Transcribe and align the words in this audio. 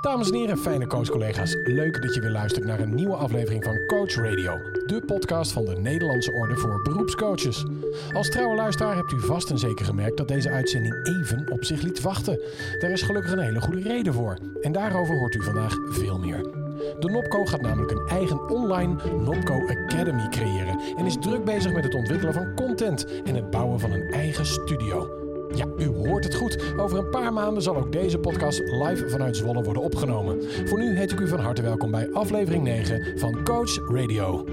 Dames 0.00 0.30
en 0.30 0.34
heren, 0.34 0.58
fijne 0.58 0.86
coachcollega's. 0.86 1.56
Leuk 1.64 2.02
dat 2.02 2.14
je 2.14 2.20
weer 2.20 2.30
luistert 2.30 2.64
naar 2.64 2.80
een 2.80 2.94
nieuwe 2.94 3.14
aflevering 3.14 3.64
van 3.64 3.86
Coach 3.86 4.14
Radio. 4.14 4.60
De 4.86 5.02
podcast 5.06 5.52
van 5.52 5.64
de 5.64 5.76
Nederlandse 5.76 6.32
Orde 6.32 6.56
voor 6.56 6.82
Beroepscoaches. 6.82 7.64
Als 8.12 8.28
trouwe 8.28 8.56
luisteraar 8.56 8.96
hebt 8.96 9.12
u 9.12 9.20
vast 9.20 9.50
en 9.50 9.58
zeker 9.58 9.84
gemerkt 9.84 10.16
dat 10.16 10.28
deze 10.28 10.50
uitzending 10.50 11.06
even 11.06 11.52
op 11.52 11.64
zich 11.64 11.82
liet 11.82 12.00
wachten. 12.00 12.40
Daar 12.78 12.90
is 12.90 13.02
gelukkig 13.02 13.32
een 13.32 13.38
hele 13.38 13.60
goede 13.60 13.82
reden 13.82 14.12
voor. 14.12 14.38
En 14.60 14.72
daarover 14.72 15.18
hoort 15.18 15.34
u 15.34 15.42
vandaag 15.42 15.76
veel 15.88 16.18
meer. 16.18 16.42
De 16.98 17.10
Nopco 17.10 17.44
gaat 17.44 17.60
namelijk 17.60 17.90
een 17.90 18.08
eigen 18.08 18.48
online 18.48 18.96
Nopco 19.24 19.66
Academy 19.66 20.28
creëren. 20.28 20.80
En 20.96 21.06
is 21.06 21.16
druk 21.20 21.44
bezig 21.44 21.72
met 21.72 21.84
het 21.84 21.94
ontwikkelen 21.94 22.34
van 22.34 22.54
content 22.54 23.06
en 23.24 23.34
het 23.34 23.50
bouwen 23.50 23.80
van 23.80 23.92
een 23.92 24.12
eigen 24.12 24.46
studio. 24.46 25.17
Ja, 25.54 25.66
u 25.78 25.86
hoort 25.86 26.24
het 26.24 26.34
goed. 26.34 26.58
Over 26.76 26.98
een 26.98 27.10
paar 27.10 27.32
maanden 27.32 27.62
zal 27.62 27.76
ook 27.76 27.92
deze 27.92 28.18
podcast 28.18 28.58
live 28.58 29.08
vanuit 29.08 29.36
Zwolle 29.36 29.62
worden 29.62 29.82
opgenomen. 29.82 30.42
Voor 30.64 30.78
nu 30.78 30.96
heet 30.96 31.12
ik 31.12 31.20
u 31.20 31.28
van 31.28 31.40
harte 31.40 31.62
welkom 31.62 31.90
bij 31.90 32.08
aflevering 32.12 32.62
9 32.64 33.18
van 33.18 33.42
Coach 33.44 33.88
Radio. 33.88 34.44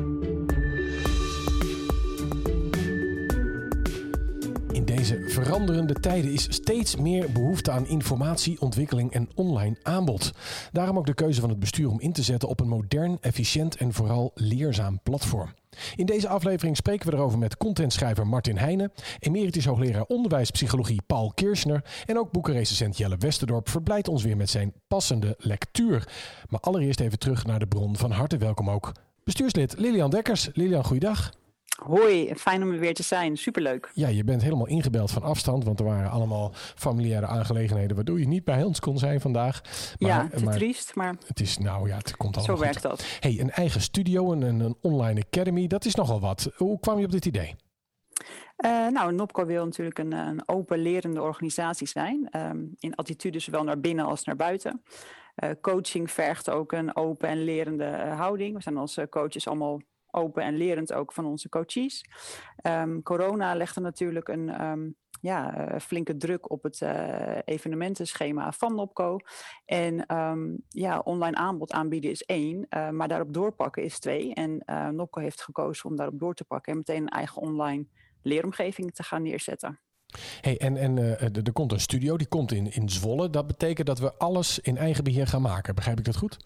Deze 5.08 5.30
veranderende 5.30 5.94
tijden 5.94 6.32
is 6.32 6.48
steeds 6.50 6.96
meer 6.96 7.32
behoefte 7.32 7.72
aan 7.72 7.88
informatie, 7.88 8.62
ontwikkeling 8.62 9.12
en 9.12 9.30
online 9.36 9.78
aanbod. 9.84 10.32
Daarom 10.72 10.98
ook 10.98 11.06
de 11.06 11.14
keuze 11.14 11.42
van 11.42 11.50
het 11.50 11.60
bestuur 11.60 11.90
om 11.90 12.00
in 12.00 12.14
te 12.14 12.24
zetten 12.24 12.50
op 12.50 12.60
een 12.60 12.68
modern, 12.68 13.18
efficiënt 13.22 13.76
en 13.76 13.94
vooral 13.94 14.32
leerzaam 14.36 15.00
platform. 15.04 15.54
In 15.96 16.06
deze 16.06 16.28
aflevering 16.28 16.78
spreken 16.78 17.10
we 17.10 17.16
erover 17.16 17.38
met 17.38 17.58
contentschrijver 17.58 18.28
Martin 18.28 18.58
Heijnen, 18.58 18.92
emeritus 19.20 19.66
hoogleraar 19.66 20.04
onderwijspsychologie 20.04 21.02
Paul 21.08 21.32
Kirschner 21.36 21.84
en 22.06 22.18
ook 22.18 22.32
boekenrecensent 22.32 22.98
Jelle 22.98 23.18
Westerdorp 23.18 23.70
verblijdt 23.70 24.08
ons 24.08 24.24
weer 24.24 24.38
met 24.38 24.50
zijn 24.50 24.74
passende 24.88 25.36
lectuur. 25.38 26.08
Maar 26.50 26.60
allereerst 26.60 27.00
even 27.00 27.20
terug 27.20 27.46
naar 27.46 27.60
de 27.60 27.68
bron. 27.68 27.98
Van 27.98 28.12
harte 28.12 28.38
welkom 28.38 28.70
ook 28.70 28.92
bestuurslid 29.24 29.78
Lilian 29.78 30.10
Dekkers. 30.10 30.50
Lilian, 30.54 30.86
goeiedag. 30.86 31.32
Hoi, 31.76 32.36
fijn 32.36 32.64
om 32.64 32.72
er 32.72 32.80
weer 32.80 32.94
te 32.94 33.04
zijn. 33.04 33.38
Superleuk. 33.38 33.92
Ja, 33.94 34.08
je 34.08 34.24
bent 34.24 34.42
helemaal 34.42 34.68
ingebeld 34.68 35.12
van 35.12 35.24
afstand, 35.24 35.64
want 35.64 35.80
er 35.80 35.86
waren 35.86 36.10
allemaal 36.10 36.52
familiaire 36.54 37.28
aangelegenheden 37.28 37.96
waardoor 37.96 38.20
je 38.20 38.28
niet 38.28 38.44
bij 38.44 38.64
ons 38.64 38.80
kon 38.80 38.98
zijn 38.98 39.22
vandaag. 39.22 39.62
Maar, 40.00 40.10
ja, 40.10 40.28
te 40.28 40.46
triest, 40.46 40.96
maar... 40.96 41.16
Het 41.26 41.40
is, 41.40 41.58
nou 41.58 41.88
ja, 41.88 41.98
het 41.98 42.18
komt 42.18 42.38
allemaal 42.38 42.58
Zo 42.58 42.64
werkt 42.64 42.82
dat. 42.82 43.06
hey, 43.20 43.40
een 43.40 43.52
eigen 43.52 43.82
studio 43.82 44.32
en 44.32 44.42
een, 44.42 44.60
een 44.60 44.78
online 44.82 45.24
academy, 45.26 45.68
dat 45.68 45.86
is 45.86 45.96
nogal 45.96 46.20
wat. 46.20 46.52
Hoe 46.56 46.80
kwam 46.80 47.00
je 47.00 47.06
op 47.06 47.12
dit 47.12 47.26
idee? 47.26 47.56
Uh, 48.58 48.88
nou, 48.88 49.14
NOPCO 49.14 49.46
wil 49.46 49.66
natuurlijk 49.66 50.00
een, 50.00 50.12
een 50.12 50.48
open 50.48 50.80
lerende 50.80 51.22
organisatie 51.22 51.88
zijn. 51.88 52.30
Um, 52.36 52.76
in 52.80 52.96
attitude 52.96 53.40
zowel 53.40 53.64
naar 53.64 53.80
binnen 53.80 54.06
als 54.06 54.24
naar 54.24 54.36
buiten. 54.36 54.84
Uh, 55.44 55.50
coaching 55.62 56.12
vergt 56.12 56.50
ook 56.50 56.72
een 56.72 56.96
open 56.96 57.30
en 57.30 57.44
lerende 57.44 57.86
uh, 57.86 58.20
houding. 58.20 58.56
We 58.56 58.62
zijn 58.62 58.78
als 58.78 59.00
coaches 59.10 59.48
allemaal 59.48 59.82
open 60.16 60.44
en 60.44 60.58
lerend 60.58 60.94
ook 60.94 61.14
van 61.14 61.26
onze 61.26 61.50
coaches. 61.50 62.06
Um, 62.64 63.04
corona 63.04 63.56
legde 63.56 63.82
natuurlijk 63.82 64.28
een 64.28 64.66
um, 64.66 64.96
ja, 65.22 65.72
uh, 65.74 65.80
flinke 65.80 66.18
druk 66.18 66.52
op 66.52 66.64
het 66.64 66.82
uh, 66.82 67.38
evenementenschema 67.46 68.52
van 68.52 68.76
Nopco. 68.76 69.18
En 69.66 70.16
um, 70.18 70.58
ja, 70.70 71.00
online 71.00 71.36
aanbod 71.36 71.72
aanbieden 71.72 72.12
is 72.12 72.24
één, 72.24 72.66
uh, 72.70 72.90
maar 72.90 73.08
daarop 73.08 73.34
doorpakken 73.34 73.84
is 73.84 74.00
twee. 74.00 74.34
En 74.34 74.64
Nopco 74.96 75.22
heeft 75.22 75.42
gekozen 75.42 75.90
om 75.90 75.96
daarop 75.96 76.20
door 76.20 76.34
te 76.34 76.46
pakken 76.46 76.72
en 76.72 76.78
meteen 76.78 77.02
een 77.02 77.10
eigen 77.10 77.42
online 77.42 77.86
leeromgeving 78.22 78.94
te 78.94 79.04
gaan 79.04 79.22
neerzetten. 79.22 79.80
Hey, 80.42 80.58
en 80.58 80.78
en 80.78 80.98
uh, 80.98 81.22
er 81.22 81.54
komt 81.54 81.72
een 81.72 81.80
studio, 81.80 82.18
die 82.18 82.28
komt 82.28 82.52
in, 82.52 82.72
in 82.74 82.90
Zwolle. 82.90 83.30
Dat 83.30 83.48
betekent 83.48 83.88
dat 83.88 84.00
we 84.00 84.18
alles 84.18 84.60
in 84.60 84.78
eigen 84.78 85.04
beheer 85.04 85.28
gaan 85.28 85.42
maken. 85.42 85.76
Begrijp 85.76 86.00
ik 86.00 86.06
dat 86.06 86.16
goed? 86.16 86.38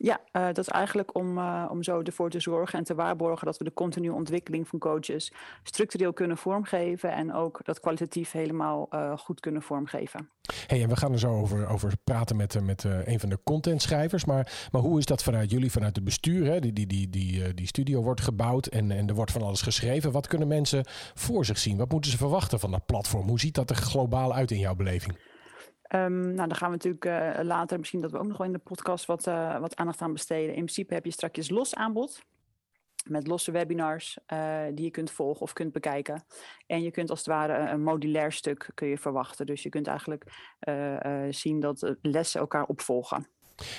Ja, 0.00 0.20
uh, 0.32 0.46
dat 0.46 0.58
is 0.58 0.68
eigenlijk 0.68 1.14
om, 1.14 1.38
uh, 1.38 1.64
om 1.70 1.82
zo 1.82 2.00
ervoor 2.00 2.30
te 2.30 2.40
zorgen 2.40 2.78
en 2.78 2.84
te 2.84 2.94
waarborgen 2.94 3.46
dat 3.46 3.58
we 3.58 3.64
de 3.64 3.72
continue 3.72 4.12
ontwikkeling 4.12 4.68
van 4.68 4.78
coaches 4.78 5.32
structureel 5.62 6.12
kunnen 6.12 6.36
vormgeven 6.36 7.12
en 7.12 7.34
ook 7.34 7.60
dat 7.62 7.80
kwalitatief 7.80 8.32
helemaal 8.32 8.88
uh, 8.90 9.18
goed 9.18 9.40
kunnen 9.40 9.62
vormgeven. 9.62 10.30
Hey, 10.66 10.82
en 10.82 10.88
we 10.88 10.96
gaan 10.96 11.12
er 11.12 11.18
zo 11.18 11.32
over, 11.32 11.68
over 11.68 11.92
praten 12.04 12.36
met, 12.36 12.64
met 12.64 12.84
een 12.84 13.20
van 13.20 13.28
de 13.28 13.38
contentschrijvers. 13.44 14.24
Maar, 14.24 14.68
maar 14.72 14.82
hoe 14.82 14.98
is 14.98 15.04
dat 15.04 15.22
vanuit 15.22 15.50
jullie, 15.50 15.70
vanuit 15.70 15.96
het 15.96 16.04
bestuur? 16.04 16.46
Hè? 16.46 16.60
Die, 16.60 16.72
die, 16.72 16.86
die, 16.86 17.08
die, 17.08 17.54
die 17.54 17.66
studio 17.66 18.02
wordt 18.02 18.20
gebouwd 18.20 18.66
en, 18.66 18.90
en 18.90 19.08
er 19.08 19.14
wordt 19.14 19.32
van 19.32 19.42
alles 19.42 19.62
geschreven. 19.62 20.12
Wat 20.12 20.26
kunnen 20.26 20.48
mensen 20.48 20.84
voor 21.14 21.44
zich 21.44 21.58
zien? 21.58 21.76
Wat 21.76 21.90
moeten 21.90 22.10
ze 22.10 22.16
verwachten 22.16 22.60
van 22.60 22.70
dat 22.70 22.86
platform? 22.86 23.28
Hoe 23.28 23.40
ziet 23.40 23.54
dat 23.54 23.70
er 23.70 23.76
globaal 23.76 24.34
uit 24.34 24.50
in 24.50 24.58
jouw 24.58 24.74
beleving? 24.74 25.18
Um, 25.94 26.34
nou, 26.34 26.48
dan 26.48 26.54
gaan 26.54 26.70
we 26.70 26.76
natuurlijk 26.76 27.04
uh, 27.04 27.44
later, 27.44 27.78
misschien 27.78 28.00
dat 28.00 28.10
we 28.10 28.18
ook 28.18 28.26
nog 28.26 28.36
wel 28.36 28.46
in 28.46 28.52
de 28.52 28.58
podcast 28.58 29.06
wat, 29.06 29.26
uh, 29.26 29.58
wat 29.58 29.76
aandacht 29.76 30.00
aan 30.00 30.12
besteden. 30.12 30.48
In 30.48 30.64
principe 30.64 30.94
heb 30.94 31.04
je 31.04 31.10
straks 31.10 31.50
los 31.50 31.74
aanbod. 31.74 32.22
Met 33.04 33.26
losse 33.26 33.50
webinars 33.50 34.18
uh, 34.32 34.60
die 34.74 34.84
je 34.84 34.90
kunt 34.90 35.10
volgen 35.10 35.42
of 35.42 35.52
kunt 35.52 35.72
bekijken. 35.72 36.24
En 36.66 36.82
je 36.82 36.90
kunt 36.90 37.10
als 37.10 37.18
het 37.18 37.28
ware 37.28 37.70
een 37.70 37.82
modulair 37.82 38.32
stuk 38.32 38.70
kun 38.74 38.88
je 38.88 38.98
verwachten. 38.98 39.46
Dus 39.46 39.62
je 39.62 39.68
kunt 39.68 39.86
eigenlijk 39.86 40.24
zien 41.30 41.60
dat 41.60 41.94
lessen 42.02 42.40
elkaar 42.40 42.64
opvolgen. 42.64 43.26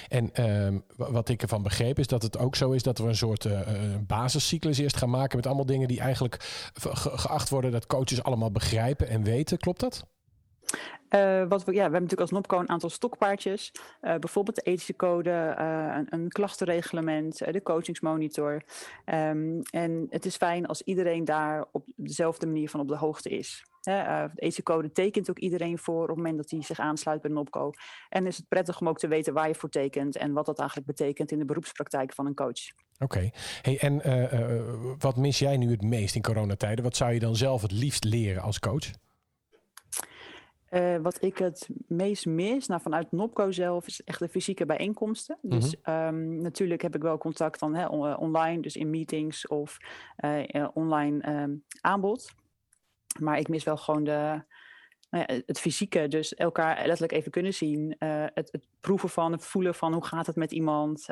En 0.08 0.30
uh, 0.40 0.80
wat 0.96 1.30
ik 1.30 1.42
ervan 1.42 1.64
begreep 1.64 2.00
is 2.00 2.08
dat 2.08 2.22
het 2.22 2.38
ook 2.38 2.56
zo 2.56 2.72
is 2.72 2.84
dat 2.84 2.98
we 2.98 3.08
een 3.08 3.16
soort 3.16 3.48
basiscyclus 4.08 4.78
eerst 4.78 4.98
gaan 4.98 5.10
maken 5.10 5.36
met 5.36 5.46
allemaal 5.46 5.66
dingen 5.66 5.88
die 5.88 6.00
eigenlijk 6.00 6.36
ge 6.74 6.90
geacht 7.18 7.50
worden 7.50 7.72
dat 7.72 7.88
coaches 7.88 8.24
allemaal 8.24 8.52
begrijpen 8.52 9.08
en 9.08 9.24
weten. 9.24 9.58
Klopt 9.58 9.80
dat? 9.80 10.08
Uh, 11.10 11.44
wat 11.48 11.64
we, 11.64 11.72
ja, 11.72 11.78
we 11.78 11.82
hebben 11.82 12.02
natuurlijk 12.02 12.22
als 12.22 12.32
NOPCO 12.32 12.60
een 12.60 12.70
aantal 12.70 12.90
stokpaardjes. 12.90 13.72
Uh, 14.02 14.16
bijvoorbeeld 14.16 14.56
de 14.56 14.62
ethische 14.62 14.96
code, 14.96 15.56
uh, 15.60 15.96
een, 15.96 16.08
een, 16.10 16.30
klachtenreglement, 16.30 17.38
de 17.38 17.62
coachingsmonitor. 17.62 18.64
Um, 19.06 19.62
en 19.62 20.08
het 20.10 20.26
is 20.26 20.36
fijn 20.36 20.66
als 20.66 20.82
iedereen 20.82 21.26
daar 21.26 21.66
op 21.72 21.86
dezelfde 21.96 22.46
manier 22.46 22.70
van 22.70 22.80
op 22.80 22.88
de 22.88 22.98
hoogte 22.98 23.30
is. 23.30 23.64
de 23.82 24.30
ethische 24.36 24.64
code 24.64 24.92
tekent 24.92 25.30
ook 25.30 25.40
iedereen 25.40 25.78
voor 25.78 26.02
op 26.02 26.08
het 26.08 26.18
moment 26.18 26.38
dat 26.38 26.50
hij 26.50 26.62
zich 26.62 26.80
aansluit 26.80 27.22
bij 27.22 27.32
NOPCO. 27.32 27.72
En 28.10 28.28
is 28.28 28.38
het 28.38 28.48
prettig 28.48 28.80
om 28.80 28.90
ook 28.90 29.00
te 29.00 29.08
weten 29.08 29.34
waar 29.34 29.48
je 29.48 29.56
voor 29.56 29.70
tekent 29.70 30.18
en 30.18 30.34
wat 30.34 30.46
dat 30.46 30.60
eigenlijk 30.60 30.88
betekent 30.88 31.32
in 31.32 31.40
de 31.40 31.46
beroepspraktijk 31.46 32.14
van 32.14 32.26
een 32.26 32.36
coach. 32.36 32.72
Oké. 33.00 33.30
Hey, 33.62 33.80
en 33.80 34.02
wat 35.00 35.18
mis 35.18 35.40
jij 35.40 35.58
nu 35.58 35.72
het 35.72 35.82
meest 35.82 36.16
in 36.16 36.22
coronatijden? 36.22 36.84
Wat 36.84 36.96
zou 36.96 37.14
je 37.14 37.20
dan 37.20 37.36
zelf 37.36 37.62
het 37.62 37.72
liefst 37.72 38.04
leren 38.04 38.42
als 38.42 38.60
coach? 38.60 38.92
Uh, 40.72 40.98
wat 40.98 41.24
ik 41.24 41.38
het 41.38 41.70
meest 41.88 42.26
mis, 42.26 42.68
nou, 42.68 42.82
vanuit 42.82 43.12
Nopco 43.12 43.52
zelf, 43.52 43.88
is 43.88 44.04
echt 44.04 44.20
de 44.20 44.30
fysieke 44.30 44.66
bijeenkomsten. 44.66 45.38
Mm 45.42 45.52
-hmm. 45.52 45.60
Dus 45.60 45.76
um, 45.84 46.42
natuurlijk 46.42 46.82
heb 46.82 46.96
ik 46.96 47.02
wel 47.02 47.18
contact 47.18 47.60
dan 47.60 47.76
hè, 47.76 47.86
online, 48.16 48.62
dus 48.62 48.76
in 48.76 48.90
meetings 48.90 49.48
of 49.48 49.78
uh, 50.26 50.68
online 50.74 51.42
um, 51.42 51.64
aanbod. 51.82 52.32
Maar 53.20 53.40
ik 53.40 53.48
mis 53.48 53.64
wel 53.64 53.78
gewoon 53.78 54.04
de, 54.04 54.44
nou 55.10 55.26
ja, 55.28 55.42
het 55.46 55.60
fysieke, 55.60 56.08
dus 56.08 56.34
elkaar 56.34 56.76
letterlijk 56.76 57.12
even 57.12 57.32
kunnen 57.32 57.54
zien. 57.54 57.96
Uh, 58.00 58.26
het, 58.34 58.52
het, 58.52 58.68
proeven 58.80 59.10
van, 59.10 59.32
het 59.32 59.46
voelen 59.46 59.76
van 59.76 59.94
hoe 59.94 60.06
gaat 60.06 60.28
het 60.28 60.36
met 60.36 60.52
iemand. 60.52 61.06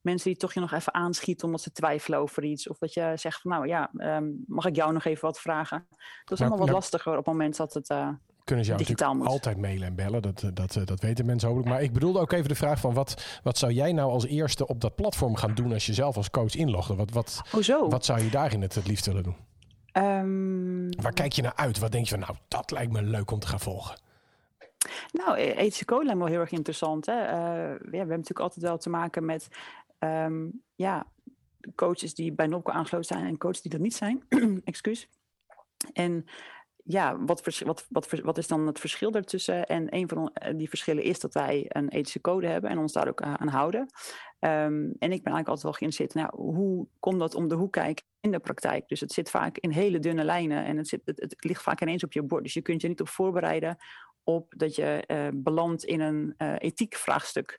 mensen 0.00 0.30
die 0.30 0.36
toch 0.36 0.54
je 0.54 0.60
nog 0.60 0.72
even 0.72 0.94
aanschieten 0.94 1.46
omdat 1.46 1.60
ze 1.60 1.72
twijfelen 1.72 2.18
over 2.18 2.44
iets. 2.44 2.68
Of 2.68 2.78
dat 2.78 2.94
je 2.94 3.12
zegt 3.14 3.40
van 3.40 3.50
nou 3.50 3.66
ja, 3.66 3.90
um, 3.96 4.44
mag 4.46 4.66
ik 4.66 4.76
jou 4.76 4.92
nog 4.92 5.04
even 5.04 5.24
wat 5.24 5.40
vragen. 5.40 5.86
Dat 6.24 6.38
is 6.38 6.40
allemaal 6.40 6.58
wat 6.58 6.74
lastiger 6.74 7.10
op 7.10 7.16
het 7.16 7.26
moment 7.26 7.56
dat 7.56 7.74
het 7.74 7.90
kunnen 8.44 8.64
ze 8.64 8.70
jou 8.70 8.82
natuurlijk 8.82 9.18
moet. 9.18 9.26
altijd 9.26 9.58
mailen 9.58 9.86
en 9.86 9.94
bellen. 9.94 10.22
Dat, 10.22 10.50
dat, 10.54 10.78
dat 10.84 11.00
weten 11.00 11.26
mensen 11.26 11.48
hopelijk. 11.48 11.72
Maar 11.72 11.82
ik 11.82 11.92
bedoelde 11.92 12.18
ook 12.18 12.32
even 12.32 12.48
de 12.48 12.54
vraag 12.54 12.80
van 12.80 12.94
wat, 12.94 13.40
wat 13.42 13.58
zou 13.58 13.72
jij 13.72 13.92
nou 13.92 14.10
als 14.10 14.26
eerste 14.26 14.66
op 14.66 14.80
dat 14.80 14.94
platform 14.94 15.36
gaan 15.36 15.54
doen 15.54 15.72
als 15.72 15.86
je 15.86 15.94
zelf 15.94 16.16
als 16.16 16.30
coach 16.30 16.54
inlogde? 16.54 16.94
Wat, 16.94 17.10
wat, 17.10 17.42
oh 17.52 17.90
wat 17.90 18.04
zou 18.04 18.22
je 18.22 18.30
daarin 18.30 18.62
het, 18.62 18.74
het 18.74 18.86
liefst 18.86 19.06
willen 19.06 19.22
doen? 19.22 19.36
Um... 19.92 21.00
Waar 21.02 21.12
kijk 21.12 21.32
je 21.32 21.42
naar 21.42 21.56
uit? 21.56 21.78
Wat 21.78 21.92
denk 21.92 22.04
je 22.04 22.10
van 22.10 22.20
nou, 22.20 22.36
dat 22.48 22.70
lijkt 22.70 22.92
me 22.92 23.02
leuk 23.02 23.30
om 23.30 23.38
te 23.38 23.46
gaan 23.46 23.60
volgen? 23.60 24.02
Nou, 25.12 25.36
ethische 25.36 25.84
code 25.84 26.04
lijkt 26.04 26.18
me 26.18 26.24
wel 26.24 26.32
heel 26.32 26.42
erg 26.42 26.52
interessant. 26.52 27.06
Hè? 27.06 27.12
Uh, 27.12 27.28
ja, 27.28 27.78
we 27.78 27.96
hebben 27.96 28.08
natuurlijk 28.08 28.40
altijd 28.40 28.64
wel 28.64 28.78
te 28.78 28.90
maken 28.90 29.24
met 29.24 29.48
um, 29.98 30.62
ja, 30.74 31.06
coaches 31.74 32.14
die 32.14 32.32
bij 32.32 32.46
Nopco 32.46 32.72
aangesloten 32.72 33.16
zijn 33.16 33.26
en 33.26 33.38
coaches 33.38 33.62
die 33.62 33.70
dat 33.70 33.80
niet 33.80 33.94
zijn. 33.94 34.22
Excuus. 34.64 35.08
En 35.92 36.24
ja, 36.86 37.24
wat, 37.24 37.60
wat, 37.64 37.86
wat, 37.88 38.10
wat 38.22 38.38
is 38.38 38.46
dan 38.46 38.66
het 38.66 38.78
verschil 38.78 39.10
daartussen? 39.10 39.66
En 39.66 39.96
een 39.96 40.08
van 40.08 40.32
die 40.56 40.68
verschillen 40.68 41.02
is 41.02 41.20
dat 41.20 41.34
wij 41.34 41.64
een 41.68 41.88
ethische 41.88 42.20
code 42.20 42.46
hebben 42.46 42.70
en 42.70 42.78
ons 42.78 42.92
daar 42.92 43.08
ook 43.08 43.22
aan 43.22 43.48
houden. 43.48 43.80
Um, 43.80 44.94
en 44.98 45.12
ik 45.12 45.22
ben 45.22 45.32
eigenlijk 45.32 45.48
altijd 45.48 45.62
wel 45.62 45.72
geïnteresseerd, 45.72 46.14
nou, 46.14 46.42
hoe 46.50 46.86
komt 47.00 47.18
dat 47.18 47.34
om 47.34 47.48
de 47.48 47.54
hoek 47.54 47.72
kijken 47.72 48.04
in 48.20 48.30
de 48.30 48.38
praktijk? 48.38 48.88
Dus 48.88 49.00
het 49.00 49.12
zit 49.12 49.30
vaak 49.30 49.58
in 49.58 49.70
hele 49.70 49.98
dunne 49.98 50.24
lijnen 50.24 50.64
en 50.64 50.76
het, 50.76 50.88
zit, 50.88 51.00
het, 51.04 51.20
het 51.20 51.44
ligt 51.44 51.62
vaak 51.62 51.80
ineens 51.80 52.04
op 52.04 52.12
je 52.12 52.22
bord. 52.22 52.42
Dus 52.42 52.54
je 52.54 52.62
kunt 52.62 52.82
je 52.82 52.88
niet 52.88 53.00
op 53.00 53.08
voorbereiden 53.08 53.76
op 54.24 54.54
dat 54.56 54.74
je 54.74 55.04
uh, 55.06 55.28
belandt 55.34 55.84
in 55.84 56.00
een 56.00 56.34
uh, 56.38 56.54
ethiek 56.58 56.94
vraagstuk. 56.94 57.58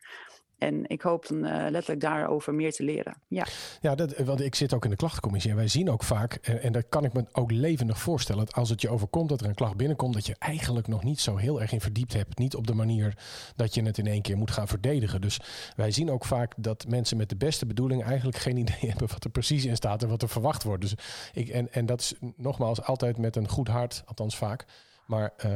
En 0.58 0.90
ik 0.90 1.02
hoop 1.02 1.28
dan 1.28 1.40
letterlijk 1.42 2.02
daarover 2.02 2.54
meer 2.54 2.72
te 2.72 2.84
leren. 2.84 3.16
Ja, 3.28 3.46
ja 3.82 3.96
dat, 3.96 4.18
want 4.18 4.42
ik 4.42 4.56
zit 4.56 4.74
ook 4.74 4.84
in 4.84 4.90
de 4.90 4.96
klachtencommissie 4.96 5.52
en 5.52 5.58
wij 5.58 5.68
zien 5.68 5.90
ook 5.90 6.04
vaak, 6.04 6.34
en, 6.34 6.62
en 6.62 6.72
dat 6.72 6.86
kan 6.90 7.04
ik 7.04 7.14
me 7.14 7.26
ook 7.32 7.52
levendig 7.52 8.00
voorstellen, 8.00 8.46
dat 8.46 8.56
als 8.56 8.70
het 8.70 8.82
je 8.82 8.90
overkomt 8.90 9.30
dat 9.30 9.42
er 9.42 9.48
een 9.48 9.56
klacht 9.56 9.78
binnenkomt, 9.78 10.14
dat 10.14 10.26
je 10.26 10.36
eigenlijk 10.40 10.88
nog 10.88 11.04
niet 11.04 11.20
zo 11.20 11.36
heel 11.36 11.62
erg 11.62 11.72
in 11.72 11.82
verdiept 11.82 12.14
hebt. 12.14 12.38
Niet 12.38 12.56
op 12.56 12.68
de 12.68 12.74
manier 12.74 13.18
dat 13.56 13.74
je 13.74 13.84
het 13.84 13.98
in 13.98 14.08
één 14.08 14.22
keer 14.22 14.38
moet 14.38 14.52
gaan 14.52 14.68
verdedigen. 14.68 15.22
Dus 15.22 15.40
wij 15.76 15.92
zien 15.92 16.12
ook 16.12 16.26
vaak 16.26 16.54
dat 16.58 16.86
mensen 16.88 17.18
met 17.18 17.30
de 17.30 17.36
beste 17.36 17.66
bedoeling 17.66 18.04
eigenlijk 18.04 18.38
geen 18.38 18.58
idee 18.66 18.90
hebben 18.90 19.08
wat 19.08 19.24
er 19.24 19.30
precies 19.30 19.66
in 19.66 19.76
staat 19.76 20.04
en 20.04 20.10
wat 20.10 20.22
er 20.22 20.30
verwacht 20.30 20.64
wordt. 20.64 20.82
Dus 20.82 20.96
ik, 21.34 21.50
en, 21.50 21.74
en 21.74 21.86
dat 21.86 22.00
is 22.00 22.14
nogmaals 22.36 22.82
altijd 22.82 23.18
met 23.18 23.36
een 23.36 23.50
goed 23.50 23.68
hart, 23.68 24.04
althans 24.06 24.38
vaak. 24.38 24.66
Maar 25.06 25.34
uh, 25.46 25.52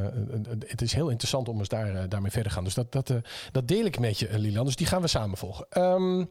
het 0.66 0.82
is 0.82 0.94
heel 0.94 1.10
interessant 1.10 1.50
om 1.50 1.60
eens 1.60 1.68
daar, 1.68 2.10
daarmee 2.10 2.32
verder 2.32 2.50
te 2.50 2.56
gaan. 2.56 2.64
Dus 2.64 2.74
dat, 2.74 2.92
dat, 2.92 3.14
dat 3.52 3.68
deel 3.68 3.86
ik 3.86 4.00
met 4.00 4.20
je, 4.20 4.40
Lilian. 4.40 4.66
Dus 4.66 4.76
die 4.76 4.88
gaan 4.88 5.02
we 5.02 5.08
samen 5.08 5.38
volgen. 5.38 5.66
Um, 5.78 6.30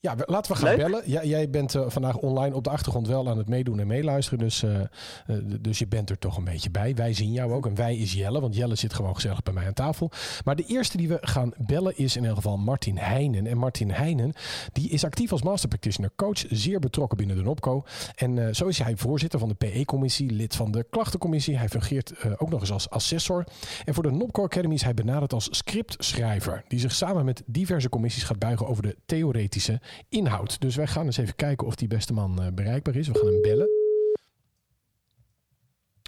ja, 0.00 0.14
laten 0.26 0.52
we 0.52 0.58
gaan 0.58 0.76
bellen. 0.76 1.02
Ja, 1.04 1.24
jij 1.24 1.50
bent 1.50 1.74
uh, 1.74 1.84
vandaag 1.86 2.16
online 2.16 2.54
op 2.54 2.64
de 2.64 2.70
achtergrond 2.70 3.06
wel 3.06 3.28
aan 3.28 3.38
het 3.38 3.48
meedoen 3.48 3.80
en 3.80 3.86
meeluisteren. 3.86 4.38
Dus, 4.38 4.62
uh, 4.62 4.80
uh, 5.26 5.36
dus 5.60 5.78
je 5.78 5.86
bent 5.86 6.10
er 6.10 6.18
toch 6.18 6.36
een 6.36 6.44
beetje 6.44 6.70
bij. 6.70 6.94
Wij 6.94 7.12
zien 7.12 7.32
jou 7.32 7.52
ook. 7.52 7.66
En 7.66 7.74
wij 7.74 7.96
is 7.96 8.12
Jelle, 8.12 8.40
want 8.40 8.54
Jelle 8.54 8.74
zit 8.74 8.94
gewoon 8.94 9.14
gezellig 9.14 9.42
bij 9.42 9.54
mij 9.54 9.66
aan 9.66 9.72
tafel. 9.72 10.10
Maar 10.44 10.56
de 10.56 10.64
eerste 10.64 10.96
die 10.96 11.08
we 11.08 11.18
gaan 11.20 11.52
bellen 11.56 11.96
is 11.96 12.16
in 12.16 12.20
ieder 12.20 12.36
geval 12.36 12.56
Martin 12.56 12.96
Heijnen. 12.96 13.46
En 13.46 13.58
Martin 13.58 13.90
Heijnen 13.90 14.32
die 14.72 14.88
is 14.88 15.04
actief 15.04 15.32
als 15.32 15.42
master 15.42 15.68
practitioner 15.68 16.10
coach. 16.16 16.44
Zeer 16.48 16.78
betrokken 16.78 17.18
binnen 17.18 17.36
de 17.36 17.42
NOPCO. 17.42 17.84
En 18.14 18.54
zo 18.54 18.66
is 18.66 18.78
hij 18.78 18.96
voorzitter 18.96 19.38
van 19.38 19.48
de 19.48 19.54
PE-commissie. 19.54 20.30
Lid 20.30 20.56
van 20.56 20.70
de 20.70 20.86
klachtencommissie. 20.90 21.56
Hij 21.56 21.68
fungeert 21.68 22.12
ook 22.36 22.50
nog 22.50 22.60
eens 22.60 22.72
als 22.72 22.90
assessor. 22.90 23.44
En 23.84 23.94
voor 23.94 24.02
de 24.02 24.10
NOPCO 24.10 24.42
Academy 24.44 24.74
is 24.74 24.82
hij 24.82 24.94
benaderd 24.94 25.32
als 25.32 25.48
scriptschrijver. 25.50 26.64
Die 26.68 26.78
zich 26.78 26.92
samen 26.92 27.24
met 27.24 27.42
diverse 27.46 27.88
commissies 27.88 28.22
gaat 28.22 28.38
buigen 28.38 28.66
over 28.66 28.82
de 28.82 28.96
theoretische 29.06 29.80
inhoud. 30.08 30.60
Dus 30.60 30.76
wij 30.76 30.86
gaan 30.86 31.04
eens 31.04 31.16
even 31.16 31.36
kijken 31.36 31.66
of 31.66 31.74
die 31.74 31.88
beste 31.88 32.12
man 32.12 32.42
uh, 32.42 32.46
bereikbaar 32.52 32.96
is. 32.96 33.08
We 33.08 33.18
gaan 33.18 33.32
hem 33.32 33.42
bellen. 33.42 33.68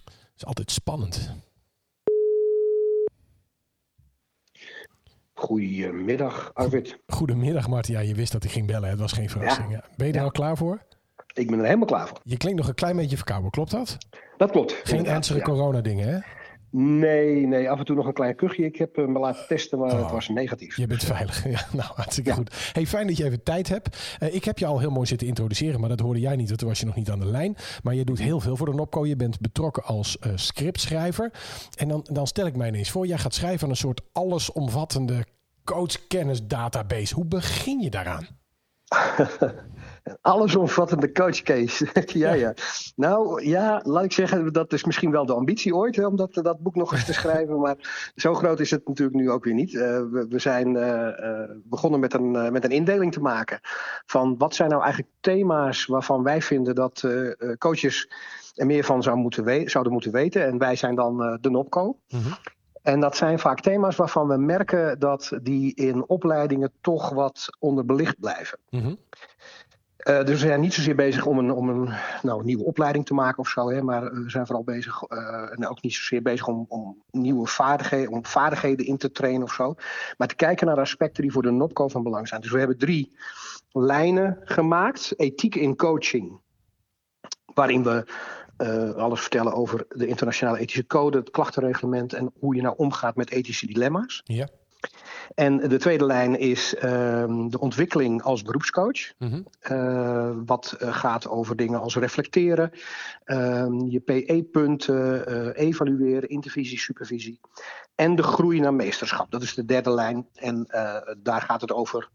Dat 0.04 0.14
is 0.36 0.44
altijd 0.44 0.70
spannend. 0.70 1.34
Goedemiddag, 5.32 6.50
Arvid. 6.54 6.98
Goedemiddag, 7.06 7.68
Martin. 7.68 7.94
Ja, 7.94 8.00
je 8.00 8.14
wist 8.14 8.32
dat 8.32 8.44
ik 8.44 8.50
ging 8.50 8.66
bellen. 8.66 8.90
Het 8.90 8.98
was 8.98 9.12
geen 9.12 9.30
verrassing. 9.30 9.72
Ja. 9.72 9.84
Ben 9.96 10.06
je 10.06 10.12
er 10.12 10.18
ja. 10.18 10.24
al 10.24 10.30
klaar 10.30 10.56
voor? 10.56 10.82
Ik 11.32 11.50
ben 11.50 11.58
er 11.58 11.64
helemaal 11.64 11.86
klaar 11.86 12.08
voor. 12.08 12.20
Je 12.22 12.36
klinkt 12.36 12.58
nog 12.58 12.68
een 12.68 12.74
klein 12.74 12.96
beetje 12.96 13.16
verkouden, 13.16 13.50
klopt 13.50 13.70
dat? 13.70 13.98
Dat 14.36 14.50
klopt. 14.50 14.80
Geen 14.84 15.06
ernstige 15.06 15.40
corona-dingen, 15.40 16.08
hè? 16.08 16.18
Nee, 16.72 17.46
nee, 17.46 17.70
af 17.70 17.78
en 17.78 17.84
toe 17.84 17.96
nog 17.96 18.06
een 18.06 18.12
klein 18.12 18.36
kuchje. 18.36 18.64
Ik 18.64 18.76
heb 18.76 18.96
me 18.96 19.18
laten 19.18 19.46
testen, 19.46 19.78
maar 19.78 19.92
oh, 19.92 20.02
het 20.02 20.10
was 20.10 20.28
negatief. 20.28 20.76
Je 20.76 20.86
bent 20.86 21.04
veilig. 21.04 21.44
Ja, 21.50 21.66
nou, 21.72 21.90
hartstikke 21.94 22.30
ja. 22.30 22.36
goed. 22.36 22.70
Hey, 22.72 22.86
fijn 22.86 23.06
dat 23.06 23.16
je 23.16 23.24
even 23.24 23.42
tijd 23.42 23.68
hebt. 23.68 24.16
Uh, 24.22 24.34
ik 24.34 24.44
heb 24.44 24.58
je 24.58 24.66
al 24.66 24.78
heel 24.78 24.90
mooi 24.90 25.06
zitten 25.06 25.26
introduceren, 25.26 25.80
maar 25.80 25.88
dat 25.88 26.00
hoorde 26.00 26.20
jij 26.20 26.36
niet, 26.36 26.46
want 26.46 26.58
toen 26.58 26.68
was 26.68 26.80
je 26.80 26.86
nog 26.86 26.94
niet 26.94 27.10
aan 27.10 27.20
de 27.20 27.26
lijn. 27.26 27.56
Maar 27.82 27.94
je 27.94 28.04
doet 28.04 28.18
heel 28.18 28.40
veel 28.40 28.56
voor 28.56 28.66
de 28.66 28.74
NOPCO. 28.74 29.06
Je 29.06 29.16
bent 29.16 29.40
betrokken 29.40 29.84
als 29.84 30.16
uh, 30.26 30.32
scriptschrijver. 30.34 31.30
En 31.76 31.88
dan, 31.88 32.06
dan 32.12 32.26
stel 32.26 32.46
ik 32.46 32.56
mij 32.56 32.68
ineens 32.68 32.90
voor, 32.90 33.06
jij 33.06 33.18
gaat 33.18 33.34
schrijven 33.34 33.64
aan 33.64 33.70
een 33.70 33.76
soort 33.76 34.00
allesomvattende 34.12 35.24
coachkennisdatabase. 35.64 37.14
Hoe 37.14 37.26
begin 37.26 37.80
je 37.80 37.90
daaraan? 37.90 38.26
allesomvattende 40.20 41.12
coachcase. 41.12 41.86
ja, 42.06 42.32
ja. 42.32 42.54
Nou 42.96 43.46
ja, 43.46 43.80
laat 43.84 44.04
ik 44.04 44.12
zeggen, 44.12 44.52
dat 44.52 44.72
is 44.72 44.84
misschien 44.84 45.10
wel 45.10 45.26
de 45.26 45.34
ambitie 45.34 45.74
ooit 45.74 45.96
hè, 45.96 46.06
om 46.06 46.16
dat, 46.16 46.34
dat 46.34 46.58
boek 46.58 46.74
nog 46.74 46.92
eens 46.92 47.04
te 47.04 47.12
schrijven. 47.22 47.60
Maar 47.60 47.76
zo 48.14 48.34
groot 48.34 48.60
is 48.60 48.70
het 48.70 48.88
natuurlijk 48.88 49.16
nu 49.16 49.30
ook 49.30 49.44
weer 49.44 49.54
niet. 49.54 49.72
Uh, 49.72 49.80
we, 49.82 50.26
we, 50.28 50.38
zijn 50.38 50.74
uh, 50.74 51.08
uh, 51.20 51.50
begonnen 51.64 52.00
met 52.00 52.14
een, 52.14 52.52
met 52.52 52.64
een 52.64 52.70
indeling 52.70 53.12
te 53.12 53.20
maken 53.20 53.60
van 54.06 54.34
wat 54.38 54.54
zijn 54.54 54.70
nou 54.70 54.82
eigenlijk 54.82 55.12
thema's 55.20 55.86
waarvan 55.86 56.22
wij 56.22 56.42
vinden 56.42 56.74
dat 56.74 57.04
coaches 57.58 58.10
er 58.54 58.66
meer 58.66 58.84
van 58.84 59.02
zou 59.02 59.16
moeten 59.16 59.70
zouden 59.70 59.92
moeten 59.92 60.12
weten. 60.12 60.46
En 60.46 60.58
wij 60.58 60.76
zijn 60.76 60.94
dan 60.94 61.38
de 61.40 61.50
NOPCO. 61.50 61.98
-hmm. 62.08 62.36
En 62.82 63.00
dat 63.00 63.16
zijn 63.16 63.38
vaak 63.38 63.60
thema's 63.60 63.96
waarvan 63.96 64.28
we 64.28 64.36
merken 64.36 64.98
dat 64.98 65.32
die 65.42 65.74
in 65.74 66.08
opleidingen 66.08 66.72
toch 66.80 67.10
wat 67.10 67.46
onderbelicht 67.58 68.20
blijven. 68.20 68.58
Mm 68.70 68.80
-hmm. 68.80 68.98
Uh, 70.04 70.24
dus 70.24 70.40
we 70.40 70.46
zijn 70.46 70.60
niet 70.60 70.74
zozeer 70.74 70.94
bezig 70.94 71.26
om 71.26 71.38
een, 71.38 71.52
om 71.52 71.68
een, 71.68 71.94
nou, 72.22 72.44
nieuwe 72.44 72.64
opleiding 72.64 73.06
te 73.06 73.14
maken 73.14 73.38
of 73.38 73.48
zo, 73.48 73.70
hè, 73.70 73.82
maar 73.82 74.02
we 74.02 74.30
zijn 74.30 74.46
vooral 74.46 74.64
bezig, 74.64 75.02
uh, 75.08 75.52
en 75.52 75.68
ook 75.68 75.82
niet 75.82 75.94
zozeer 75.94 76.22
bezig 76.22 76.46
om, 76.46 76.64
om 76.68 77.02
nieuwe 77.10 77.46
vaardigheden, 77.46 78.12
om 78.12 78.26
vaardigheden 78.26 78.86
in 78.86 78.96
te 78.96 79.12
trainen 79.12 79.42
of 79.42 79.52
zo, 79.52 79.74
maar 80.16 80.28
te 80.28 80.34
kijken 80.34 80.66
naar 80.66 80.80
aspecten 80.80 81.22
die 81.22 81.32
voor 81.32 81.42
de 81.42 81.50
NOPCO 81.50 81.88
van 81.88 82.02
belang 82.02 82.28
zijn. 82.28 82.40
Dus 82.40 82.50
we 82.50 82.58
hebben 82.58 82.78
drie 82.78 83.16
lijnen 83.72 84.38
gemaakt: 84.44 85.12
ethiek 85.16 85.54
in 85.54 85.76
coaching, 85.76 86.40
waarin 87.54 87.82
we 87.82 88.04
alles 88.96 89.20
vertellen 89.20 89.52
over 89.52 89.86
de 89.88 90.06
internationale 90.06 90.58
ethische 90.58 90.86
code, 90.86 91.18
het 91.18 91.30
klachtenreglement 91.30 92.12
en 92.12 92.32
hoe 92.38 92.54
je 92.54 92.62
nou 92.62 92.74
omgaat 92.76 93.16
met 93.16 93.30
ethische 93.30 93.66
dilemma's. 93.66 94.20
Ja. 94.24 94.48
En 95.34 95.56
de 95.68 95.78
tweede 95.78 96.06
lijn 96.06 96.38
is 96.38 96.74
uh, 96.74 96.82
de 97.48 97.58
ontwikkeling 97.58 98.22
als 98.22 98.42
beroepscoach. 98.42 99.12
Mm 99.18 99.30
-hmm. 99.30 99.46
uh, 99.72 100.30
wat 100.46 100.76
gaat 100.78 101.28
over 101.28 101.56
dingen 101.56 101.80
als 101.80 101.96
reflecteren, 101.96 102.70
je 103.88 104.02
PE-punten, 104.04 105.54
evalueren, 105.54 106.28
intervisie, 106.28 106.78
supervisie. 106.78 107.40
En 107.94 108.16
de 108.16 108.22
groei 108.22 108.60
naar 108.60 108.74
meesterschap. 108.74 109.30
Dat 109.30 109.42
is 109.42 109.54
de 109.54 109.64
derde 109.64 109.90
lijn. 109.90 110.26
En 110.34 110.66
daar 111.18 111.40
gaat 111.40 111.60
het 111.60 111.72
over 111.72 112.08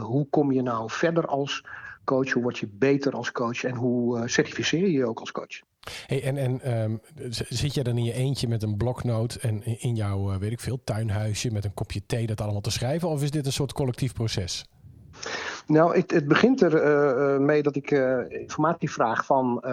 hoe 0.00 0.26
kom 0.30 0.52
je 0.52 0.62
nou 0.62 0.90
verder 0.90 1.26
als 1.26 1.64
coach? 2.06 2.32
Hoe 2.32 2.42
word 2.42 2.58
je 2.58 2.68
beter 2.72 3.12
als 3.12 3.32
coach? 3.32 3.64
En 3.64 3.74
hoe 3.74 4.28
certificeer 4.28 4.80
je 4.80 4.92
je 4.92 5.06
ook 5.06 5.20
als 5.20 5.32
coach? 5.32 5.60
Hey, 6.06 6.22
en 6.22 6.36
en 6.36 6.82
um, 6.82 7.00
zit 7.48 7.74
je 7.74 7.82
dan 7.82 7.96
in 7.96 8.04
je 8.04 8.12
eentje 8.12 8.48
met 8.48 8.62
een 8.62 8.76
bloknoot 8.76 9.34
en 9.34 9.80
in 9.80 9.94
jouw, 9.94 10.32
uh, 10.32 10.36
weet 10.36 10.52
ik 10.52 10.60
veel, 10.60 10.80
tuinhuisje 10.84 11.52
met 11.52 11.64
een 11.64 11.74
kopje 11.74 12.06
thee 12.06 12.26
dat 12.26 12.40
allemaal 12.40 12.60
te 12.60 12.70
schrijven? 12.70 13.08
Of 13.08 13.22
is 13.22 13.30
dit 13.30 13.46
een 13.46 13.52
soort 13.52 13.72
collectief 13.72 14.12
proces? 14.12 14.66
Nou, 15.66 15.96
het, 15.96 16.10
het 16.10 16.28
begint 16.28 16.62
er 16.62 16.84
uh, 16.84 17.38
mee 17.38 17.62
dat 17.62 17.76
ik 17.76 17.90
informatie 18.28 18.90
vraag 18.90 19.26
van 19.26 19.64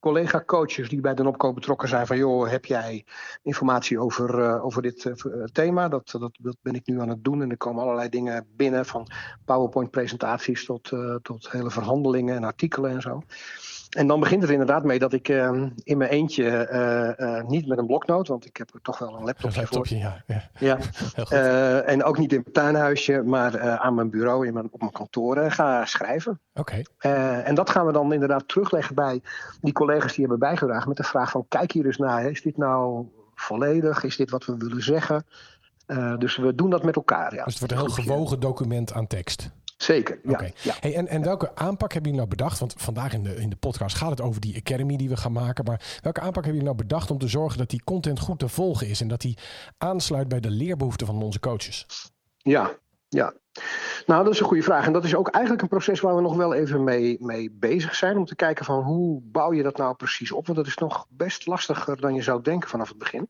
collega-coaches 0.00 0.88
die 0.88 1.00
bij 1.00 1.14
de 1.14 1.26
opkoop 1.26 1.54
betrokken 1.54 1.88
zijn. 1.88 2.06
Van 2.06 2.16
joh, 2.16 2.50
heb 2.50 2.64
jij 2.64 3.04
informatie 3.42 4.00
over, 4.00 4.60
over 4.60 4.82
dit 4.82 5.12
thema? 5.52 5.88
Dat, 5.88 6.10
dat, 6.10 6.38
dat 6.40 6.56
ben 6.62 6.74
ik 6.74 6.86
nu 6.86 7.00
aan 7.00 7.08
het 7.08 7.24
doen. 7.24 7.42
En 7.42 7.50
er 7.50 7.56
komen 7.56 7.82
allerlei 7.82 8.08
dingen 8.08 8.46
binnen, 8.56 8.86
van 8.86 9.06
PowerPoint-presentaties 9.44 10.64
tot, 10.64 10.92
tot 11.22 11.50
hele 11.50 11.70
verhandelingen 11.70 12.36
en 12.36 12.44
artikelen 12.44 12.90
en 12.90 13.00
zo. 13.00 13.22
En 13.88 14.06
dan 14.06 14.20
begint 14.20 14.42
het 14.42 14.50
inderdaad 14.50 14.84
mee 14.84 14.98
dat 14.98 15.12
ik 15.12 15.28
uh, 15.28 15.62
in 15.84 15.98
mijn 15.98 16.10
eentje, 16.10 16.68
uh, 16.72 17.26
uh, 17.26 17.42
niet 17.42 17.66
met 17.66 17.78
een 17.78 17.86
bloknoot, 17.86 18.28
want 18.28 18.46
ik 18.46 18.56
heb 18.56 18.74
er 18.74 18.80
toch 18.82 18.98
wel 18.98 19.14
een 19.14 19.24
laptopje, 19.24 19.56
een 19.56 19.62
laptopje 19.62 20.00
voor. 20.00 20.22
Ja, 20.26 20.48
ja. 20.58 20.78
ja. 21.28 21.82
en 21.92 22.04
ook 22.04 22.18
niet 22.18 22.32
in 22.32 22.40
mijn 22.42 22.54
tuinhuisje, 22.54 23.22
maar 23.22 23.60
aan 23.60 23.94
mijn 23.94 24.10
bureau, 24.10 24.46
in 24.46 24.54
mijn, 24.54 24.68
op 24.70 24.80
mijn 24.80 24.92
kantoor 24.92 25.50
ga 25.50 25.84
schrijven. 25.84 26.40
Oké. 26.54 26.82
Okay. 26.96 27.42
en 27.42 27.54
dat 27.54 27.70
gaan 27.70 27.86
we 27.86 27.92
dan 27.92 28.12
inderdaad 28.12 28.48
terugleggen 28.48 28.94
bij 28.94 29.22
die 29.60 29.72
collega's 29.72 30.12
die 30.12 30.20
hebben 30.20 30.38
bijgedragen 30.38 30.88
met 30.88 30.96
de 30.96 31.04
vraag 31.04 31.30
van 31.30 31.44
kijk 31.48 31.72
hier 31.72 31.86
eens 31.86 31.96
naar, 31.96 32.30
is 32.30 32.42
dit 32.42 32.56
nou 32.56 33.06
volledig, 33.34 34.04
is 34.04 34.16
dit 34.16 34.30
wat 34.30 34.44
we 34.44 34.56
willen 34.56 34.82
zeggen? 34.82 35.26
dus 36.18 36.36
we 36.36 36.54
doen 36.54 36.70
dat 36.70 36.82
met 36.82 36.96
elkaar. 36.96 37.34
Ja. 37.34 37.44
Dus 37.44 37.60
het 37.60 37.70
wordt 37.70 37.72
een 37.72 37.94
heel 37.96 38.04
gewogen 38.14 38.40
document 38.40 38.92
aan 38.92 39.06
tekst. 39.06 39.50
Zeker, 39.88 40.18
ja. 40.22 40.30
Okay. 40.30 40.52
ja. 40.62 40.74
Hey, 40.80 40.94
en 40.94 41.08
en 41.08 41.22
welke 41.22 41.54
aanpak 41.54 41.92
hebben 41.92 42.10
jullie 42.10 42.26
nou 42.26 42.36
bedacht? 42.36 42.58
Want 42.58 42.74
vandaag 42.76 43.12
in 43.12 43.22
de, 43.22 43.36
in 43.36 43.50
de 43.50 43.56
podcast 43.56 43.96
gaat 43.96 44.10
het 44.10 44.20
over 44.20 44.40
die 44.40 44.56
academy 44.56 44.96
die 44.96 45.08
we 45.08 45.16
gaan 45.16 45.32
maken. 45.32 45.64
Maar 45.64 45.98
welke 46.02 46.20
aanpak 46.20 46.44
hebben 46.44 46.62
jullie 46.62 46.74
nou 46.74 46.76
bedacht 46.76 47.10
om 47.10 47.18
te 47.18 47.28
zorgen 47.28 47.58
dat 47.58 47.70
die 47.70 47.82
content 47.84 48.20
goed 48.20 48.38
te 48.38 48.48
volgen 48.48 48.86
is 48.86 49.00
en 49.00 49.08
dat 49.08 49.20
die 49.20 49.38
aansluit 49.78 50.28
bij 50.28 50.40
de 50.40 50.50
leerbehoeften 50.50 51.06
van 51.06 51.22
onze 51.22 51.40
coaches? 51.40 51.86
Ja, 52.36 52.70
ja. 53.08 53.32
Nou, 54.06 54.24
dat 54.24 54.32
is 54.32 54.40
een 54.40 54.46
goede 54.46 54.62
vraag. 54.62 54.86
En 54.86 54.92
dat 54.92 55.04
is 55.04 55.14
ook 55.14 55.28
eigenlijk 55.28 55.62
een 55.62 55.68
proces 55.68 56.00
waar 56.00 56.16
we 56.16 56.22
nog 56.22 56.36
wel 56.36 56.54
even 56.54 56.84
mee, 56.84 57.16
mee 57.20 57.50
bezig 57.50 57.94
zijn. 57.94 58.16
Om 58.16 58.24
te 58.24 58.36
kijken 58.36 58.64
van 58.64 58.82
hoe 58.82 59.20
bouw 59.22 59.52
je 59.52 59.62
dat 59.62 59.76
nou 59.76 59.94
precies 59.94 60.32
op? 60.32 60.46
Want 60.46 60.58
dat 60.58 60.66
is 60.66 60.76
nog 60.76 61.06
best 61.08 61.46
lastiger 61.46 62.00
dan 62.00 62.14
je 62.14 62.22
zou 62.22 62.42
denken 62.42 62.68
vanaf 62.68 62.88
het 62.88 62.98
begin. 62.98 63.28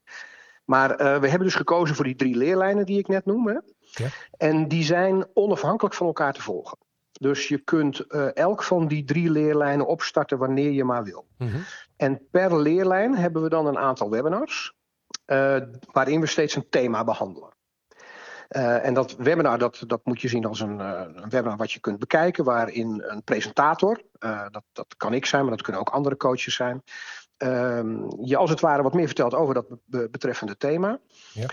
Maar 0.64 0.90
uh, 0.90 0.96
we 0.96 1.28
hebben 1.28 1.46
dus 1.46 1.54
gekozen 1.54 1.94
voor 1.94 2.04
die 2.04 2.16
drie 2.16 2.36
leerlijnen 2.36 2.86
die 2.86 2.98
ik 2.98 3.08
net 3.08 3.24
noemde. 3.24 3.64
Ja. 3.90 4.08
En 4.36 4.68
die 4.68 4.84
zijn 4.84 5.26
onafhankelijk 5.34 5.94
van 5.94 6.06
elkaar 6.06 6.32
te 6.32 6.42
volgen. 6.42 6.78
Dus 7.12 7.48
je 7.48 7.58
kunt 7.58 8.04
uh, 8.08 8.36
elk 8.36 8.62
van 8.62 8.88
die 8.88 9.04
drie 9.04 9.30
leerlijnen 9.30 9.86
opstarten 9.86 10.38
wanneer 10.38 10.70
je 10.70 10.84
maar 10.84 11.04
wil. 11.04 11.26
Mm 11.38 11.48
-hmm. 11.48 11.64
En 11.96 12.28
per 12.30 12.60
leerlijn 12.60 13.16
hebben 13.16 13.42
we 13.42 13.48
dan 13.48 13.66
een 13.66 13.78
aantal 13.78 14.10
webinars. 14.10 14.76
Uh, 15.26 15.56
waarin 15.92 16.20
we 16.20 16.26
steeds 16.26 16.54
een 16.54 16.68
thema 16.68 17.04
behandelen. 17.04 17.56
Uh, 18.48 18.86
en 18.86 18.94
dat 18.94 19.16
webinar 19.16 19.58
dat, 19.58 19.82
dat 19.86 20.00
moet 20.04 20.20
je 20.20 20.28
zien 20.28 20.44
als 20.44 20.60
een, 20.60 20.78
een, 20.78 21.28
webinar 21.28 21.56
wat 21.56 21.72
je 21.72 21.80
kunt 21.80 21.98
bekijken, 21.98 22.44
waarin 22.44 23.02
een 23.06 23.22
presentator, 23.22 24.02
dat, 24.50 24.62
dat 24.72 24.94
kan 24.96 25.14
ik 25.14 25.26
zijn, 25.26 25.42
maar 25.42 25.50
dat 25.50 25.62
kunnen 25.62 25.80
ook 25.80 25.90
andere 25.90 26.16
coaches 26.16 26.54
zijn, 26.54 26.82
je 28.20 28.36
als 28.36 28.50
het 28.50 28.60
ware 28.60 28.82
wat 28.82 28.94
meer 28.94 29.06
vertelt 29.06 29.34
over 29.34 29.54
dat 29.54 29.66
betreffende 30.10 30.56
thema. 30.56 30.98
Ja. 31.32 31.48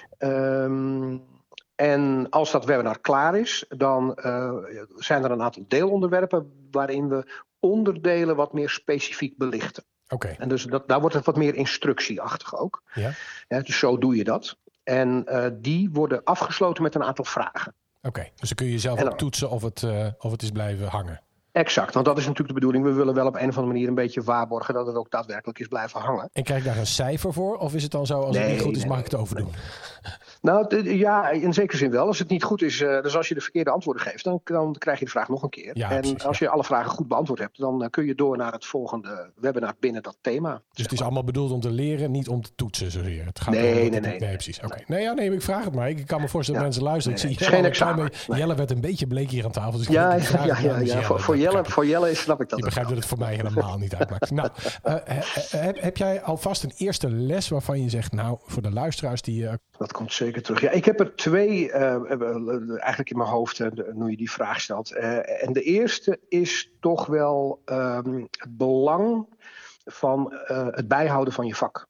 Um, 0.63 1.35
En 1.75 2.29
als 2.29 2.51
dat 2.51 2.65
webinar 2.65 3.00
klaar 3.00 3.38
is, 3.38 3.65
dan 3.70 4.17
uh, 4.25 4.53
zijn 4.96 5.24
er 5.24 5.32
een 5.32 5.41
aantal 5.41 5.65
deelonderwerpen 5.67 6.67
waarin 6.72 7.10
we 7.10 7.44
onderdelen 7.60 8.36
wat 8.36 8.53
meer 8.53 8.70
specifiek 8.70 9.38
belichten. 9.38 9.84
Oké. 10.08 10.27
En 10.27 10.50
dus 10.50 10.63
dat, 10.63 10.88
daar 10.88 11.00
wordt 11.00 11.15
het 11.15 11.25
wat 11.25 11.38
meer 11.38 11.55
instructieachtig 11.55 12.58
ook. 12.58 12.84
Ja. 12.94 13.12
Ja, 13.48 13.62
dus 13.62 13.79
zo 13.79 13.98
doe 13.98 14.15
je 14.15 14.24
dat. 14.24 14.58
En 14.84 15.25
uh, 15.27 15.46
die 15.53 15.89
worden 15.91 16.24
afgesloten 16.24 16.84
met 16.84 16.96
een 16.96 17.03
aantal 17.03 17.25
vragen. 17.25 17.74
Oké, 18.01 18.29
dus 18.36 18.50
dan 18.50 18.58
kun 18.58 18.67
je 18.67 18.79
zelf 18.79 19.03
ook 19.03 19.17
toetsen 19.17 19.50
of 19.50 19.62
het, 19.62 19.84
eh, 19.84 20.08
of 20.17 20.32
het 20.32 20.41
is 20.41 20.51
blijven 20.51 20.88
hangen. 20.88 21.22
Exact, 21.51 21.94
want 21.94 22.05
dat 22.05 22.17
is 22.17 22.24
natuurlijk 22.24 22.48
de 22.48 22.53
bedoeling. 22.53 22.86
We 22.86 22.91
willen 22.91 23.13
wel 23.13 23.27
op 23.27 23.36
een 23.36 23.50
of 23.50 23.55
andere 23.55 23.65
manier 23.65 23.88
een 23.88 23.96
beetje 23.96 24.24
waarborgen 24.24 24.74
dat 24.74 24.88
het 24.88 24.96
ook 24.96 25.10
daadwerkelijk 25.12 25.60
is 25.60 25.67
blijven 25.67 26.00
hangen. 26.00 26.29
En 26.34 26.44
krijg 26.44 26.60
ik 26.60 26.65
daar 26.65 26.77
een 26.77 26.88
cijfer 26.88 27.34
voor? 27.34 27.58
Of 27.58 27.74
is 27.74 27.84
het 27.84 27.91
dan 27.91 28.05
zo, 28.05 28.22
als 28.22 28.38
het 28.38 28.48
niet 28.48 28.62
goed 28.62 28.75
is, 28.75 28.82
nee, 28.82 28.89
mag 28.89 28.98
ik 29.00 29.03
het 29.03 29.15
overdoen? 29.15 29.51
Nou, 30.41 30.83
ja, 30.97 31.29
in 31.29 31.53
zekere 31.53 31.77
zin 31.77 31.91
wel. 31.91 32.07
Als 32.07 32.19
het 32.19 32.29
niet 32.29 32.43
goed 32.43 32.62
is, 32.62 32.81
eh, 32.81 33.01
dus 33.01 33.17
als 33.17 33.27
je 33.27 33.33
de 33.33 33.41
verkeerde 33.41 33.69
antwoorden 33.69 34.03
geeft, 34.03 34.24
dan, 34.24 34.39
dan 34.43 34.75
krijg 34.77 35.00
je 35.00 35.05
de 35.05 35.12
vraag 35.12 35.29
nog 35.29 35.43
een 35.43 35.50
keer. 35.50 35.77
Ja, 35.77 35.91
en 35.91 36.00
precies, 36.00 36.24
als 36.25 36.39
ja. 36.39 36.45
je 36.45 36.51
alle 36.51 36.63
vragen 36.63 36.91
goed 36.91 37.07
beantwoord 37.07 37.39
hebt, 37.39 37.57
dan 37.59 37.83
eh, 37.83 37.89
kun 37.89 38.05
je 38.05 38.15
door 38.15 38.38
naar 38.38 38.51
het 38.51 38.65
volgende 38.65 39.29
webinar 39.35 39.74
binnen 39.79 40.03
dat 40.03 40.17
thema. 40.21 40.62
Dus 40.74 40.83
het 40.83 40.91
is 40.93 41.01
allemaal 41.01 41.24
bedoeld 41.24 41.51
om 41.51 41.59
te 41.59 41.71
leren, 41.71 42.12
niet 42.12 42.27
om 42.29 42.41
te 42.41 42.51
toetsen 42.55 42.91
zozeer. 42.91 43.25
Het 43.25 43.39
gaat 43.39 43.53
Nee, 43.53 43.74
nee, 43.74 43.83
het- 43.83 44.01
nee, 44.01 44.19
nee, 44.19 44.33
precies. 44.33 44.59
Oké. 44.62 44.77
Nee, 44.88 45.01
ja, 45.01 45.13
nee, 45.13 45.31
ik 45.33 45.41
vraag 45.41 45.63
het 45.65 45.74
maar. 45.75 45.89
Ik 45.89 46.07
kan 46.07 46.21
me 46.21 46.27
voorstellen 46.27 46.62
dat 46.62 46.74
Ja. 46.74 46.79
mensen 46.79 46.83
luisteren. 46.83 47.17
Nee, 47.21 47.31
ik 47.31 47.39
nee, 47.39 47.47
zie 47.47 47.55
Jelle, 47.57 47.67
examen. 47.67 48.12
Jelle 48.39 48.55
werd 48.55 48.71
een 48.71 48.81
beetje 48.81 49.07
bleek 49.07 49.29
hier 49.29 49.45
aan 49.45 49.51
tafel. 49.51 49.77
Dus 49.77 49.88
ik 49.88 49.93
Ja, 49.93 50.13
ik 50.13 50.24
ja, 50.24 50.45
ja, 50.59 50.77
ja. 50.79 51.01
Voor, 51.01 51.38
Jelle, 51.38 51.45
begrijp 51.45 51.65
ik. 51.65 51.71
voor 51.71 51.85
Jelle 51.85 52.15
snap 52.15 52.41
ik 52.41 52.50
dat. 52.50 52.59
Begrijpt 52.59 52.89
wel. 52.89 53.00
dat 53.00 53.09
het 53.09 53.17
voor 53.17 53.25
mij 53.27 53.35
helemaal 53.35 53.77
niet 53.77 53.95
uitmaakt. 53.95 54.31
Nou, 54.31 54.50
eh, 54.83 54.93
he- 55.05 55.57
heb, 55.57 55.81
heb 55.81 55.97
jij 55.97 56.21
alvast 56.21 56.63
een 56.63 56.71
eerste 56.77 57.09
les 57.12 57.50
waarvan 57.50 57.81
je 57.83 57.89
zegt, 57.89 58.12
nou, 58.12 58.38
voor 58.45 58.62
de 58.62 58.71
luisteraars 58.71 59.21
die... 59.21 59.47
eh, 59.75 59.79
Dat 59.79 59.91
komt 59.91 60.13
zeker 60.13 60.41
terug. 60.41 60.62
Ja, 60.62 60.72
ik 60.72 60.86
heb 60.86 61.00
er 61.00 61.15
twee 61.15 61.72
eh, 61.72 61.94
eh, 61.96 62.70
eigenlijk 62.70 63.10
in 63.10 63.17
mijn 63.17 63.29
hoofd 63.29 63.60
eh, 63.60 63.67
nu 63.94 64.10
je 64.10 64.17
die 64.17 64.32
vraag 64.32 64.62
stelt. 64.62 64.91
Eh, 64.91 65.44
en 65.44 65.53
de 65.53 65.62
eerste 65.62 66.20
is 66.27 66.72
toch 66.79 67.05
wel 67.05 67.62
ehm, 67.65 68.20
het 68.20 68.58
belang 68.58 69.27
van 69.86 70.34
eh, 70.34 70.67
het 70.72 70.88
bijhouden 70.88 71.34
van 71.34 71.48
je 71.48 71.55
vak. 71.55 71.88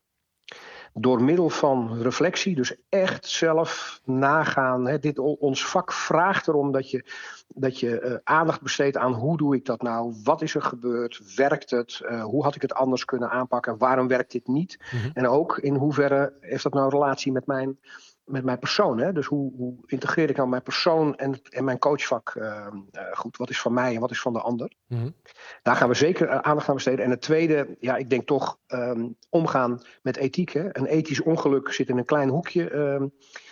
Door 0.98 1.24
middel 1.24 1.50
van 1.50 2.02
reflectie, 2.02 2.56
dus 2.56 2.76
echt 2.90 3.28
zelf 3.28 4.02
nagaan. 4.04 4.88
Hè, 4.88 5.00
dit, 5.00 5.20
ons 5.20 5.66
vak 5.66 5.94
vraagt 5.94 6.48
erom 6.48 6.72
dat 6.72 6.92
je, 6.92 7.06
dat 7.48 7.80
je 7.80 8.00
eh, 8.00 8.16
aandacht 8.24 8.62
besteedt 8.62 8.98
aan 8.98 9.14
hoe 9.14 9.38
doe 9.38 9.56
ik 9.56 9.66
dat 9.66 9.82
nou? 9.82 10.14
Wat 10.24 10.42
is 10.42 10.56
er 10.56 10.62
gebeurd? 10.62 11.36
Werkt 11.36 11.70
het? 11.70 12.02
Eh, 12.06 12.24
hoe 12.24 12.44
had 12.44 12.56
ik 12.56 12.62
het 12.62 12.74
anders 12.74 13.06
kunnen 13.06 13.30
aanpakken? 13.30 13.78
Waarom 13.78 14.08
werkt 14.08 14.32
dit 14.32 14.48
niet? 14.48 14.78
Mhm. 14.80 15.10
En 15.14 15.28
ook 15.28 15.58
in 15.58 15.76
hoeverre 15.76 16.34
heeft 16.40 16.64
dat 16.64 16.74
nou 16.74 16.90
relatie 16.90 17.32
met 17.32 17.46
mijn, 17.46 17.80
met 18.26 18.44
mijn 18.44 18.60
persoon? 18.60 18.98
Hè? 18.98 19.14
Dus 19.14 19.26
hoe, 19.26 19.52
hoe 19.58 19.76
integreer 19.86 20.30
ik 20.30 20.36
nou 20.36 20.50
mijn 20.50 20.64
persoon 20.64 21.16
en, 21.16 21.42
en 21.44 21.64
mijn 21.64 21.80
coachvak 21.80 22.30
eh, 22.36 22.68
eh, 22.92 23.04
goed? 23.12 23.38
Wat 23.38 23.50
is 23.50 23.62
van 23.62 23.74
mij 23.74 23.94
en 23.94 24.00
wat 24.00 24.12
is 24.12 24.22
van 24.22 24.34
de 24.34 24.42
ander? 24.42 24.74
mhm. 24.88 25.10
Daar 25.62 25.76
gaan 25.76 25.88
we 25.90 25.94
zeker 25.94 26.28
eh, 26.28 26.38
aandacht 26.38 26.70
aan 26.70 26.76
besteden. 26.76 27.06
En 27.06 27.12
het 27.12 27.22
tweede, 27.22 27.76
ja, 27.80 27.96
ik 27.96 28.10
denk 28.10 28.28
toch 28.28 28.58
ehm, 28.68 29.08
omgaan 29.30 29.82
met 30.02 30.18
ethiek. 30.18 30.50
Hè? 30.50 30.78
Een 30.78 30.86
ethisch 30.86 31.22
ongeluk 31.22 31.72
zit 31.72 31.90
in 31.90 31.98
een 31.98 32.06
klein 32.06 32.30
hoekje, 32.30 32.70
ehm, 32.70 33.08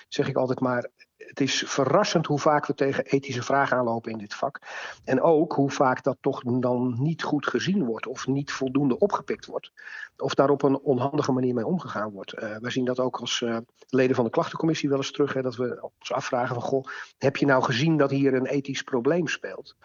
zeg 0.07 0.27
ik 0.27 0.35
altijd 0.35 0.59
maar. 0.59 0.89
Het 1.17 1.39
is 1.39 1.63
verrassend 1.67 2.25
hoe 2.25 2.39
vaak 2.39 2.65
we 2.65 2.73
tegen 2.73 3.05
ethische 3.05 3.43
vragen 3.43 3.77
aanlopen 3.77 4.11
in 4.11 4.17
dit 4.17 4.33
vak. 4.33 4.59
En 5.03 5.21
ook 5.21 5.53
hoe 5.53 5.71
vaak 5.71 6.03
dat 6.03 6.17
toch 6.21 6.41
dan 6.41 6.95
niet 6.99 7.23
goed 7.23 7.47
gezien 7.47 7.85
wordt 7.85 8.07
of 8.07 8.27
niet 8.27 8.51
voldoende 8.51 8.97
opgepikt 8.97 9.45
wordt. 9.45 9.71
Of 10.17 10.33
daar 10.33 10.49
op 10.49 10.63
een 10.63 10.79
onhandige 10.79 11.31
manier 11.31 11.53
mee 11.53 11.65
omgegaan 11.65 12.11
wordt. 12.11 12.33
Eh 12.33 12.55
we 12.59 12.71
zien 12.71 12.85
dat 12.85 12.99
ook 12.99 13.19
als 13.19 13.41
eh, 13.41 13.57
leden 13.89 14.15
van 14.15 14.25
de 14.25 14.31
klachtencommissie 14.31 14.89
wel 14.89 14.97
eens 14.97 15.11
terug. 15.11 15.33
Hè, 15.33 15.41
dat 15.41 15.55
we 15.55 15.89
ons 15.99 16.11
afvragen 16.11 16.55
van, 16.55 16.63
goh, 16.63 16.85
heb 17.17 17.37
je 17.37 17.45
nou 17.45 17.63
gezien 17.63 17.97
dat 17.97 18.11
hier 18.11 18.33
een 18.33 18.45
ethisch 18.45 18.81
probleem 18.81 19.27
speelt? 19.27 19.75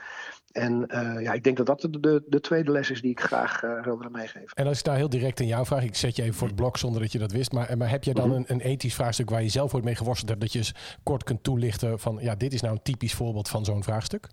En 0.52 0.86
eh, 0.86 1.22
ja, 1.22 1.32
ik 1.32 1.44
denk 1.44 1.56
dat 1.56 1.66
dat 1.66 1.80
de, 1.80 2.00
de, 2.00 2.22
de 2.26 2.40
tweede 2.40 2.70
les 2.70 2.90
is 2.90 3.00
die 3.00 3.10
ik 3.10 3.20
graag 3.20 3.58
zou 3.58 3.96
willen 3.98 4.12
meegeven. 4.12 4.48
En 4.54 4.66
als 4.66 4.78
ik 4.78 4.84
daar 4.84 4.96
heel 4.96 5.08
direct 5.08 5.40
aan 5.40 5.46
jou 5.46 5.66
vraag, 5.66 5.82
ik 5.84 5.96
zet 5.96 6.16
je 6.16 6.22
even 6.22 6.34
voor 6.34 6.46
het 6.46 6.56
blok 6.56 6.76
zonder 6.76 7.00
dat 7.00 7.12
je 7.12 7.18
dat 7.18 7.32
wist, 7.32 7.52
maar, 7.52 7.76
maar 7.76 7.90
heb 7.90 8.04
jij 8.04 8.14
dan 8.14 8.28
Mhm. 8.28 8.36
een, 8.36 8.44
een 8.46 8.60
ethisch 8.60 8.94
vraagstuk 8.94 9.30
waar 9.30 9.42
je 9.42 9.48
zelf 9.48 9.74
ooit 9.74 9.84
mee 9.84 9.94
geworsteld 9.94 10.28
hebt, 10.28 10.40
dat 10.40 10.52
je 10.52 10.58
eens 10.58 10.74
kort 11.02 11.24
kunt 11.24 11.42
toelichten 11.42 11.98
van, 11.98 12.18
ja, 12.20 12.34
dit 12.34 12.52
is 12.52 12.60
nou 12.60 12.74
een 12.74 12.82
typisch 12.82 13.14
voorbeeld 13.14 13.48
van 13.48 13.64
zo'n 13.64 13.82
vraagstuk? 13.84 14.28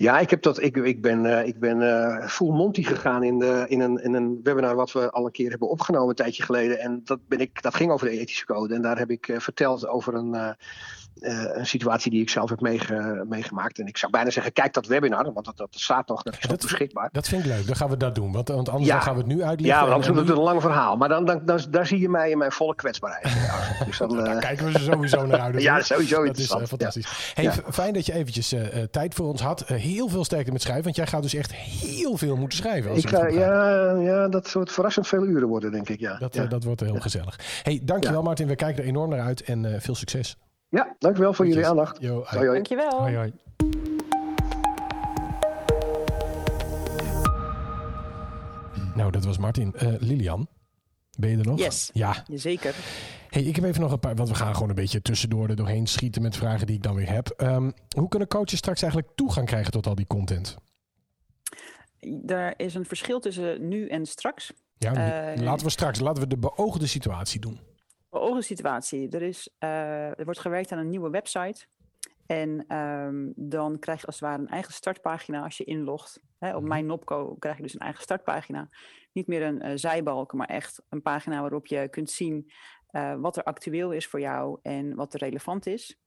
Ja, 0.00 0.18
ik, 0.18 0.30
heb 0.30 0.42
dat, 0.42 0.62
ik, 0.62 0.76
ik 0.76 1.02
ben, 1.02 1.26
eh, 1.26 1.46
ik 1.46 1.58
ben 1.58 1.82
eh, 1.82 2.28
full 2.28 2.50
Monty 2.50 2.82
gegaan 2.82 3.22
in, 3.22 3.38
de, 3.38 3.64
in, 3.68 3.80
een, 3.80 4.02
in 4.02 4.14
een 4.14 4.40
webinar 4.42 4.74
wat 4.74 4.92
we 4.92 5.10
al 5.10 5.24
een 5.24 5.32
keer 5.32 5.50
hebben 5.50 5.68
opgenomen 5.68 6.08
een 6.08 6.14
tijdje 6.14 6.42
geleden. 6.42 6.78
En 6.78 7.00
dat, 7.04 7.18
ben 7.28 7.40
ik, 7.40 7.62
dat 7.62 7.74
ging 7.74 7.90
over 7.90 8.06
de 8.08 8.18
ethische 8.18 8.44
code. 8.44 8.74
En 8.74 8.82
daar 8.82 8.98
heb 8.98 9.10
ik 9.10 9.28
eh, 9.28 9.38
verteld 9.38 9.86
over 9.86 10.14
een, 10.14 10.56
eh, 11.20 11.42
een 11.58 11.66
situatie 11.66 12.10
die 12.10 12.20
ik 12.20 12.30
zelf 12.30 12.50
heb 12.50 12.60
meege- 12.60 13.24
meegemaakt. 13.28 13.78
En 13.78 13.86
ik 13.86 13.96
zou 13.96 14.12
bijna 14.12 14.30
zeggen, 14.30 14.52
kijk 14.52 14.72
dat 14.74 14.86
webinar, 14.86 15.32
want 15.32 15.44
dat, 15.46 15.56
dat 15.56 15.68
staat 15.70 16.08
nog, 16.08 16.22
dat 16.22 16.32
is 16.34 16.40
Ja, 16.42 16.48
dat- 16.48 16.60
beschikbaar. 16.60 17.08
Dat 17.12 17.28
vind 17.28 17.44
ik 17.44 17.48
leuk, 17.48 17.66
dan 17.66 17.76
gaan 17.76 17.88
we 17.88 17.96
dat 17.96 18.14
doen, 18.14 18.32
want, 18.32 18.48
want 18.48 18.68
anders 18.68 18.88
Ja. 18.88 18.94
dan 18.94 19.02
gaan 19.02 19.12
we 19.14 19.18
het 19.18 19.28
nu 19.28 19.42
uitleggen. 19.42 19.80
Ja, 19.84 19.88
want 19.90 20.04
is 20.04 20.10
nu- 20.10 20.18
het 20.18 20.28
een 20.28 20.36
lang 20.38 20.60
verhaal. 20.60 20.96
Maar 20.96 21.08
dan, 21.08 21.24
dan, 21.24 21.40
dan, 21.44 21.60
daar 21.70 21.86
zie 21.86 22.00
je 22.00 22.08
mij 22.08 22.30
in 22.30 22.38
mijn 22.38 22.52
volle 22.52 22.74
kwetsbaarheid. 22.74 23.26
Ja, 23.78 23.84
dus 23.84 23.98
dan, 23.98 24.16
Daar 24.16 24.26
eh, 24.34 24.38
kijken 24.38 24.64
we 24.66 24.72
ze 24.72 24.78
sowieso 24.84 25.26
naar 25.26 25.40
uit. 25.40 25.62
ja, 25.62 25.76
natuurlijk. 25.76 25.84
sowieso 25.86 26.24
Dat 26.24 26.38
is 26.38 26.50
eh, 26.50 26.60
Ja. 26.60 26.66
fantastisch. 26.66 27.32
Hey, 27.34 27.44
Ja. 27.44 27.52
Fijn 27.70 27.92
dat 27.92 28.06
je 28.06 28.12
eventjes 28.12 28.54
tijd 28.90 29.14
voor 29.14 29.26
ons 29.26 29.40
had. 29.40 29.64
Heel 29.68 30.08
veel 30.08 30.24
sterkte 30.24 30.52
met 30.52 30.62
schrijven, 30.62 30.84
want 30.84 30.96
jij 30.96 31.06
gaat 31.06 31.22
dus 31.22 31.34
echt 31.34 31.54
heel 31.54 32.16
veel 32.16 32.36
moeten 32.36 32.58
schrijven. 32.58 32.90
Als 32.90 32.98
Ik 33.02 33.08
ga, 33.08 33.26
ja, 33.26 33.90
ja, 33.94 34.28
dat 34.28 34.48
soort 34.48 34.72
verrassend 34.72 35.06
veel 35.08 35.24
uren 35.26 35.48
worden, 35.48 35.70
denk 35.72 35.88
ik. 35.88 36.00
Ja, 36.00 36.16
Dat, 36.18 36.34
ja. 36.34 36.44
dat 36.46 36.64
wordt 36.64 36.80
heel 36.80 37.00
gezellig. 37.00 37.38
Hey, 37.62 37.80
dankjewel 37.82 38.22
Martin, 38.22 38.46
we 38.46 38.54
kijken 38.56 38.82
er 38.82 38.88
enorm 38.88 39.10
naar 39.10 39.20
uit 39.20 39.42
en 39.42 39.76
veel 39.80 39.94
succes. 39.94 40.36
Ja 40.68 40.96
dankjewel 40.98 41.32
voor 41.32 41.46
jullie 41.46 41.66
aandacht. 41.66 42.00
Yo, 42.00 42.12
hoi. 42.14 42.24
Hoi, 42.26 42.38
hoi. 42.46 42.52
Dankjewel. 42.52 43.00
Hoi, 43.00 43.16
hoi. 43.16 43.32
Nou, 48.94 49.10
dat 49.10 49.24
was 49.24 49.38
Martin. 49.38 49.74
Eh, 49.74 49.94
Lilian, 49.98 50.48
ben 51.18 51.30
je 51.30 51.36
er 51.38 51.46
nog? 51.46 51.58
Yes. 51.58 51.90
Ja. 51.92 52.24
Jazeker. 52.26 52.74
Hey, 53.28 53.42
ik 53.42 53.56
heb 53.56 53.64
even 53.64 53.80
nog 53.80 53.92
een 53.92 53.98
paar, 54.00 54.14
want 54.14 54.28
we 54.28 54.34
gaan 54.34 54.54
gewoon 54.54 54.68
een 54.68 54.74
beetje 54.74 55.02
tussendoor 55.02 55.48
er 55.48 55.56
doorheen 55.56 55.86
schieten 55.86 56.22
met 56.22 56.36
vragen 56.36 56.66
die 56.66 56.76
ik 56.76 56.82
dan 56.82 56.94
weer 56.94 57.10
heb. 57.10 57.28
Ehm, 57.28 57.70
hoe 57.96 58.08
kunnen 58.08 58.28
coaches 58.28 58.58
straks 58.58 58.82
eigenlijk 58.82 59.12
toegang 59.14 59.46
krijgen 59.46 59.72
tot 59.72 59.86
al 59.86 59.94
die 59.94 60.06
content? 60.06 60.56
Er 62.26 62.54
is 62.60 62.74
een 62.74 62.84
verschil 62.84 63.20
tussen 63.20 63.68
nu 63.68 63.88
en 63.88 64.06
straks. 64.06 64.52
Ja, 64.78 64.94
Eh, 65.34 65.42
laten 65.42 65.64
we 65.66 65.70
straks, 65.72 66.00
laten 66.00 66.22
we 66.22 66.28
de 66.28 66.38
beoogde 66.38 66.86
situatie 66.86 67.40
doen. 67.40 67.60
Beoogde 68.18 68.42
situatie. 68.42 69.08
Er, 69.08 69.22
is, 69.22 69.54
eh, 69.58 70.18
er 70.18 70.24
wordt 70.24 70.40
gewerkt 70.40 70.72
aan 70.72 70.78
een 70.78 70.88
nieuwe 70.88 71.10
website. 71.10 71.66
En 72.26 72.64
ehm, 72.66 73.32
dan 73.36 73.78
krijg 73.78 74.00
je 74.00 74.06
als 74.06 74.20
het 74.20 74.28
ware 74.28 74.42
een 74.42 74.48
eigen 74.48 74.72
startpagina 74.72 75.42
als 75.42 75.56
je 75.56 75.64
inlogt. 75.64 76.20
Hè, 76.38 76.54
op 76.54 76.60
Mhm. 76.60 76.68
mijn 76.68 76.86
Nopco 76.86 77.34
krijg 77.38 77.56
je 77.56 77.62
dus 77.62 77.74
een 77.74 77.80
eigen 77.80 78.02
startpagina. 78.02 78.68
Niet 79.12 79.26
meer 79.26 79.42
een 79.42 79.60
eh, 79.60 79.72
zijbalk, 79.74 80.32
maar 80.32 80.46
echt 80.46 80.82
een 80.88 81.02
pagina 81.02 81.40
waarop 81.40 81.66
je 81.66 81.88
kunt 81.88 82.10
zien 82.10 82.52
eh, 82.88 83.14
wat 83.14 83.36
er 83.36 83.42
actueel 83.42 83.92
is 83.92 84.06
voor 84.06 84.20
jou 84.20 84.58
en 84.62 84.94
wat 84.94 85.14
er 85.14 85.20
relevant 85.20 85.66
is. 85.66 85.98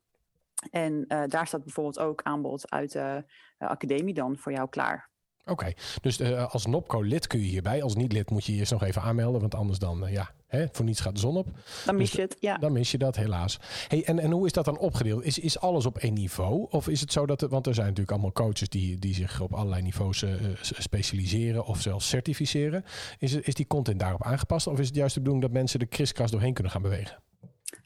En 0.71 1.05
daar 1.07 1.47
staat 1.47 1.63
bijvoorbeeld 1.63 1.99
ook 1.99 2.21
aanbod 2.21 2.71
uit 2.71 2.91
de 2.91 3.23
academie 3.57 4.13
dan 4.13 4.37
voor 4.37 4.51
jou 4.51 4.69
klaar. 4.69 5.10
Oké, 5.45 5.71
dus 6.01 6.19
eh, 6.19 6.51
als 6.53 6.65
Nopco-lid 6.65 7.27
kun 7.27 7.39
je 7.39 7.45
hierbij. 7.45 7.83
Als 7.83 7.95
niet-lid 7.95 8.29
moet 8.29 8.45
je 8.45 8.53
je 8.53 8.59
eerst 8.59 8.71
nog 8.71 8.83
even 8.83 9.01
aanmelden, 9.01 9.41
want 9.41 9.55
anders 9.55 9.79
dan, 9.79 10.05
eh, 10.05 10.13
ja, 10.13 10.31
hè, 10.47 10.65
voor 10.71 10.85
niets 10.85 10.99
gaat 10.99 11.13
de 11.13 11.19
zon 11.19 11.37
op. 11.37 11.47
Dan 11.85 11.95
mis 11.95 12.05
Dus 12.09 12.15
je 12.15 12.21
het, 12.21 12.37
ja. 12.39 12.57
Dan 12.57 12.71
mis 12.71 12.91
je 12.91 12.97
dat 12.97 13.15
helaas. 13.15 13.59
Hey, 13.87 14.03
en, 14.05 14.19
en 14.19 14.31
hoe 14.31 14.45
is 14.45 14.51
dat 14.51 14.65
dan 14.65 14.77
opgedeeld? 14.77 15.23
Is, 15.23 15.39
is 15.39 15.59
alles 15.59 15.85
op 15.85 15.97
één 15.97 16.13
niveau? 16.13 16.67
Of 16.69 16.87
is 16.87 17.01
het 17.01 17.11
zo 17.11 17.25
dat, 17.25 17.41
het- 17.41 17.51
want 17.51 17.67
er 17.67 17.73
zijn 17.73 17.85
natuurlijk 17.87 18.11
allemaal 18.11 18.31
coaches 18.31 18.69
die, 18.69 18.99
die 18.99 19.13
zich 19.13 19.41
op 19.41 19.53
allerlei 19.53 19.81
niveaus 19.81 20.23
eh, 20.23 20.33
specialiseren 20.61 21.65
of 21.65 21.81
zelfs 21.81 22.07
certificeren. 22.09 22.85
Is, 23.19 23.33
is 23.33 23.53
die 23.53 23.67
content 23.67 23.99
daarop 23.99 24.23
aangepast? 24.23 24.67
Of 24.67 24.79
is 24.79 24.87
het 24.87 24.95
juist 24.95 25.13
de 25.13 25.19
bedoeling 25.19 25.45
dat 25.47 25.55
mensen 25.55 25.79
de 25.79 25.85
kriskras 25.85 26.31
doorheen 26.31 26.53
kunnen 26.53 26.71
gaan 26.71 26.81
bewegen? 26.81 27.17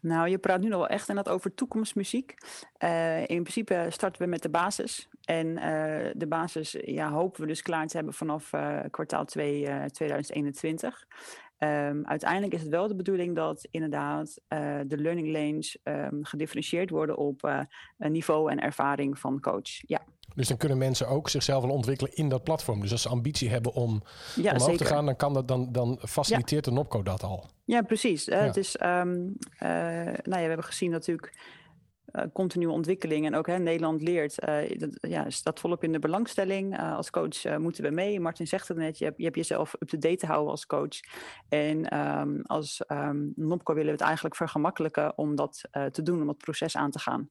Nou, 0.02 0.30
je 0.30 0.38
praat 0.38 0.60
nu 0.62 0.68
nog 0.68 0.78
wel 0.80 0.88
echt 0.88 1.10
inderdaad 1.10 1.34
over 1.34 1.54
toekomstmuziek. 1.54 2.34
In 3.26 3.42
principe 3.42 3.88
starten 3.90 4.22
we 4.22 4.28
met 4.28 4.42
de 4.42 4.50
basis. 4.50 5.08
En 5.26 5.58
eh, 5.58 6.12
de 6.14 6.28
basis 6.28 6.76
ja, 6.82 7.12
hopen 7.12 7.42
we 7.42 7.48
dus 7.48 7.62
klaar 7.62 7.88
te 7.88 7.96
hebben 7.96 8.14
vanaf 8.14 8.54
eh, 8.54 8.80
kwartaal 8.92 9.26
2 9.26 9.68
eh, 9.68 9.84
2021. 9.86 11.08
Ehm, 11.58 12.02
uiteindelijk 12.04 12.54
is 12.54 12.62
het 12.62 12.70
wel 12.70 12.88
de 12.88 12.96
bedoeling 12.96 13.36
dat 13.36 13.68
inderdaad 13.72 14.40
eh, 14.48 14.80
de 14.88 14.98
learning 14.98 15.32
lanes 15.32 15.78
ehm, 15.84 16.16
gedifferentieerd 16.22 16.90
worden 16.90 17.18
op 17.18 17.44
eh, 17.44 17.60
niveau 17.98 18.52
en 18.52 18.60
ervaring 18.60 19.20
van 19.20 19.40
coach. 19.40 19.88
Ja, 19.88 20.02
Dus 20.36 20.48
dan 20.48 20.58
kunnen 20.58 20.78
mensen 20.78 21.08
ook 21.08 21.30
zichzelf 21.30 21.64
wel 21.64 21.72
ontwikkelen 21.74 22.16
in 22.16 22.30
dat 22.30 22.44
platform. 22.44 22.82
Dus 22.82 22.92
als 22.92 23.02
ze 23.02 23.10
ambitie 23.10 23.50
hebben 23.50 23.74
om 23.74 24.04
ja 24.36 24.52
omhoog 24.52 24.70
zeker. 24.70 24.86
te 24.86 24.94
gaan, 24.94 25.06
dan, 25.06 25.16
kan 25.16 25.34
dat, 25.34 25.48
dan, 25.48 25.72
dan 25.72 26.00
faciliteert 26.02 26.64
de 26.64 26.72
Nopco 26.72 27.04
dat 27.04 27.24
al. 27.24 27.50
Ja, 27.66 27.82
precies. 27.82 28.28
Eh, 28.28 28.40
Ja. 28.40 28.46
Het 28.46 28.58
is, 28.58 28.76
ehm, 28.76 29.28
eh, 29.58 29.70
nou 30.04 30.14
ja, 30.24 30.42
we 30.42 30.48
hebben 30.48 30.64
gezien 30.64 30.92
natuurlijk 30.92 31.34
continue 32.34 32.72
ontwikkeling 32.72 33.26
en 33.26 33.36
ook 33.36 33.48
hè, 33.48 33.58
Nederland 33.58 34.02
leert, 34.02 34.36
dat, 34.78 34.98
ja, 35.02 35.30
staat 35.30 35.60
volop 35.60 35.84
in 35.84 35.92
de 35.92 36.00
belangstelling. 36.00 36.80
als 36.80 37.10
coach 37.10 37.58
moeten 37.58 37.84
we 37.84 37.90
mee. 37.90 38.20
Martin 38.20 38.48
zegt 38.48 38.68
het 38.68 38.78
net, 38.78 38.98
je 38.98 39.06
hebt, 39.06 39.18
je 39.18 39.24
hebt 39.24 39.36
jezelf 39.36 39.74
up-to-date 39.80 40.16
te 40.16 40.26
houden 40.26 40.52
als 40.52 40.66
coach. 40.66 41.00
En 41.50 41.90
ehm, 41.90 42.40
als 42.42 42.84
um, 42.88 43.34
NOPCO 43.36 43.74
willen 43.74 43.90
we 43.90 43.98
het 43.98 44.06
eigenlijk 44.06 44.36
vergemakkelijken 44.36 45.18
om 45.18 45.36
dat 45.36 45.62
te 45.92 46.02
doen, 46.02 46.22
om 46.22 46.28
het 46.28 46.38
proces 46.38 46.76
aan 46.76 46.92
te 46.92 47.00
gaan. 47.00 47.30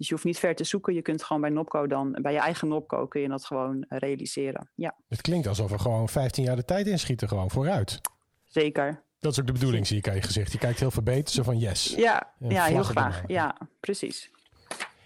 Dus 0.00 0.08
je 0.08 0.14
hoeft 0.14 0.26
niet 0.26 0.38
ver 0.38 0.54
te 0.54 0.64
zoeken. 0.64 0.94
Je 0.94 1.02
kunt 1.02 1.24
gewoon 1.24 1.42
bij 1.42 1.50
Nopco 1.50 1.86
dan, 1.86 2.18
bij 2.22 2.32
je 2.32 2.38
eigen 2.38 2.68
Nopco 2.68 3.06
kun 3.06 3.20
je 3.20 3.28
dat 3.28 3.44
gewoon 3.44 3.84
realiseren. 3.88 4.70
Ja. 4.74 4.96
Het 5.08 5.20
klinkt 5.20 5.46
alsof 5.46 5.70
we 5.70 5.78
gewoon 5.78 6.08
15 6.08 6.44
jaar 6.44 6.56
de 6.56 6.64
tijd 6.64 6.86
inschieten, 6.86 7.28
gewoon 7.28 7.50
vooruit. 7.50 8.00
Zeker. 8.44 9.02
Dat 9.20 9.32
is 9.32 9.40
ook 9.40 9.46
de 9.46 9.52
bedoeling, 9.52 9.86
zie 9.86 9.98
ik 9.98 10.08
aan 10.08 10.14
je 10.14 10.22
gezicht. 10.22 10.52
Je 10.52 10.58
kijkt 10.58 10.80
heel 10.80 10.90
verbeterd, 10.90 11.30
zo 11.30 11.42
van 11.42 11.58
yes. 11.58 11.94
Ja, 11.96 12.32
ja 12.38 12.64
heel 12.64 12.82
graag. 12.82 13.22
Ja, 13.26 13.56
precies. 13.80 14.30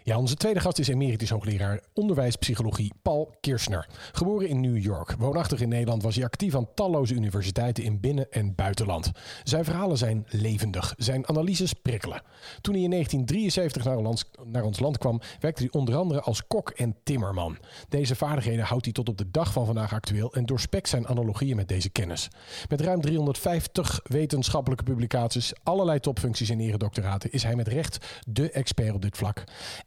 Ja, 0.06 0.18
onze 0.18 0.34
tweede 0.34 0.60
gast 0.60 0.78
is 0.78 0.88
emeritus 0.88 1.30
hoogleraar 1.30 1.80
onderwijspsychologie 1.92 2.92
Paul 3.02 3.34
Kirschner. 3.40 3.86
Geboren 4.12 4.48
in 4.48 4.60
New 4.60 4.78
York, 4.78 5.14
woonachtig 5.18 5.60
in 5.60 5.68
Nederland, 5.68 6.02
was 6.02 6.14
hij 6.14 6.24
actief 6.24 6.54
aan 6.54 6.68
talloze 6.74 7.14
universiteiten 7.14 7.84
in 7.84 8.00
binnen- 8.00 8.30
en 8.30 8.54
buitenland. 8.54 9.10
Zijn 9.42 9.64
verhalen 9.64 9.98
zijn 9.98 10.26
levendig, 10.28 10.94
zijn 10.96 11.28
analyses 11.28 11.72
prikkelen. 11.72 12.22
Toen 12.60 12.74
hij 12.74 12.82
in 12.82 12.90
1973 12.90 13.84
naar 13.84 13.96
ons, 13.96 14.24
naar 14.44 14.62
ons 14.62 14.78
land 14.78 14.98
kwam, 14.98 15.20
werkte 15.40 15.62
hij 15.62 15.72
onder 15.72 15.96
andere 15.96 16.20
als 16.20 16.46
kok 16.46 16.70
en 16.70 16.96
timmerman. 17.02 17.58
Deze 17.88 18.14
vaardigheden 18.14 18.64
houdt 18.64 18.84
hij 18.84 18.94
tot 18.94 19.08
op 19.08 19.18
de 19.18 19.30
dag 19.30 19.52
van 19.52 19.66
vandaag 19.66 19.92
actueel 19.92 20.34
en 20.34 20.46
doorspekt 20.46 20.88
zijn 20.88 21.08
analogieën 21.08 21.56
met 21.56 21.68
deze 21.68 21.90
kennis. 21.90 22.28
Met 22.68 22.80
ruim 22.80 23.00
350 23.00 24.00
wetenschappelijke 24.04 24.84
publicaties, 24.84 25.52
allerlei 25.62 26.00
topfuncties 26.00 26.48
en 26.48 26.60
eredoctoraten 26.60 27.32
is 27.32 27.42
hij 27.42 27.56
met 27.56 27.68
recht 27.68 28.22
de 28.26 28.50
expert 28.50 28.94
op 28.94 29.02
dit 29.02 29.16
vlak. 29.16 29.44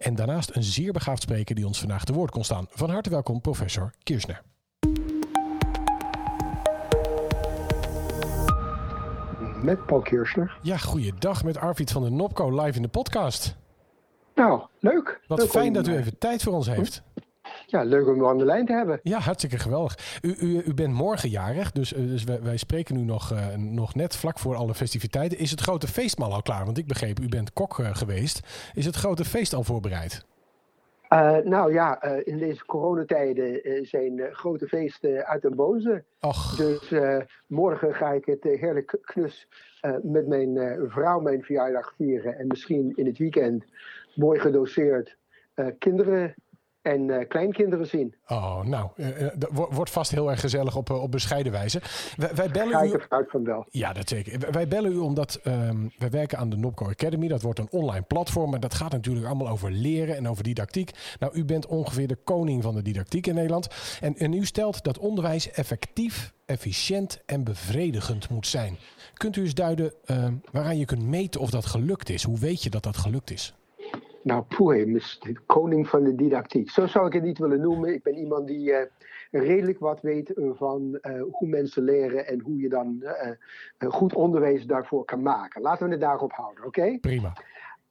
En 0.07 0.15
daarnaast 0.15 0.55
een 0.55 0.63
zeer 0.63 0.91
begaafd 0.91 1.21
spreker 1.21 1.55
die 1.55 1.67
ons 1.67 1.79
vandaag 1.79 2.03
te 2.03 2.13
woord 2.13 2.31
kon 2.31 2.43
staan. 2.43 2.67
Van 2.69 2.89
harte 2.89 3.09
welkom, 3.09 3.41
professor 3.41 3.93
Kirchner. 4.03 4.41
Met 9.61 9.85
Paul 9.85 10.01
Kirchner. 10.01 10.57
Ja, 10.61 10.77
goeiedag 10.77 11.43
met 11.43 11.57
Arvid 11.57 11.91
van 11.91 12.03
de 12.03 12.09
Nopco 12.09 12.63
live 12.63 12.75
in 12.75 12.81
de 12.81 12.87
podcast. 12.87 13.55
Nou, 14.35 14.61
leuk. 14.79 15.21
Wat 15.27 15.47
fijn 15.47 15.73
dat 15.73 15.87
u 15.87 15.91
eh, 15.91 15.99
even 15.99 16.17
tijd 16.17 16.43
voor 16.43 16.53
ons 16.53 16.67
heeft 16.67 17.03
ja, 17.69 17.83
leuk 17.83 18.07
om 18.07 18.21
u 18.21 18.25
aan 18.25 18.37
de 18.37 18.45
lijn 18.45 18.65
te 18.65 18.73
hebben. 18.73 18.99
Ja, 19.03 19.19
hartstikke 19.19 19.59
geweldig. 19.59 20.19
U, 20.21 20.35
u, 20.39 20.61
u 20.65 20.73
bent 20.73 20.93
morgen 20.93 21.29
jarig, 21.29 21.71
dus, 21.71 21.93
eh, 21.93 22.07
dus 22.07 22.23
wij, 22.23 22.41
wij, 22.41 22.57
spreken 22.57 22.95
nu 22.95 23.01
nog, 23.01 23.31
uh, 23.33 23.55
nog 23.55 23.95
net 23.95 24.15
vlak 24.15 24.39
voor 24.39 24.55
alle 24.55 24.73
festiviteiten. 24.73 25.37
Is 25.37 25.51
het 25.51 25.59
grote 25.59 25.87
feest 25.87 26.19
al 26.19 26.41
klaar? 26.41 26.65
Want 26.65 26.77
ik 26.77 26.87
begreep, 26.87 27.19
u 27.19 27.29
bent 27.29 27.53
kok 27.53 27.77
uh, 27.77 27.95
geweest. 27.95 28.39
Is 28.73 28.85
het 28.85 28.95
grote 28.95 29.25
feest 29.25 29.53
al 29.53 29.63
voorbereid? 29.63 30.25
Uh, 31.09 31.37
nou 31.37 31.73
ja, 31.73 32.01
in 32.01 32.37
deze 32.37 32.65
coronatijden 32.65 33.61
zijn 33.85 34.29
grote 34.31 34.67
feesten 34.67 35.25
uit 35.25 35.41
de 35.41 35.55
boze. 35.55 36.03
Och. 36.19 36.55
Dus 36.55 36.93
morgen 37.47 37.93
ga 37.93 38.11
ik 38.11 38.25
het 38.25 38.43
heerlijk 38.43 38.97
knus 39.01 39.47
met 40.01 40.27
mijn 40.27 40.79
vrouw 40.87 41.19
mijn 41.19 41.43
verjaardag 41.43 41.93
vieren. 41.97 42.37
En 42.37 42.47
misschien 42.47 42.93
in 42.95 43.05
het 43.05 43.17
weekend 43.17 43.65
mooi 44.15 44.39
gedoseerd 44.39 45.17
kinderen 45.77 46.35
en 46.87 47.07
uh, 47.07 47.27
kleinkinderen 47.27 47.87
zien. 47.87 48.15
Oh, 48.27 48.63
nou, 48.63 48.89
uh, 48.95 49.27
wordt 49.49 49.91
vast 49.91 50.11
heel 50.11 50.29
erg 50.29 50.39
gezellig 50.39 50.75
op, 50.75 50.89
op 50.89 51.11
bescheiden 51.11 51.51
wijze. 51.51 51.81
Wij, 52.17 52.35
wij 52.35 52.49
bellen 52.49 52.71
Ga 52.71 52.81
ik 52.81 52.93
u... 52.93 53.05
uit 53.09 53.29
van 53.29 53.43
wel. 53.43 53.65
Ja, 53.69 53.93
dat 53.93 54.09
zeker. 54.09 54.51
Wij 54.51 54.67
bellen 54.67 54.91
u 54.91 54.97
omdat 54.97 55.39
um, 55.43 55.91
wij 55.97 56.09
werken 56.09 56.37
aan 56.37 56.49
de 56.49 56.57
Nopco 56.57 56.85
Academy. 56.85 57.27
Dat 57.27 57.41
wordt 57.41 57.59
een 57.59 57.71
online 57.71 58.05
platform, 58.07 58.49
maar 58.49 58.59
dat 58.59 58.73
gaat 58.73 58.91
natuurlijk 58.91 59.25
allemaal 59.25 59.47
over 59.47 59.71
leren 59.71 60.15
en 60.15 60.27
over 60.27 60.43
didactiek. 60.43 60.91
Nou, 61.19 61.33
u 61.33 61.45
bent 61.45 61.65
ongeveer 61.65 62.07
de 62.07 62.17
koning 62.23 62.63
van 62.63 62.75
de 62.75 62.81
didactiek 62.81 63.27
in 63.27 63.35
Nederland. 63.35 63.67
En, 64.01 64.15
en 64.17 64.33
u 64.33 64.45
stelt 64.45 64.83
dat 64.83 64.97
onderwijs 64.97 65.51
effectief, 65.51 66.33
efficiënt 66.45 67.21
en 67.25 67.43
bevredigend 67.43 68.29
moet 68.29 68.47
zijn. 68.47 68.77
Kunt 69.13 69.35
u 69.35 69.41
eens 69.41 69.53
duiden 69.53 69.93
uh, 70.05 70.27
waaraan 70.51 70.77
je 70.77 70.85
kunt 70.85 71.03
meten 71.03 71.41
of 71.41 71.49
dat 71.49 71.65
gelukt 71.65 72.09
is? 72.09 72.23
Hoe 72.23 72.39
weet 72.39 72.63
je 72.63 72.69
dat 72.69 72.83
dat 72.83 72.97
gelukt 72.97 73.31
is? 73.31 73.53
Nou, 74.21 74.43
poeh, 74.43 74.93
de 75.19 75.35
koning 75.45 75.87
van 75.87 76.03
de 76.03 76.15
didactiek. 76.15 76.69
Zo 76.69 76.87
zou 76.87 77.07
ik 77.07 77.13
het 77.13 77.23
niet 77.23 77.37
willen 77.37 77.61
noemen. 77.61 77.93
Ik 77.93 78.03
ben 78.03 78.15
iemand 78.17 78.47
die 78.47 78.69
uh, 78.69 78.77
redelijk 79.31 79.79
wat 79.79 80.01
weet 80.01 80.31
van 80.35 80.99
uh, 81.01 81.21
hoe 81.31 81.47
mensen 81.47 81.83
leren 81.83 82.27
en 82.27 82.39
hoe 82.39 82.57
je 82.57 82.69
dan 82.69 82.99
uh, 83.01 83.91
goed 83.91 84.13
onderwijs 84.13 84.65
daarvoor 84.65 85.05
kan 85.05 85.21
maken. 85.21 85.61
Laten 85.61 85.85
we 85.85 85.91
het 85.91 86.01
daarop 86.01 86.31
houden, 86.31 86.65
oké? 86.65 86.97
Prima. 86.99 87.33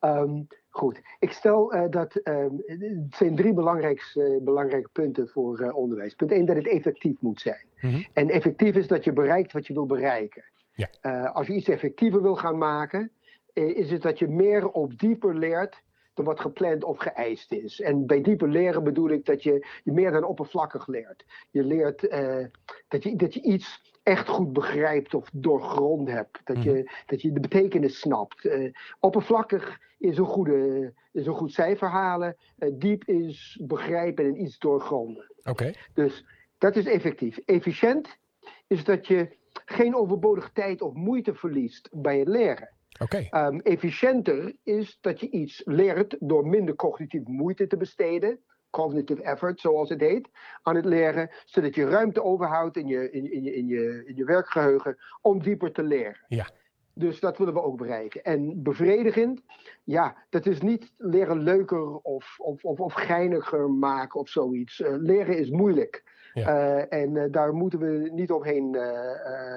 Um, 0.00 0.46
goed, 0.68 1.00
ik 1.18 1.32
stel 1.32 1.90
dat 1.90 2.20
um, 2.24 2.62
het 2.66 3.14
zijn 3.16 3.36
drie 3.36 3.54
belangrijke 3.54 4.88
punten 4.92 5.28
voor 5.28 5.70
onderwijs. 5.70 6.14
Punt 6.14 6.32
1, 6.32 6.46
dat 6.46 6.56
het 6.56 6.68
effectief 6.68 7.20
moet 7.20 7.40
zijn. 7.40 7.64
Mm 7.80 7.90
-hmm. 7.90 8.06
En 8.12 8.28
effectief 8.30 8.74
is 8.74 8.86
dat 8.86 9.04
je 9.04 9.12
bereikt 9.12 9.52
wat 9.52 9.66
je 9.66 9.72
wil 9.72 9.86
bereiken. 9.86 10.44
Ja. 10.72 11.26
als 11.26 11.46
je 11.46 11.54
iets 11.54 11.68
effectiever 11.68 12.22
wil 12.22 12.36
gaan 12.36 12.58
maken, 12.58 13.10
is 13.52 13.90
het 13.90 14.02
dat 14.02 14.18
je 14.18 14.28
meer 14.28 14.68
op 14.68 14.98
dieper 14.98 15.34
leert 15.34 15.82
dan 16.16 16.24
wat 16.24 16.40
gepland 16.40 16.84
of 16.84 16.98
geëist 16.98 17.52
is. 17.52 17.80
En 17.80 18.06
bij 18.06 18.20
dieper 18.20 18.48
leren 18.48 18.84
bedoel 18.84 19.08
ik 19.08 19.24
dat 19.24 19.42
je, 19.42 19.66
je 19.84 19.92
meer 19.92 20.10
dan 20.10 20.24
oppervlakkig 20.24 20.86
leert. 20.86 21.24
Je 21.50 21.64
leert 21.64 22.02
uh, 22.02 22.44
dat, 22.88 23.02
je, 23.02 23.16
dat 23.16 23.34
je 23.34 23.42
iets 23.42 23.94
echt 24.02 24.28
goed 24.28 24.52
begrijpt 24.52 25.14
of 25.14 25.28
doorgrond 25.32 26.08
hebt. 26.08 26.40
Dat 26.44 26.62
je, 26.62 26.72
mm. 26.72 26.88
dat 27.06 27.22
je 27.22 27.32
de 27.32 27.40
betekenis 27.40 27.98
snapt. 27.98 28.44
Uh, 28.44 28.72
oppervlakkig 29.00 29.80
is 29.98 30.18
een, 30.18 30.24
goede, 30.24 30.92
is 31.12 31.26
een 31.26 31.34
goed 31.34 31.52
cijfer 31.52 31.88
halen. 31.88 32.36
Uh, 32.58 32.70
diep 32.74 33.04
is 33.04 33.60
begrijpen 33.62 34.24
en 34.24 34.40
iets 34.42 34.58
doorgronden. 34.58 35.32
Oké. 35.44 35.72
Dus 35.94 36.24
dat 36.58 36.76
is 36.76 36.86
effectief. 36.86 37.38
Efficiënt 37.44 38.18
is 38.66 38.84
dat 38.84 39.06
je 39.06 39.36
geen 39.64 39.94
overbodige 39.94 40.52
tijd 40.52 40.82
of 40.82 40.94
moeite 40.94 41.34
verliest 41.34 41.88
bij 41.92 42.18
het 42.18 42.28
leren. 42.28 42.75
Okay. 42.98 43.28
Um, 43.30 43.60
efficiënter 43.60 44.56
is 44.62 44.98
dat 45.00 45.20
je 45.20 45.30
iets 45.30 45.62
leert 45.64 46.16
door 46.20 46.46
minder 46.46 46.74
cognitieve 46.74 47.30
moeite 47.30 47.66
te 47.66 47.76
besteden. 47.76 48.40
Cognitive 48.70 49.22
effort, 49.22 49.60
zoals 49.60 49.88
het 49.88 50.00
heet, 50.00 50.28
aan 50.62 50.76
het 50.76 50.84
leren. 50.84 51.30
Zodat 51.44 51.74
je 51.74 51.88
ruimte 51.88 52.22
overhoudt 52.22 52.76
in 52.76 52.86
je, 52.86 53.10
in, 53.10 53.32
in, 53.32 53.42
je, 53.42 53.54
in, 53.54 53.66
je, 53.66 54.02
in 54.06 54.16
je 54.16 54.24
werkgeheugen 54.24 54.96
om 55.22 55.42
dieper 55.42 55.72
te 55.72 55.82
leren. 55.82 56.24
Ja. 56.28 56.48
Dus 56.92 57.20
dat 57.20 57.38
willen 57.38 57.54
we 57.54 57.62
ook 57.62 57.76
bereiken. 57.76 58.24
En 58.24 58.62
bevredigend, 58.62 59.42
ja, 59.84 60.16
dat 60.30 60.46
is 60.46 60.60
niet 60.60 60.92
leren 60.96 61.38
leuker 61.38 61.96
of, 61.96 62.34
of, 62.38 62.64
of, 62.64 62.80
of 62.80 62.92
geiniger 62.92 63.70
maken 63.70 64.20
of 64.20 64.28
zoiets. 64.28 64.80
Uh, 64.80 64.88
leren 64.90 65.38
is 65.38 65.50
moeilijk. 65.50 66.14
Ja. 66.32 66.48
Uh, 66.48 67.00
en 67.02 67.14
uh, 67.14 67.24
daar 67.30 67.54
moeten 67.54 67.78
we 67.78 68.10
niet 68.12 68.30
omheen 68.30 68.78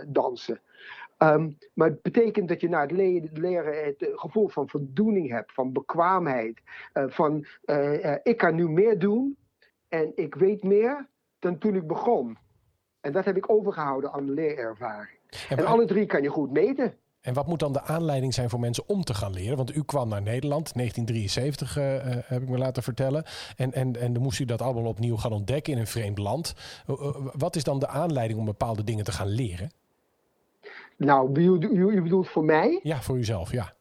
dansen. 0.08 0.62
Um, 1.24 1.58
maar 1.74 1.88
het 1.88 2.02
betekent 2.02 2.48
dat 2.48 2.62
je 2.62 2.70
na 2.70 2.82
het 2.82 2.92
le 2.92 3.30
leren 3.34 3.86
het 3.86 4.10
gevoel 4.16 4.48
van 4.48 4.70
voldoening 4.70 5.30
hebt, 5.30 5.54
van 5.54 5.74
bekwaamheid, 5.74 6.62
uh, 6.94 7.04
van 7.08 7.46
uh, 7.66 8.16
ik 8.24 8.38
kan 8.38 8.56
nu 8.56 8.70
meer 8.70 9.00
doen 9.00 9.38
en 9.88 10.12
ik 10.16 10.36
weet 10.36 10.64
meer 10.64 11.08
dan 11.40 11.58
toen 11.58 11.76
ik 11.76 11.88
begon. 11.88 12.38
En 13.02 13.12
dat 13.12 13.26
heb 13.26 13.38
ik 13.38 13.50
overgehouden 13.50 14.12
aan 14.12 14.26
de 14.26 14.32
leerervaring. 14.32 15.20
En, 15.50 15.58
en 15.58 15.66
alle 15.66 15.86
drie 15.86 16.06
kan 16.06 16.22
je 16.22 16.30
goed 16.30 16.52
meten. 16.52 16.98
En 17.22 17.34
wat 17.34 17.48
moet 17.48 17.60
dan 17.60 17.74
de 17.74 17.82
aanleiding 17.82 18.34
zijn 18.34 18.50
voor 18.50 18.60
mensen 18.60 18.88
om 18.88 19.04
te 19.04 19.14
gaan 19.14 19.34
leren? 19.34 19.58
Want 19.58 19.76
u 19.76 19.84
kwam 19.84 20.10
naar 20.10 20.22
Nederland, 20.22 20.74
1973 20.74 21.78
uh, 21.78 21.96
uh, 21.96 22.02
heb 22.26 22.42
ik 22.42 22.50
me 22.50 22.58
laten 22.58 22.84
vertellen. 22.84 23.24
En, 23.56 23.74
en, 23.74 23.96
en 23.96 24.14
dan 24.14 24.24
moest 24.24 24.40
u 24.40 24.46
dat 24.46 24.62
allemaal 24.62 24.86
opnieuw 24.86 25.18
gaan 25.18 25.32
ontdekken 25.32 25.74
in 25.74 25.80
een 25.80 25.88
vreemd 25.88 26.18
land. 26.18 26.54
wat 27.34 27.56
is 27.56 27.64
dan 27.64 27.80
de 27.80 27.88
aanleiding 27.88 28.40
om 28.40 28.46
bepaalde 28.46 28.84
dingen 28.84 29.04
te 29.04 29.12
gaan 29.12 29.28
leren? 29.28 29.72
Nou, 31.00 31.42
je 31.94 32.02
bedoelt 32.02 32.30
voor 32.30 32.44
mij? 32.44 32.80
Ja, 32.84 33.02
voor 33.02 33.18
uzelf, 33.18 33.52
ja. 33.52 33.74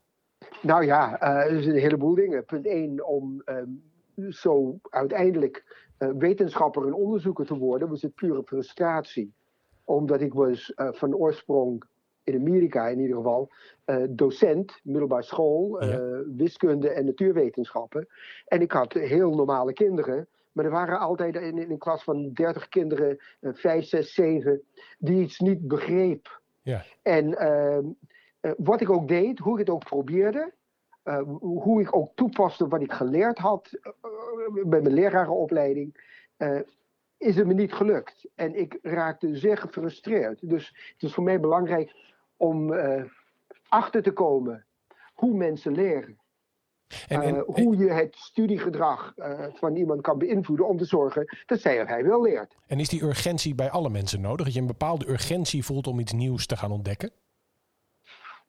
Nou 0.62 0.84
ja, 0.84 1.22
uh, 1.22 1.54
er 1.54 1.62
zijn 1.62 1.74
een 1.74 1.80
heleboel 1.80 2.14
dingen. 2.14 2.44
Punt 2.44 2.66
1, 2.66 3.06
om 3.06 3.42
um, 3.44 3.82
zo 4.30 4.78
uiteindelijk 4.82 5.86
uh, 5.98 6.08
wetenschapper 6.18 6.86
en 6.86 6.94
onderzoeker 6.94 7.46
te 7.46 7.56
worden, 7.56 7.88
was 7.88 8.02
het 8.02 8.14
pure 8.14 8.42
frustratie. 8.42 9.34
Omdat 9.84 10.20
ik 10.20 10.32
was 10.32 10.72
uh, 10.76 10.88
van 10.92 11.14
oorsprong, 11.14 11.84
in 12.24 12.34
Amerika 12.34 12.88
in 12.88 13.00
ieder 13.00 13.16
geval, 13.16 13.50
docent, 14.10 14.80
middelbare 14.82 15.22
school, 15.22 15.84
ja. 15.84 16.22
wiskunde 16.36 16.90
en 16.90 17.04
natuurwetenschappen. 17.04 18.06
En 18.46 18.60
ik 18.60 18.72
had 18.72 18.92
heel 18.92 19.30
normale 19.30 19.72
kinderen. 19.72 20.28
Maar 20.52 20.64
er 20.64 20.70
waren 20.70 20.98
altijd 20.98 21.36
in, 21.36 21.58
in 21.58 21.70
een 21.70 21.78
klas 21.78 22.04
van 22.04 22.32
30 22.32 22.68
kinderen, 22.68 23.18
5, 23.40 23.84
6, 23.84 24.14
7, 24.14 24.62
die 24.98 25.22
iets 25.22 25.38
niet 25.38 25.68
begreep. 25.68 26.40
Ja. 26.68 26.84
En 27.02 27.28
uh, 27.28 27.78
uh, 28.40 28.52
wat 28.56 28.80
ik 28.80 28.90
ook 28.90 29.08
deed, 29.08 29.38
hoe 29.38 29.52
ik 29.52 29.58
het 29.58 29.74
ook 29.74 29.84
probeerde, 29.84 30.52
uh, 31.04 31.22
hoe 31.38 31.80
ik 31.80 31.96
ook 31.96 32.10
toepaste 32.14 32.68
wat 32.68 32.80
ik 32.80 32.92
geleerd 32.92 33.38
had 33.38 33.70
bij 34.64 34.80
mijn 34.80 34.94
lerarenopleiding, 34.94 36.16
is 37.16 37.36
het 37.36 37.46
me 37.46 37.54
niet 37.54 37.72
gelukt. 37.72 38.28
En 38.34 38.54
ik 38.54 38.78
raakte 38.82 39.36
zeer 39.36 39.58
gefrustreerd. 39.58 40.48
Dus 40.48 40.92
het 40.92 41.02
is 41.02 41.14
voor 41.14 41.24
mij 41.24 41.40
belangrijk 41.40 41.94
om 42.36 42.74
achter 43.68 44.02
te 44.02 44.12
komen 44.12 44.66
hoe 45.14 45.36
mensen 45.36 45.72
leren. 45.72 46.18
En, 47.08 47.22
en, 47.22 47.44
hoe 47.46 47.76
je 47.76 47.90
het 47.90 48.16
studiegedrag 48.16 49.14
van 49.54 49.76
iemand 49.76 50.00
kan 50.00 50.18
beïnvloeden 50.18 50.68
om 50.68 50.78
te 50.78 50.84
zorgen 50.84 51.36
dat 51.46 51.60
zij 51.60 51.82
of 51.82 51.88
hij 51.88 52.04
wel 52.04 52.22
leert. 52.22 52.56
En 52.66 52.80
is 52.80 52.88
die 52.88 53.02
urgentie 53.02 53.54
bij 53.54 53.70
alle 53.70 53.90
mensen 53.90 54.20
nodig? 54.20 54.44
Dat 54.44 54.54
je 54.54 54.60
een 54.60 54.66
bepaalde 54.66 55.08
urgentie 55.08 55.64
voelt 55.64 55.86
om 55.86 55.98
iets 55.98 56.12
nieuws 56.12 56.46
te 56.46 56.56
gaan 56.56 56.72
ontdekken? 56.72 57.10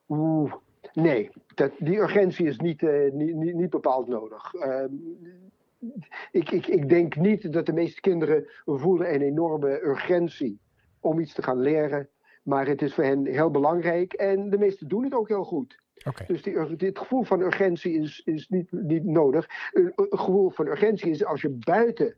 Oeh, 0.07 0.53
nee. 0.93 1.29
Dat, 1.55 1.71
die 1.79 1.97
urgentie 1.97 2.47
is 2.47 2.57
niet, 2.57 2.81
niet, 3.11 3.35
niet, 3.35 3.55
niet, 3.55 3.69
bepaald 3.69 4.07
nodig. 4.07 4.53
Ehm, 4.53 4.93
ik, 6.31 6.51
ik, 6.51 6.67
ik 6.67 6.89
denk 6.89 7.15
niet 7.15 7.53
dat 7.53 7.65
de 7.65 7.73
meeste 7.73 8.01
kinderen 8.01 8.47
voelen 8.65 9.13
een 9.13 9.21
enorme 9.21 9.81
urgentie 9.83 10.59
om 10.99 11.19
iets 11.19 11.33
te 11.33 11.43
gaan 11.43 11.59
leren. 11.59 12.09
Maar 12.43 12.67
het 12.67 12.81
is 12.81 12.93
voor 12.93 13.03
hen 13.03 13.25
heel 13.25 13.51
belangrijk 13.51 14.13
en 14.13 14.49
de 14.49 14.57
meesten 14.57 14.87
doen 14.87 15.03
het 15.03 15.13
ook 15.13 15.27
heel 15.27 15.43
goed. 15.43 15.79
Okay. 16.07 16.27
Dus 16.27 16.41
die, 16.41 16.75
dit 16.75 16.97
gevoel 16.97 17.23
van 17.23 17.41
urgentie 17.41 17.93
is, 17.93 18.21
is 18.25 18.47
niet, 18.49 18.71
niet 18.71 19.03
nodig. 19.03 19.49
Een, 19.71 19.93
gevoel 19.95 20.49
van 20.49 20.67
urgentie 20.67 21.09
is 21.09 21.25
als 21.25 21.41
je 21.41 21.49
buiten 21.49 22.15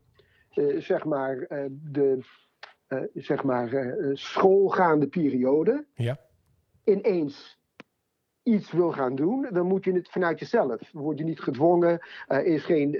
uh, 0.54 0.80
zeg 0.80 1.04
maar, 1.04 1.36
uh, 1.36 1.64
de 1.70 2.18
uh, 2.88 3.02
zeg 3.14 3.42
maar, 3.42 3.90
schoolgaande 4.12 5.06
periode 5.06 5.86
ja. 5.94 6.20
ineens 6.84 7.60
iets 8.42 8.72
wil 8.72 8.92
gaan 8.92 9.14
doen, 9.14 9.48
dan 9.50 9.66
moet 9.66 9.84
je 9.84 9.92
het 9.92 10.08
vanuit 10.08 10.38
jezelf. 10.38 10.90
Word 10.92 11.18
je 11.18 11.24
niet 11.24 11.40
gedwongen, 11.40 12.00
er 12.26 12.44
is 12.44 12.64
geen 12.64 12.90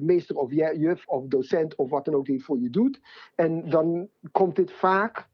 meester 0.00 0.36
of 0.36 0.52
juf 0.52 1.06
of 1.06 1.26
docent 1.26 1.74
of 1.74 1.90
wat 1.90 2.04
dan 2.04 2.14
ook 2.14 2.24
die 2.24 2.34
het 2.34 2.44
voor 2.44 2.58
je 2.58 2.70
doet. 2.70 3.00
En 3.34 3.70
dan 3.70 4.08
komt 4.32 4.56
dit 4.56 4.72
vaak 4.72 5.28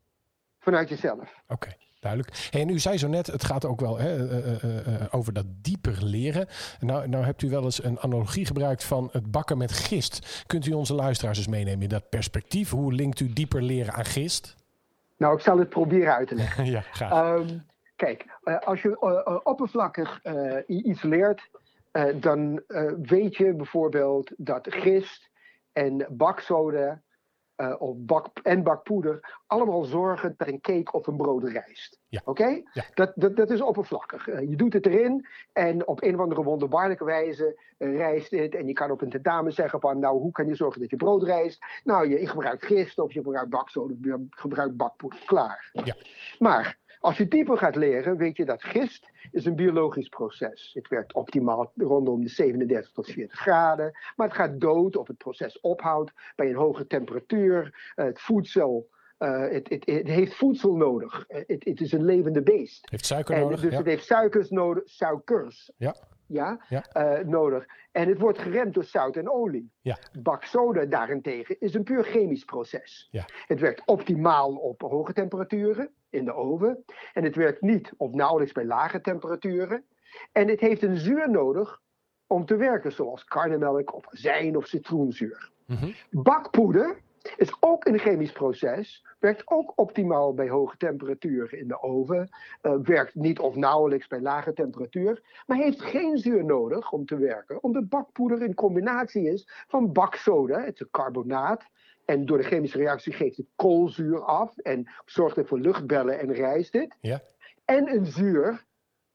vanuit 0.59 0.89
jezelf. 0.89 1.43
Oké. 1.49 1.69
Duidelijk. 2.01 2.49
Hey, 2.51 2.61
en 2.61 2.69
u 2.69 2.79
zei 2.79 2.99
zo 2.99 3.09
net, 3.09 3.27
het 3.27 3.45
gaat 3.45 3.65
ook 3.65 3.81
wel 3.81 3.99
hè, 3.99 4.17
uh, 4.17 4.63
uh, 4.63 5.07
over 5.11 5.33
dat 5.33 5.45
dieper 5.63 6.05
leren. 6.05 6.47
Nou, 6.81 7.09
nou 7.09 7.25
hebt 7.25 7.43
u 7.43 7.51
wel 7.51 7.65
eens 7.65 7.85
een 7.85 8.01
analogie 8.01 8.47
gebruikt 8.47 8.85
van 8.85 9.09
het 9.13 9.31
bakken 9.31 9.59
met 9.59 9.73
gist. 9.73 10.45
Kunt 10.47 10.67
u 10.67 10.73
onze 10.73 10.95
luisteraars 10.95 11.39
eens 11.39 11.49
meenemen 11.49 11.83
in 11.83 11.89
dat 11.89 12.09
perspectief? 12.09 12.71
Hoe 12.71 12.93
linkt 12.93 13.21
u 13.21 13.33
dieper 13.33 13.63
leren 13.63 13.93
aan 13.93 14.05
gist? 14.05 14.55
Nou, 15.17 15.35
ik 15.35 15.41
zal 15.41 15.59
het 15.59 15.69
proberen 15.69 16.15
uit 16.15 16.29
te 16.29 16.35
leggen. 16.35 16.65
ja, 16.77 16.81
graag. 16.81 17.39
Um, 17.39 17.67
kijk, 17.97 18.27
als 18.65 18.83
je 18.83 19.43
oppervlakkig 19.45 20.21
iets 20.67 21.03
leert, 21.03 21.51
dan 22.15 22.63
weet 23.03 23.37
je 23.37 23.55
bijvoorbeeld 23.55 24.33
dat 24.37 24.67
gist 24.75 25.31
en 25.73 26.07
bakzoden 26.11 27.03
uh, 27.61 27.75
of 27.79 27.97
bak, 27.99 28.27
en 28.43 28.63
bakpoeder 28.63 29.39
allemaal 29.47 29.85
zorgen 29.85 30.35
dat 30.37 30.49
een 30.49 30.61
cake 30.61 30.93
of 30.93 31.07
een 31.07 31.17
brood 31.17 31.45
rijst. 31.45 31.99
Ja. 32.09 32.21
Oké? 32.25 32.63
Ja. 32.73 32.85
Dat, 32.95 33.13
dat, 33.15 33.37
dat 33.37 33.51
is 33.51 33.61
oppervlakkig. 33.61 34.29
Uh, 34.29 34.41
je 34.41 34.57
doet 34.57 34.73
het 34.73 34.87
erin 34.87 35.27
en 35.53 35.87
op 35.87 36.03
een 36.03 36.15
of 36.15 36.21
andere 36.21 36.43
wonderbaarlijke 36.43 37.05
wijze 37.05 37.61
uh, 37.79 37.97
rijst 37.97 38.31
het. 38.31 38.55
En 38.55 38.67
je 38.67 38.73
kan 38.73 38.91
op 38.91 39.01
een 39.01 39.11
tentamen 39.11 39.53
zeggen 39.53 39.81
van, 39.81 39.99
nou, 39.99 40.19
hoe 40.19 40.33
kan 40.33 40.47
je 40.47 40.55
zorgen 40.55 40.81
dat 40.81 40.91
je 40.91 40.97
brood 40.97 41.23
rijst? 41.23 41.65
Nou, 41.85 42.09
je, 42.09 42.21
je 42.21 42.27
gebruikt 42.27 42.65
gist 42.65 42.99
of 42.99 43.13
je 43.13 43.23
gebruikt 43.23 43.51
bakzoden 43.51 43.97
of 43.97 44.05
je 44.05 44.27
gebruikt 44.31 44.77
bakpoeder. 44.77 45.23
Klaar. 45.27 45.71
Ja. 45.73 45.97
Maar 46.39 46.79
als 47.01 47.17
je 47.17 47.29
dieper 47.29 47.59
gaat 47.59 47.77
leren, 47.77 48.17
weet 48.17 48.37
je 48.37 48.45
dat 48.45 48.63
gist 48.63 49.11
is 49.31 49.45
een 49.45 49.57
biologisch 49.57 50.09
proces. 50.09 50.71
Het 50.75 50.89
werkt 50.89 51.13
optimaal 51.13 51.73
rondom 51.77 52.23
de 52.23 52.29
37 52.29 52.93
tot 52.93 53.07
40 53.07 53.39
graden. 53.39 53.99
Maar 54.17 54.27
het 54.27 54.37
gaat 54.37 54.61
dood 54.61 54.97
of 54.97 55.07
het 55.07 55.19
proces 55.19 55.61
ophoudt 55.61 56.13
bij 56.37 56.49
een 56.49 56.57
hoge 56.57 56.87
temperatuur. 56.87 57.93
Uh, 57.97 58.05
het 58.05 58.21
voedsel. 58.21 58.89
Uh, 59.19 59.41
het, 59.41 59.69
het, 59.69 59.87
het, 59.87 60.07
heeft 60.07 60.35
voedsel 60.35 60.77
nodig. 60.77 61.25
Het, 61.29 61.65
het 61.65 61.81
is 61.81 61.93
een 61.93 62.05
levende 62.05 62.43
beest. 62.43 62.81
Het 62.81 62.91
heeft 62.91 63.07
suiker 63.07 63.35
en, 63.35 63.41
nodig. 63.41 63.61
Dus 63.61 63.71
ja. 63.71 63.77
het 63.77 63.87
heeft 63.87 64.05
suikers 64.05 64.51
nodig, 64.51 64.83
suikers. 64.87 65.73
Ja. 65.77 65.95
Ja, 66.27 66.65
ja. 66.69 66.85
Uh, 66.97 67.27
nodig. 67.27 67.67
En 67.93 68.09
het 68.09 68.19
wordt 68.19 68.39
geremd 68.39 68.75
door 68.75 68.85
zout 68.85 69.17
en 69.17 69.31
olie. 69.31 69.71
Ja. 69.81 69.99
Baksoda 70.19 70.85
daarentegen 70.85 71.61
is 71.61 71.75
een 71.75 71.83
puur 71.83 72.05
chemisch 72.05 72.45
proces. 72.45 73.09
Ja. 73.11 73.25
Het 73.47 73.61
werkt 73.61 73.83
optimaal 73.87 74.55
op 74.55 74.81
hoge 74.81 75.13
temperaturen 75.13 75.91
in 76.11 76.25
de 76.25 76.35
oven. 76.35 76.85
En 77.13 77.25
het 77.25 77.37
werkt 77.37 77.61
niet 77.61 77.93
of 77.97 78.13
nauwelijks 78.13 78.53
bij 78.53 78.65
lage 78.65 79.01
temperaturen. 79.01 79.85
En 80.33 80.49
het 80.49 80.61
heeft 80.61 80.83
een 80.83 80.97
zuur 80.97 81.31
nodig 81.31 81.81
om 82.27 82.45
te 82.47 82.57
werken, 82.57 82.93
zoals 82.93 83.25
karnemelk 83.25 83.95
of 83.95 84.09
azijn 84.09 84.57
of 84.57 84.67
citroenzuur. 84.67 85.51
Mm 85.67 85.77
-hmm. 85.77 85.95
Bakpoeder 86.11 87.01
is 87.37 87.57
ook 87.61 87.87
een 87.87 87.99
chemisch 87.99 88.33
proces, 88.33 89.07
werkt 89.19 89.43
ook 89.45 89.73
optimaal 89.75 90.35
bij 90.35 90.49
hoge 90.49 90.77
temperaturen 90.77 91.59
in 91.59 91.69
de 91.69 91.83
oven, 91.83 92.29
uh, 92.63 92.75
werkt 92.83 93.15
niet 93.15 93.39
of 93.39 93.55
nauwelijks 93.55 94.07
bij 94.07 94.21
lage 94.21 94.53
temperatuur, 94.53 95.43
maar 95.47 95.57
heeft 95.57 95.83
geen 95.83 96.19
zuur 96.19 96.45
nodig 96.45 96.93
om 96.93 97.07
te 97.07 97.17
werken, 97.17 97.63
omdat 97.63 97.89
bakpoeder 97.89 98.43
een 98.43 98.55
combinatie 98.55 99.29
is 99.29 99.49
van 99.69 99.93
baksoda, 99.93 100.61
het 100.61 100.75
is 100.75 100.81
een 100.81 100.91
carbonaat, 100.91 101.65
en 102.11 102.27
door 102.27 102.37
de 102.37 102.45
chemische 102.45 102.79
reactie 102.79 103.13
geeft 103.13 103.37
het 103.37 103.47
koolzuur 103.57 104.25
af 104.25 104.57
en 104.57 104.91
zorgt 105.05 105.37
het 105.37 105.49
voor 105.49 105.59
luchtbellen 105.59 106.19
en 106.19 106.33
rijst 106.33 106.73
het. 106.73 106.97
Ja. 107.01 107.23
En 107.65 107.89
een 107.95 108.07
zuur, 108.07 108.65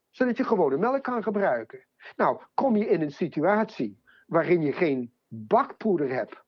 zodat 0.10 0.38
je 0.38 0.43
gewone 0.43 0.77
melk 0.77 1.03
kan 1.03 1.23
gebruiken. 1.23 1.79
Nou, 2.15 2.41
kom 2.53 2.75
je 2.75 2.88
in 2.88 3.01
een 3.01 3.12
situatie 3.12 3.99
waarin 4.27 4.62
je 4.62 4.71
geen 4.71 5.12
bakpoeder 5.27 6.10
hebt 6.10 6.43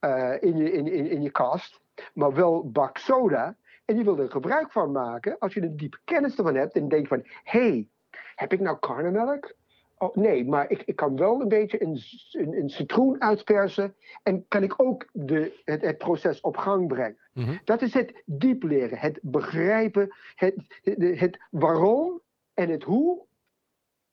uh, 0.00 0.34
in, 0.40 0.56
je, 0.56 0.72
in, 0.72 0.92
in, 0.92 1.06
in 1.06 1.22
je 1.22 1.30
kast, 1.30 1.80
maar 2.14 2.34
wel 2.34 2.70
baksoda, 2.70 3.56
en 3.84 3.96
je 3.96 4.04
wil 4.04 4.18
er 4.18 4.30
gebruik 4.30 4.72
van 4.72 4.92
maken, 4.92 5.38
als 5.38 5.54
je 5.54 5.60
er 5.60 5.76
diepe 5.76 5.98
kennis 6.04 6.36
ervan 6.36 6.54
hebt 6.54 6.74
en 6.74 6.88
denkt 6.88 7.08
van, 7.08 7.22
hé, 7.24 7.60
hey, 7.60 7.88
heb 8.34 8.52
ik 8.52 8.60
nou 8.60 8.78
karnemelk? 8.78 9.54
Oh, 10.02 10.16
nee, 10.16 10.44
maar 10.44 10.70
ik, 10.70 10.82
ik 10.82 10.96
kan 10.96 11.16
wel 11.16 11.40
een 11.40 11.48
beetje 11.48 11.82
een, 11.82 12.02
een, 12.30 12.52
een 12.52 12.70
citroen 12.70 13.20
uitpersen 13.20 13.94
en 14.22 14.44
kan 14.48 14.62
ik 14.62 14.82
ook 14.82 15.08
de, 15.12 15.60
het, 15.64 15.80
het 15.82 15.98
proces 15.98 16.40
op 16.40 16.56
gang 16.56 16.88
brengen. 16.88 17.18
Mm 17.32 17.44
-hmm. 17.44 17.60
Dat 17.64 17.82
is 17.82 17.94
het 17.94 18.22
diep 18.24 18.62
leren, 18.62 18.98
het 18.98 19.18
begrijpen, 19.22 20.14
het, 20.34 20.54
het, 20.82 21.20
het 21.20 21.38
waarom 21.50 22.20
en 22.54 22.68
het 22.68 22.82
hoe 22.82 23.26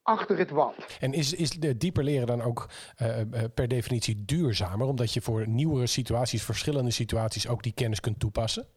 achter 0.01 0.37
het 0.37 0.49
wat. 0.49 0.97
En 0.99 1.13
is, 1.13 1.33
is 1.33 1.49
de 1.49 1.77
dieper 1.77 2.03
leren 2.03 2.27
dan 2.27 2.41
ook 2.41 2.69
uh, 3.01 3.19
per 3.53 3.67
definitie 3.67 4.25
duurzamer, 4.25 4.87
omdat 4.87 5.13
je 5.13 5.21
voor 5.21 5.47
nieuwere 5.47 5.87
situaties, 5.87 6.43
verschillende 6.43 6.91
situaties 6.91 7.47
ook 7.47 7.63
die 7.63 7.73
kennis 7.73 7.99
kunt 7.99 8.19
toepassen? 8.19 8.67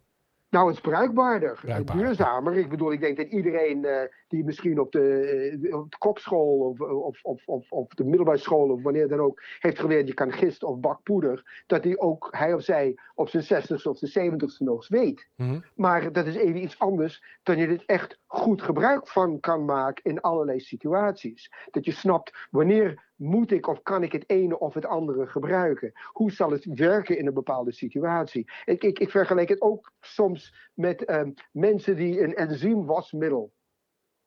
Nou, 0.51 0.67
het 0.67 0.75
is 0.75 0.81
bruikbaarder, 0.81 1.59
Bruikbaarder. 1.61 2.07
duurzamer. 2.07 2.57
Ik 2.57 2.69
bedoel, 2.69 2.93
ik 2.93 3.01
denk 3.01 3.17
dat 3.17 3.27
iedereen 3.27 3.85
uh, 3.85 4.01
die 4.29 4.45
misschien 4.45 4.81
op 4.81 4.93
de, 4.93 5.59
uh, 5.63 5.77
op 5.77 5.91
de 5.91 5.99
kopschool 5.99 6.59
of, 6.59 6.81
of, 6.81 7.19
of, 7.23 7.43
of, 7.47 7.73
of 7.73 7.89
de 7.89 8.05
middelbare 8.05 8.39
school 8.39 8.69
of 8.71 8.83
wanneer 8.83 9.09
dan 9.09 9.21
ook 9.21 9.43
heeft 9.59 9.79
geleerd 9.79 10.09
je 10.09 10.15
kan 10.15 10.33
gist 10.33 10.63
of 10.63 10.81
bakpoeder, 10.81 11.63
dat 11.67 11.85
hij 11.85 11.99
ook, 11.99 12.29
hij 12.31 12.55
of 12.55 12.63
zij, 12.63 12.99
op 13.15 13.29
zijn 13.29 13.43
zestigste 13.43 13.91
of 13.91 13.99
zijn 13.99 14.11
zeventigste 14.11 14.65
nog 14.65 14.77
eens 14.77 14.89
weet. 14.89 15.29
Mm 15.37 15.49
-hmm. 15.49 15.65
Maar 15.75 16.13
dat 16.13 16.27
is 16.27 16.37
even 16.37 16.63
iets 16.63 16.79
anders 16.79 17.23
dan 17.43 17.59
je 17.59 17.67
dit 17.67 17.85
echt 17.87 18.19
goed 18.27 18.63
gebruik 18.63 19.09
van 19.09 19.41
kan 19.41 19.65
maken 19.65 20.05
in 20.05 20.21
allerlei 20.21 20.61
situaties. 20.61 21.53
Dat 21.71 21.85
je 21.85 21.93
snapt 21.93 22.47
wanneer 22.51 23.09
moet 23.21 23.51
ik 23.51 23.67
of 23.67 23.83
kan 23.83 24.03
ik 24.03 24.13
het 24.13 24.25
ene 24.27 24.59
of 24.59 24.75
het 24.75 24.87
andere 24.87 25.27
gebruiken? 25.27 25.93
Hoe 26.13 26.33
zal 26.33 26.51
het 26.51 26.65
werken 26.65 27.19
in 27.19 27.27
een 27.27 27.35
bepaalde 27.35 27.73
situatie? 27.73 28.51
Ik, 28.65 28.83
ik, 28.83 28.99
ik 28.99 29.11
vergelijk 29.11 29.49
het 29.49 29.61
ook 29.61 29.93
soms 30.01 30.71
met 30.75 31.11
um, 31.11 31.35
mensen 31.53 31.97
die 31.97 32.23
een 32.23 32.35
enzymwasmiddel 32.35 33.53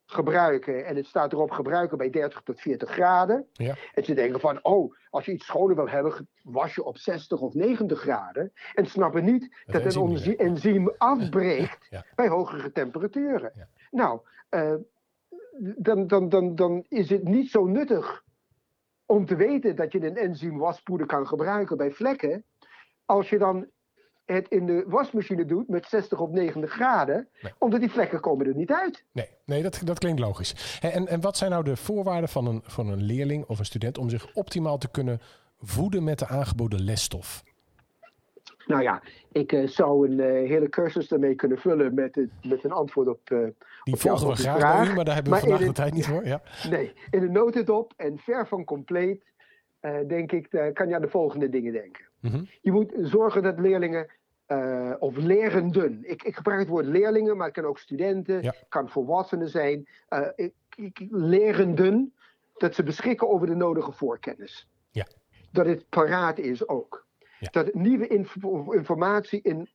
gebruiken. 0.06 0.86
En 0.86 0.96
het 0.96 1.06
staat 1.06 1.34
erop 1.34 1.52
gebruiken 1.52 1.98
bij 1.98 2.10
30 2.10 2.42
tot 2.42 2.62
40 2.62 2.90
graden. 2.90 3.48
Ja. 3.52 3.76
En 3.94 4.04
ze 4.04 4.14
denken 4.14 4.40
van, 4.40 4.64
oh, 4.64 4.96
als 5.10 5.26
je 5.26 5.32
iets 5.32 5.46
schoner 5.46 5.76
wil 5.76 5.90
hebben, 5.90 6.28
was 6.44 6.76
je 6.76 6.84
op 6.84 6.98
60 6.98 7.40
of 7.40 7.54
90 7.54 8.00
graden. 8.00 8.54
En 8.74 8.86
snappen 8.86 9.24
niet 9.24 9.56
dat, 9.66 9.84
dat 9.84 9.96
een 9.96 10.10
enzym, 10.10 10.36
enzym 10.38 10.94
afbreekt 10.98 11.88
ja. 11.90 12.06
bij 12.16 12.28
hogere 12.28 12.72
temperaturen. 12.72 13.70
Nou, 13.92 14.20
uh, 14.50 14.76
dan, 15.78 16.08
dan, 16.08 16.30
dan, 16.30 16.56
dan 16.56 16.86
is 16.88 17.10
het 17.10 17.24
niet 17.24 17.50
zo 17.50 17.66
nuttig 17.66 18.24
om 19.14 19.26
te 19.26 19.36
weten 19.36 19.76
dat 19.76 19.92
je 19.92 20.06
een 20.06 20.18
enzym 20.18 20.58
waspoeder 20.58 21.08
kan 21.08 21.28
gebruiken 21.28 21.78
bij 21.78 21.92
vlekken, 21.92 22.46
als 23.06 23.30
je 23.30 23.38
dan 23.38 23.68
het 24.26 24.48
in 24.48 24.66
de 24.66 24.84
wasmachine 24.88 25.46
doet 25.46 25.68
met 25.68 25.86
60 25.86 26.20
of 26.20 26.30
90 26.30 26.72
graden, 26.72 27.28
nee. 27.42 27.52
omdat 27.58 27.80
die 27.80 27.90
vlekken 27.90 28.20
komen 28.20 28.48
er 28.48 28.56
niet 28.56 28.72
uit. 28.72 29.04
Nee, 29.12 29.30
nee 29.46 29.62
dat, 29.62 29.82
dat 29.84 30.00
klinkt 30.00 30.20
logisch. 30.20 30.80
En, 30.82 31.08
en 31.08 31.22
wat 31.22 31.38
zijn 31.38 31.52
nou 31.52 31.64
de 31.64 31.76
voorwaarden 31.76 32.30
van 32.30 32.48
een, 32.48 32.62
van 32.66 32.88
een 32.88 33.02
leerling 33.02 33.46
of 33.46 33.60
een 33.60 33.66
student 33.66 33.98
om 33.98 34.10
zich 34.10 34.34
optimaal 34.34 34.78
te 34.78 34.92
kunnen 34.92 35.22
voeden 35.60 36.04
met 36.04 36.20
de 36.20 36.28
aangeboden 36.28 36.82
lesstof? 36.82 37.44
Nou 38.66 38.82
ja, 38.82 39.02
ik 39.32 39.52
uh, 39.52 39.68
zou 39.68 40.10
een 40.10 40.20
uh, 40.20 40.50
hele 40.50 40.70
cursus 40.70 41.08
daarmee 41.08 41.36
kunnen 41.36 41.58
vullen 41.58 41.94
met, 41.94 42.16
het, 42.16 42.30
met 42.48 42.64
een 42.64 42.72
antwoord 42.72 43.08
op. 43.08 43.30
Uh, 43.30 43.48
die 43.84 43.94
op 43.94 44.00
volgen 44.00 44.28
we 44.28 44.36
graag 44.36 44.60
vraag. 44.60 44.92
u, 44.92 44.94
maar 44.94 45.06
daar 45.06 45.14
hebben 45.14 45.34
we 45.34 45.40
maar 45.40 45.50
vandaag 45.50 45.68
de 45.68 45.74
tijd 45.74 45.94
niet 45.94 46.06
voor. 46.06 46.26
Ja. 46.26 46.42
Nee, 46.70 46.94
in 47.10 47.20
de 47.20 47.30
notendop 47.30 47.94
en 47.98 48.18
ver 48.18 48.48
van 48.48 48.64
compleet, 48.64 49.24
denk 50.08 50.32
ik, 50.32 50.72
kan 50.74 50.88
je 50.88 50.96
aan 50.96 51.02
de 51.02 51.08
volgende 51.08 51.50
dingen 51.50 51.74
denken. 51.74 52.06
Mm 52.20 52.32
-hmm. 52.32 52.48
Je 52.62 52.72
moet 52.72 52.94
zorgen 52.98 53.44
dat 53.44 53.60
leerlingen 53.60 54.08
of 55.00 55.16
lerenden. 55.16 56.00
Ik, 56.02 56.24
ik, 56.24 56.36
gebruik 56.36 56.60
het 56.60 56.70
woord 56.70 56.86
leerlingen, 56.86 57.38
maar 57.38 57.46
het 57.46 57.56
kan 57.56 57.66
ook 57.66 57.80
studenten, 57.80 58.42
ja. 58.42 58.54
kan 58.70 58.90
volwassenen 58.90 59.50
zijn. 59.50 59.88
Ik, 60.36 60.54
ik, 60.76 61.06
lerenden, 61.10 62.14
dat 62.54 62.76
ze 62.76 62.84
beschikken 62.84 63.30
over 63.30 63.48
de 63.48 63.56
nodige 63.56 63.92
voorkennis. 63.92 64.68
Ja. 64.92 65.08
Dat 65.52 65.66
het 65.66 65.90
paraat 65.90 66.38
is 66.38 66.68
ook. 66.68 67.03
Ja. 67.44 67.64
Dat 67.64 67.74
nieuwe 67.74 68.08
inf- 68.08 68.36
informatie 68.74 69.42
in 69.42 69.70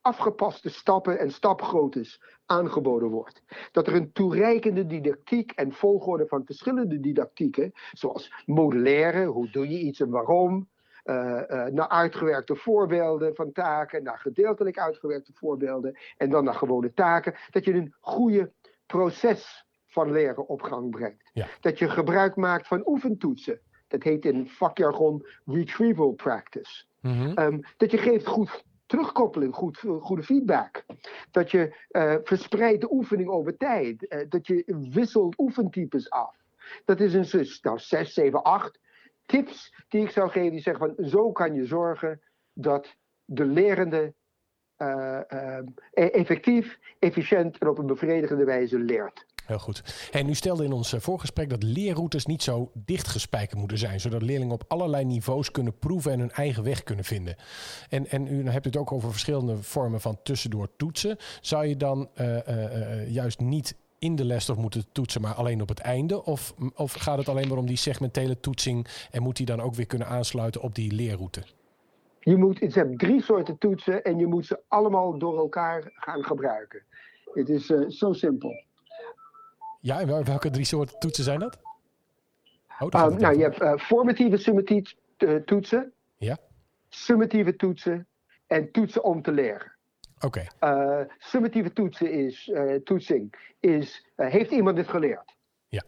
afgepaste 0.00 0.70
stappen 0.70 1.18
en 1.18 1.30
stapgroottes 1.30 2.22
aangeboden 2.46 3.08
wordt. 3.08 3.42
Dat 3.72 3.86
er 3.86 3.94
een 3.94 4.12
toereikende 4.12 4.86
didactiek 4.86 5.50
en 5.50 5.72
volgorde 5.72 6.26
van 6.26 6.44
verschillende 6.44 7.00
didactieken, 7.00 7.72
zoals 7.92 8.32
modelleren, 8.46 9.26
hoe 9.26 9.50
doe 9.50 9.68
je 9.68 9.78
iets 9.78 10.00
en 10.00 10.10
waarom, 10.10 10.68
eh, 11.02 11.50
eh, 11.50 11.72
naar 11.72 11.88
uitgewerkte 11.88 12.56
voorbeelden 12.56 13.34
van 13.34 13.52
taken, 13.52 14.02
naar 14.02 14.18
gedeeltelijk 14.18 14.78
uitgewerkte 14.78 15.32
voorbeelden 15.32 15.98
en 16.16 16.30
dan 16.30 16.44
naar 16.44 16.54
gewone 16.54 16.92
taken, 16.92 17.34
dat 17.50 17.64
je 17.64 17.74
een 17.74 17.94
goede 18.00 18.52
proces 18.86 19.66
van 19.86 20.12
leren 20.12 20.48
op 20.48 20.62
gang 20.62 20.90
brengt. 20.90 21.30
Ja. 21.32 21.46
Dat 21.60 21.78
je 21.78 21.88
gebruik 21.88 22.36
maakt 22.36 22.66
van 22.66 22.82
oefentoetsen. 22.86 23.60
Dat 23.92 24.02
heet 24.02 24.24
in 24.24 24.48
vakjargon 24.48 25.26
retrieval 25.44 26.12
practice. 26.12 26.84
Mhm. 27.00 27.32
Ehm, 27.32 27.60
dat 27.76 27.90
je 27.90 27.98
geeft 27.98 28.26
goed 28.26 28.64
terugkoppeling, 28.86 29.54
goed, 29.54 29.82
eh, 29.84 30.00
goede 30.00 30.22
feedback. 30.22 30.84
Dat 31.30 31.50
je 31.50 31.76
eh, 31.90 32.14
verspreidt 32.22 32.80
de 32.80 32.92
oefening 32.92 33.28
over 33.28 33.56
tijd. 33.56 34.08
Eh, 34.08 34.20
dat 34.28 34.46
je 34.46 34.88
wisselt 34.90 35.38
oefentypes 35.38 36.10
af. 36.10 36.36
Dat 36.84 37.00
is 37.00 37.14
een 37.14 37.24
zus, 37.24 37.60
nou 37.60 37.78
6, 37.78 38.14
7, 38.14 38.42
8 38.42 38.78
tips 39.26 39.74
die 39.88 40.02
ik 40.02 40.10
zou 40.10 40.30
geven. 40.30 40.50
Die 40.50 40.60
zeggen 40.60 40.94
van 40.94 41.04
zo 41.06 41.32
kan 41.32 41.54
je 41.54 41.66
zorgen 41.66 42.20
dat 42.52 42.96
de 43.24 43.44
lerende 43.44 44.14
eh, 44.76 45.30
eh, 45.30 45.64
e- 45.92 46.06
effectief, 46.06 46.78
efficiënt 46.98 47.58
en 47.58 47.68
op 47.68 47.78
een 47.78 47.86
bevredigende 47.86 48.44
wijze 48.44 48.78
leert. 48.78 49.26
Heel 49.46 49.58
goed. 49.58 50.08
En 50.12 50.28
u 50.28 50.34
stelde 50.34 50.64
in 50.64 50.72
ons 50.72 50.92
eh, 50.92 51.00
voorgesprek 51.00 51.50
dat 51.50 51.62
leerroutes 51.62 52.26
niet 52.26 52.42
zo 52.42 52.70
dichtgespijkerd 52.74 53.58
moeten 53.58 53.78
zijn, 53.78 54.00
zodat 54.00 54.22
leerlingen 54.22 54.54
op 54.54 54.64
allerlei 54.68 55.04
niveaus 55.04 55.50
kunnen 55.50 55.78
proeven 55.78 56.12
en 56.12 56.18
hun 56.18 56.30
eigen 56.30 56.64
weg 56.64 56.82
kunnen 56.82 57.04
vinden. 57.04 57.36
En, 57.88 58.06
en 58.06 58.26
u 58.26 58.48
hebt 58.48 58.64
het 58.64 58.76
ook 58.76 58.92
over 58.92 59.10
verschillende 59.10 59.62
vormen 59.62 60.00
van 60.00 60.18
tussendoor 60.22 60.68
toetsen. 60.76 61.16
Zou 61.40 61.66
je 61.66 61.76
dan 61.76 62.08
eh, 62.14 62.48
eh, 62.48 63.10
juist 63.10 63.40
niet 63.40 63.76
in 63.98 64.16
de 64.16 64.24
lesstof 64.24 64.56
moeten 64.56 64.84
toetsen, 64.92 65.20
maar 65.20 65.34
alleen 65.34 65.62
op 65.62 65.68
het 65.68 65.80
einde? 65.80 66.24
Of, 66.24 66.54
of 66.74 66.92
gaat 66.92 67.18
het 67.18 67.28
alleen 67.28 67.48
maar 67.48 67.58
om 67.58 67.66
die 67.66 67.76
segmentele 67.76 68.40
toetsing 68.40 68.86
en 69.10 69.22
moet 69.22 69.36
die 69.36 69.46
dan 69.46 69.60
ook 69.60 69.74
weer 69.74 69.86
kunnen 69.86 70.08
aansluiten 70.08 70.60
op 70.60 70.74
die 70.74 70.92
leerroute? 70.92 71.42
Je 72.20 72.36
moet, 72.36 72.58
je 72.58 72.70
hebt 72.72 72.98
drie 72.98 73.22
soorten 73.22 73.58
toetsen 73.58 74.02
en 74.02 74.18
je 74.18 74.26
moet 74.26 74.46
ze 74.46 74.60
allemaal 74.68 75.18
door 75.18 75.38
elkaar 75.38 75.90
gaan 75.94 76.24
gebruiken. 76.24 76.82
Het 77.32 77.48
is 77.48 77.66
zo 77.88 78.12
simpel. 78.12 78.64
Ja, 79.82 80.00
en 80.00 80.06
wel- 80.06 80.24
welke 80.24 80.50
drie 80.50 80.64
soorten 80.64 80.98
toetsen 80.98 81.24
zijn 81.24 81.38
dat? 81.38 81.58
Oh, 82.78 83.04
Um, 83.04 83.16
nou, 83.18 83.36
je 83.36 83.42
hebt 83.42 83.60
eh, 83.60 83.76
formatieve 83.76 84.36
summatieve 84.36 84.94
eh, 85.16 85.34
toetsen, 85.34 85.92
Ja, 86.16 86.38
summatieve 86.88 87.56
toetsen 87.56 88.06
en 88.46 88.70
toetsen 88.70 89.04
om 89.04 89.22
te 89.22 89.32
leren. 89.32 89.72
oké. 90.20 90.42
Eh, 90.58 91.00
summatieve 91.18 91.72
toetsen 91.72 92.12
is, 92.12 92.52
toetsing 92.84 93.52
is, 93.60 94.06
heeft 94.16 94.50
iemand 94.50 94.76
dit 94.76 94.88
geleerd? 94.88 95.34
Ja. 95.68 95.82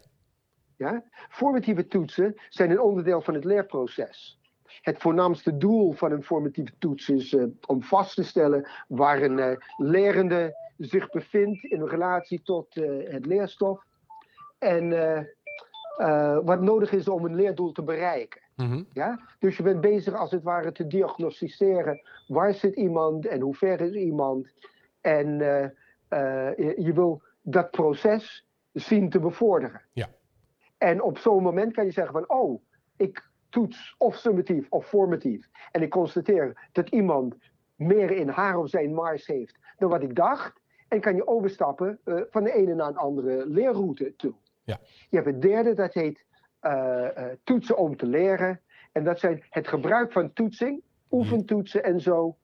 Ja? 0.77 1.03
Formatieve 1.29 1.87
toetsen 1.87 2.35
zijn 2.49 2.71
een 2.71 2.81
onderdeel 2.81 3.21
van 3.21 3.33
het 3.33 3.43
leerproces. 3.45 4.39
Het 4.81 4.97
voornaamste 5.01 5.57
doel 5.57 5.91
van 5.93 6.11
een 6.11 6.23
formatieve 6.23 6.71
toets 6.77 7.09
is 7.09 7.35
om 7.67 7.83
vast 7.83 8.15
te 8.15 8.23
stellen 8.23 8.69
waar 8.87 9.21
een 9.21 9.57
lerende 9.77 10.55
zich 10.77 11.09
bevindt 11.09 11.63
in 11.63 11.83
relatie 11.83 12.41
tot 12.41 12.77
eh, 12.77 13.11
het 13.11 13.25
leerstof. 13.25 13.83
En 14.59 14.93
eh, 14.93 15.23
eh, 15.97 16.39
wat 16.43 16.61
nodig 16.61 16.91
is 16.91 17.07
om 17.07 17.25
een 17.25 17.35
leerdoel 17.35 17.71
te 17.71 17.83
bereiken. 17.83 18.41
Mhm. 18.55 18.83
Ja? 18.93 19.19
Dus 19.39 19.57
je 19.57 19.63
bent 19.63 19.81
bezig 19.81 20.13
als 20.13 20.31
het 20.31 20.43
ware 20.43 20.71
te 20.71 20.87
diagnosticeren 20.87 22.01
waar 22.27 22.53
zit 22.53 22.75
iemand 22.75 23.25
en 23.25 23.41
hoe 23.41 23.55
ver 23.55 23.81
is 23.81 23.93
iemand. 23.93 24.47
En 25.01 25.37
je, 26.57 26.73
je 26.77 26.93
wil 26.93 27.21
dat 27.41 27.71
proces 27.71 28.47
zien 28.73 29.09
te 29.09 29.19
bevorderen. 29.19 29.81
Ja. 29.93 30.07
En 30.77 31.01
op 31.01 31.17
zo'n 31.17 31.43
moment 31.43 31.73
kan 31.73 31.85
je 31.85 31.91
zeggen 31.91 32.13
van 32.13 32.29
oh, 32.29 32.61
ik 32.97 33.29
toets 33.49 33.95
of 33.97 34.15
summatief 34.15 34.67
of 34.69 34.87
formatief. 34.87 35.47
En 35.71 35.81
ik 35.81 35.89
constateer 35.89 36.69
dat 36.71 36.89
iemand 36.89 37.35
meer 37.75 38.11
in 38.11 38.29
haar 38.29 38.57
of 38.57 38.69
zijn 38.69 38.93
mars 38.93 39.27
heeft 39.27 39.57
dan 39.77 39.89
wat 39.89 40.01
ik 40.01 40.15
dacht. 40.15 40.61
En 40.87 41.01
kan 41.01 41.15
je 41.15 41.27
overstappen 41.27 41.99
eh, 42.03 42.21
van 42.29 42.43
de 42.43 42.53
ene 42.53 42.73
naar 42.73 42.87
een 42.87 42.97
andere 42.97 43.45
leerroute 43.47 44.15
toe. 44.15 44.33
Ja. 44.63 44.79
Je 45.09 45.15
hebt 45.15 45.27
het 45.27 45.41
derde, 45.41 45.73
dat 45.73 45.93
heet 45.93 46.25
eh, 46.59 47.17
eh, 47.17 47.37
toetsen 47.43 47.77
om 47.77 47.97
te 47.97 48.05
leren. 48.05 48.61
En 48.91 49.03
dat 49.03 49.19
zijn 49.19 49.43
het 49.49 49.67
gebruik 49.67 50.11
van 50.11 50.33
toetsing, 50.33 50.83
oefentoetsen 51.11 51.83
en 51.83 51.99
zo, 51.99 52.37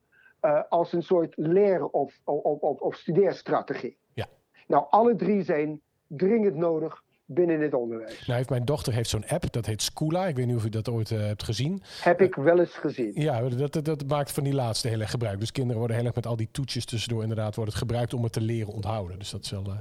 als 0.68 0.92
een 0.92 1.02
soort 1.02 1.32
leren- 1.36 1.92
of, 1.92 2.20
of, 2.24 2.60
of, 2.60 2.80
of 2.80 2.94
studeerstrategie. 2.94 3.96
Ja. 4.14 4.26
Nou, 4.66 4.86
alle 4.90 5.14
drie 5.14 5.42
zijn 5.42 5.80
dringend 6.06 6.54
nodig 6.54 7.02
binnen 7.34 7.60
het 7.60 7.74
onderwijs. 7.74 8.18
Nou 8.26 8.36
heeft 8.36 8.50
mijn 8.50 8.64
dochter 8.64 8.92
heeft 8.92 9.08
zo'n 9.08 9.24
app, 9.28 9.52
dat 9.52 9.66
heet 9.66 9.82
Schoola. 9.82 10.26
Ik 10.26 10.36
weet 10.36 10.46
niet 10.46 10.56
of 10.56 10.64
u 10.64 10.68
dat 10.68 10.88
ooit 10.88 11.10
eh, 11.10 11.18
hebt 11.18 11.42
gezien. 11.42 11.82
Heb 12.00 12.20
ik 12.20 12.34
wel 12.34 12.58
eens 12.60 12.70
gezien. 12.74 13.12
Ja, 13.14 13.48
dat, 13.48 13.72
dat, 13.72 13.84
dat 13.84 14.06
maakt 14.06 14.32
van 14.32 14.44
die 14.44 14.54
laatste 14.54 14.88
heel 14.88 15.00
erg 15.00 15.10
gebruik. 15.10 15.40
Dus 15.40 15.52
kinderen 15.52 15.78
worden 15.78 15.96
heel 15.96 16.06
erg 16.06 16.14
met 16.14 16.26
al 16.26 16.36
die 16.36 16.48
toetsjes 16.52 16.84
tussendoor 16.84 17.22
inderdaad 17.22 17.54
wordt 17.54 17.70
het 17.70 17.78
gebruikt 17.80 18.14
om 18.14 18.22
het 18.22 18.32
te 18.32 18.40
leren 18.40 18.72
onthouden. 18.72 19.18
Dus 19.18 19.30
dat 19.30 19.44
is 19.44 19.50
wel, 19.50 19.64
eh, 19.66 19.72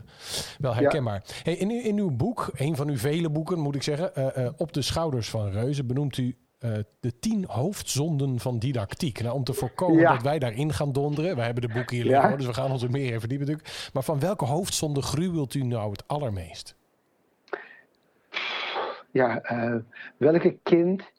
wel 0.58 0.76
herkenbaar. 0.76 1.24
Hey, 1.44 1.54
in, 1.56 1.70
uw- 1.70 1.82
in 1.82 1.98
uw 1.98 2.12
boek, 2.12 2.50
een 2.54 2.76
van 2.76 2.90
uw 2.90 2.98
vele 2.98 3.30
boeken 3.30 3.60
moet 3.60 3.76
ik 3.76 3.84
zeggen, 3.84 4.16
eh, 4.16 4.50
Op 4.58 4.74
de 4.74 4.82
schouders 4.82 5.30
van 5.30 5.52
reuzen, 5.52 5.88
benoemt 5.88 6.18
u 6.18 6.36
de 7.00 7.20
tien 7.20 7.46
hoofdzonden 7.48 8.40
van 8.40 8.60
didactiek. 8.60 9.22
Nou, 9.22 9.36
om 9.36 9.44
te 9.44 9.54
voorkomen 9.54 10.00
Ja. 10.00 10.14
dat 10.14 10.22
wij 10.22 10.40
daarin 10.40 10.74
gaan 10.74 10.92
donderen. 10.92 11.36
Wij 11.36 11.46
hebben 11.46 11.68
de 11.68 11.74
boeken 11.74 11.96
hier 11.96 12.06
liggen, 12.06 12.38
dus 12.38 12.46
we 12.46 12.54
gaan 12.54 12.72
ons 12.72 12.84
er 12.84 12.92
meer 12.92 13.14
in 13.14 13.20
verdiepen 13.20 13.48
natuurlijk. 13.48 13.90
Maar 13.94 14.04
van 14.04 14.20
welke 14.20 14.46
hoofdzonde 14.46 15.02
gruwelt 15.02 15.54
u 15.54 15.64
nou 15.64 15.92
het 15.92 16.04
allermeest? 16.08 16.76
Ja, 19.12 19.42
eh, 19.42 19.76
welke 20.18 20.58
kind 20.64 21.12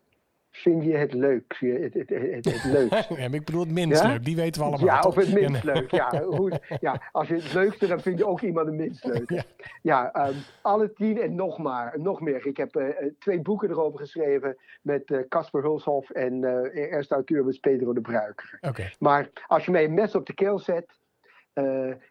vind 0.50 0.84
je 0.84 0.96
het 0.96 1.12
leuk? 1.12 1.56
Het, 1.58 1.94
het, 1.94 2.08
het, 2.08 2.44
het 2.44 2.64
leukst? 2.64 3.08
Ja, 3.18 3.24
ik 3.32 3.44
bedoel 3.44 3.60
het 3.60 3.70
minst 3.70 4.02
Ja? 4.02 4.08
leuk, 4.08 4.24
die 4.24 4.36
weten 4.36 4.60
we 4.60 4.66
allemaal. 4.66 4.86
Ja, 4.86 5.00
toch? 5.00 5.16
of 5.16 5.24
het 5.24 5.32
minst 5.32 5.64
leuk. 5.64 5.90
Ja, 5.90 6.22
hoe, 6.22 6.60
ja, 6.80 7.02
als 7.12 7.28
je 7.28 7.34
het 7.34 7.52
leukste, 7.52 7.86
dan 7.86 8.00
vind 8.00 8.18
je 8.18 8.26
ook 8.26 8.40
iemand 8.40 8.66
het 8.66 8.76
minst 8.76 9.04
leuk. 9.04 9.44
Ja. 9.82 10.12
Ehm, 10.12 10.34
alle 10.62 10.92
tien 10.92 11.20
en 11.20 11.34
nog 11.34 11.58
maar, 11.58 12.00
nog 12.00 12.20
meer. 12.20 12.46
Ik 12.46 12.56
heb 12.56 12.76
eh, 12.76 12.88
eh, 12.88 13.12
twee 13.18 13.40
boeken 13.40 13.70
erover 13.70 13.98
geschreven 13.98 14.56
met 14.82 15.24
Casper 15.28 15.62
Hulshoff 15.62 16.10
en 16.10 16.44
eh 16.44 16.90
eerste 16.92 17.14
auteur 17.14 17.44
was 17.44 17.58
Pedro 17.58 17.92
de 17.92 18.00
Bruiker. 18.00 18.58
Oké, 18.60 18.90
Maar 18.98 19.28
als 19.46 19.64
je 19.64 19.70
mij 19.70 19.84
een 19.84 19.94
mes 19.94 20.14
op 20.14 20.26
de 20.26 20.34
keel 20.34 20.58
zet, 20.58 21.00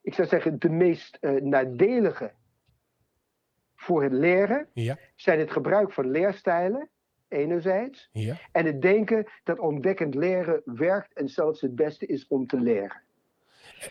ik 0.02 0.14
zou 0.14 0.28
zeggen 0.28 0.60
de 0.60 0.70
meest 0.70 1.18
nadelige 1.42 2.32
voor 3.82 4.04
het 4.04 4.12
leren 4.12 4.68
ja, 4.74 4.98
zijn 5.16 5.40
het 5.40 5.52
gebruik 5.52 5.94
van 5.94 6.12
leerstijlen, 6.12 6.90
enerzijds, 7.28 8.10
ja. 8.12 8.38
en 8.52 8.66
het 8.66 8.82
denken 8.82 9.28
dat 9.44 9.60
ontdekkend 9.60 10.16
leren 10.16 10.62
werkt 10.66 11.14
en 11.14 11.30
zelfs 11.30 11.62
het 11.62 11.76
beste 11.76 12.06
is 12.06 12.28
om 12.28 12.48
te 12.48 12.60
leren. 12.60 13.02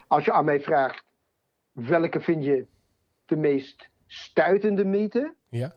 Als 0.07 0.24
je 0.24 0.33
aan 0.33 0.44
mij 0.44 0.61
vraagt, 0.61 1.05
welke 1.72 2.20
vind 2.20 2.44
je 2.44 2.66
de 3.26 3.37
meest 3.37 3.88
stuitende 4.07 4.85
mythe? 4.85 5.35
Ja, 5.48 5.76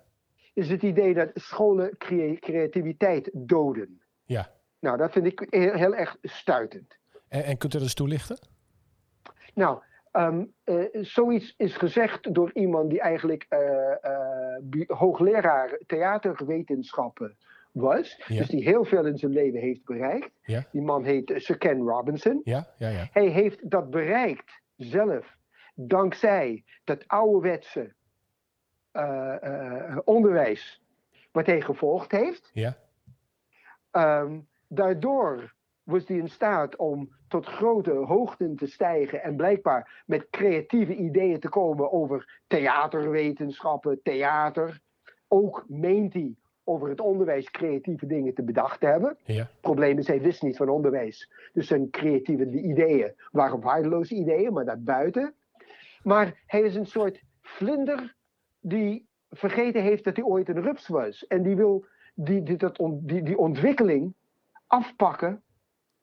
Is 0.53 0.69
het 0.69 0.81
idee 0.83 1.13
dat 1.13 1.29
scholen 1.33 1.97
crea- 1.97 2.39
creativiteit 2.39 3.29
doden. 3.33 4.01
ja. 4.23 4.51
Nou, 4.79 4.97
dat 4.97 5.11
vind 5.11 5.25
ik 5.25 5.47
heel, 5.49 5.73
heel 5.73 5.95
erg 5.95 6.17
stuitend. 6.21 6.95
En, 7.27 7.43
en 7.43 7.57
kunt 7.57 7.73
u 7.73 7.77
dat 7.77 7.81
eens 7.81 7.93
toelichten? 7.93 8.37
Nou, 9.53 9.81
eh, 10.13 10.85
zoiets 10.91 11.53
is 11.57 11.75
gezegd 11.75 12.33
door 12.33 12.51
iemand 12.53 12.89
die 12.89 13.01
eigenlijk 13.01 13.45
eh, 13.49 13.91
eh, 13.91 14.87
hoogleraar 14.87 15.79
theaterwetenschappen 15.85 17.37
was. 17.71 18.23
Ja. 18.27 18.37
Dus 18.37 18.47
die 18.47 18.63
heel 18.63 18.85
veel 18.85 19.05
in 19.05 19.17
zijn 19.17 19.31
leven 19.31 19.59
heeft 19.59 19.85
bereikt. 19.85 20.31
Ja. 20.43 20.63
Die 20.71 20.81
man 20.81 21.03
heet 21.03 21.33
Sir 21.35 21.57
Ken 21.57 21.81
Robinson. 21.81 22.41
Ja, 22.43 22.67
ja, 22.77 22.89
ja. 22.89 23.07
Hij 23.11 23.27
heeft 23.27 23.69
dat 23.69 23.89
bereikt 23.89 24.61
zelf 24.77 25.37
dankzij 25.75 26.63
dat 26.83 27.07
ouderwetse 27.07 27.93
onderwijs 30.03 30.81
wat 31.31 31.45
hij 31.45 31.61
gevolgd 31.61 32.11
heeft. 32.11 32.49
Ja, 32.53 32.77
Ehm, 33.93 34.39
daardoor 34.67 35.53
was 35.83 36.07
hij 36.07 36.17
in 36.17 36.29
staat 36.29 36.75
om 36.75 37.09
tot 37.27 37.45
grote 37.45 37.91
hoogten 37.91 38.55
te 38.55 38.67
stijgen 38.67 39.23
en 39.23 39.35
blijkbaar 39.35 40.03
met 40.05 40.27
creatieve 40.29 40.95
ideeën 40.95 41.39
te 41.39 41.49
komen 41.49 41.91
over 41.91 42.41
theaterwetenschappen, 42.47 43.99
theater. 44.03 44.79
Ook 45.27 45.65
meent 45.67 46.13
hij 46.13 46.35
over 46.63 46.89
het 46.89 46.99
onderwijs 47.01 47.51
creatieve 47.51 48.05
dingen 48.05 48.33
te 48.33 48.43
bedacht 48.43 48.79
te 48.79 48.85
hebben. 48.85 49.17
ja. 49.25 49.33
Het 49.33 49.61
probleem 49.61 49.97
is, 49.97 50.07
hij 50.07 50.21
wist 50.21 50.41
niet 50.41 50.57
van 50.57 50.69
onderwijs. 50.69 51.31
Dus 51.53 51.67
zijn 51.67 51.89
creatieve 51.89 52.49
ideeën 52.49 53.13
waren 53.31 53.61
waardeloze 53.61 54.15
ideeën, 54.15 54.53
maar 54.53 54.65
daarbuiten. 54.65 55.33
Maar 56.03 56.41
hij 56.45 56.61
is 56.61 56.75
een 56.75 56.85
soort 56.85 57.21
vlinder 57.41 58.15
die 58.59 59.07
vergeten 59.29 59.81
heeft 59.81 60.03
dat 60.03 60.15
hij 60.15 60.25
ooit 60.25 60.49
een 60.49 60.61
rups 60.61 60.87
was. 60.87 61.27
En 61.27 61.43
die 61.43 61.55
wil 61.55 61.85
die, 62.13 62.43
die, 62.43 62.57
dat 62.57 62.79
die, 62.93 63.23
die 63.23 63.37
ontwikkeling 63.37 64.13
afpakken 64.67 65.42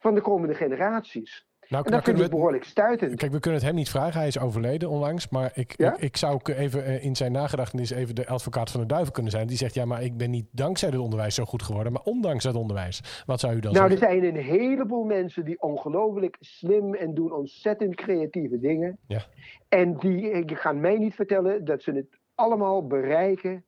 van 0.01 0.15
de 0.15 0.21
komende 0.21 0.55
generaties. 0.55 1.49
Nou, 1.71 1.85
en 1.85 1.93
dat 1.93 2.05
vind 2.05 2.21
ik 2.21 2.31
behoorlijk 2.31 2.65
stuitend. 2.65 3.17
Kijk, 3.17 3.33
we 3.33 3.41
kunnen 3.41 3.61
het 3.61 3.69
hem 3.69 3.79
niet 3.79 3.91
vragen. 3.91 4.19
Hij 4.19 4.27
is 4.29 4.39
overleden 4.39 4.89
onlangs. 4.89 5.29
Maar 5.29 5.51
ik, 5.55 5.75
ik, 5.77 5.97
ik, 5.97 6.17
zou 6.17 6.41
even 6.45 6.85
eh, 6.85 7.05
in 7.05 7.17
zijn 7.17 7.33
nagedachtenis 7.33 7.91
even 7.91 8.15
de 8.15 8.27
advocaat 8.27 8.71
van 8.71 8.81
de 8.81 8.87
duivel 8.87 9.13
kunnen 9.13 9.33
zijn. 9.33 9.47
Die 9.47 9.57
zegt, 9.57 9.75
ja, 9.75 9.85
maar 9.85 10.03
ik 10.03 10.17
ben 10.17 10.31
niet 10.31 10.47
dankzij 10.51 10.89
het 10.89 10.99
onderwijs 10.99 11.35
zo 11.35 11.45
goed 11.45 11.63
geworden, 11.63 11.93
maar 11.93 12.03
ondanks 12.03 12.45
het 12.45 12.55
onderwijs. 12.55 13.23
Wat 13.27 13.41
zou 13.41 13.55
u 13.55 13.61
dan 13.61 13.73
nou, 13.73 13.89
zeggen? 13.89 14.09
Nou, 14.09 14.19
er 14.19 14.23
zijn 14.23 14.37
een 14.37 14.59
heleboel 14.59 15.05
mensen 15.05 15.45
die 15.45 15.61
ongelooflijk 15.63 16.37
slim 16.41 16.95
en 16.95 17.15
doen 17.15 17.33
ontzettend 17.33 17.95
creatieve 17.95 18.59
dingen. 18.59 18.99
Ja. 19.07 19.23
En 19.69 19.97
die, 19.97 20.45
die 20.45 20.57
gaan 20.57 20.81
mij 20.81 20.99
niet 20.99 21.15
vertellen 21.15 21.65
dat 21.65 21.83
ze 21.83 21.93
het 21.93 22.19
allemaal 22.35 22.87
bereiken 22.87 23.65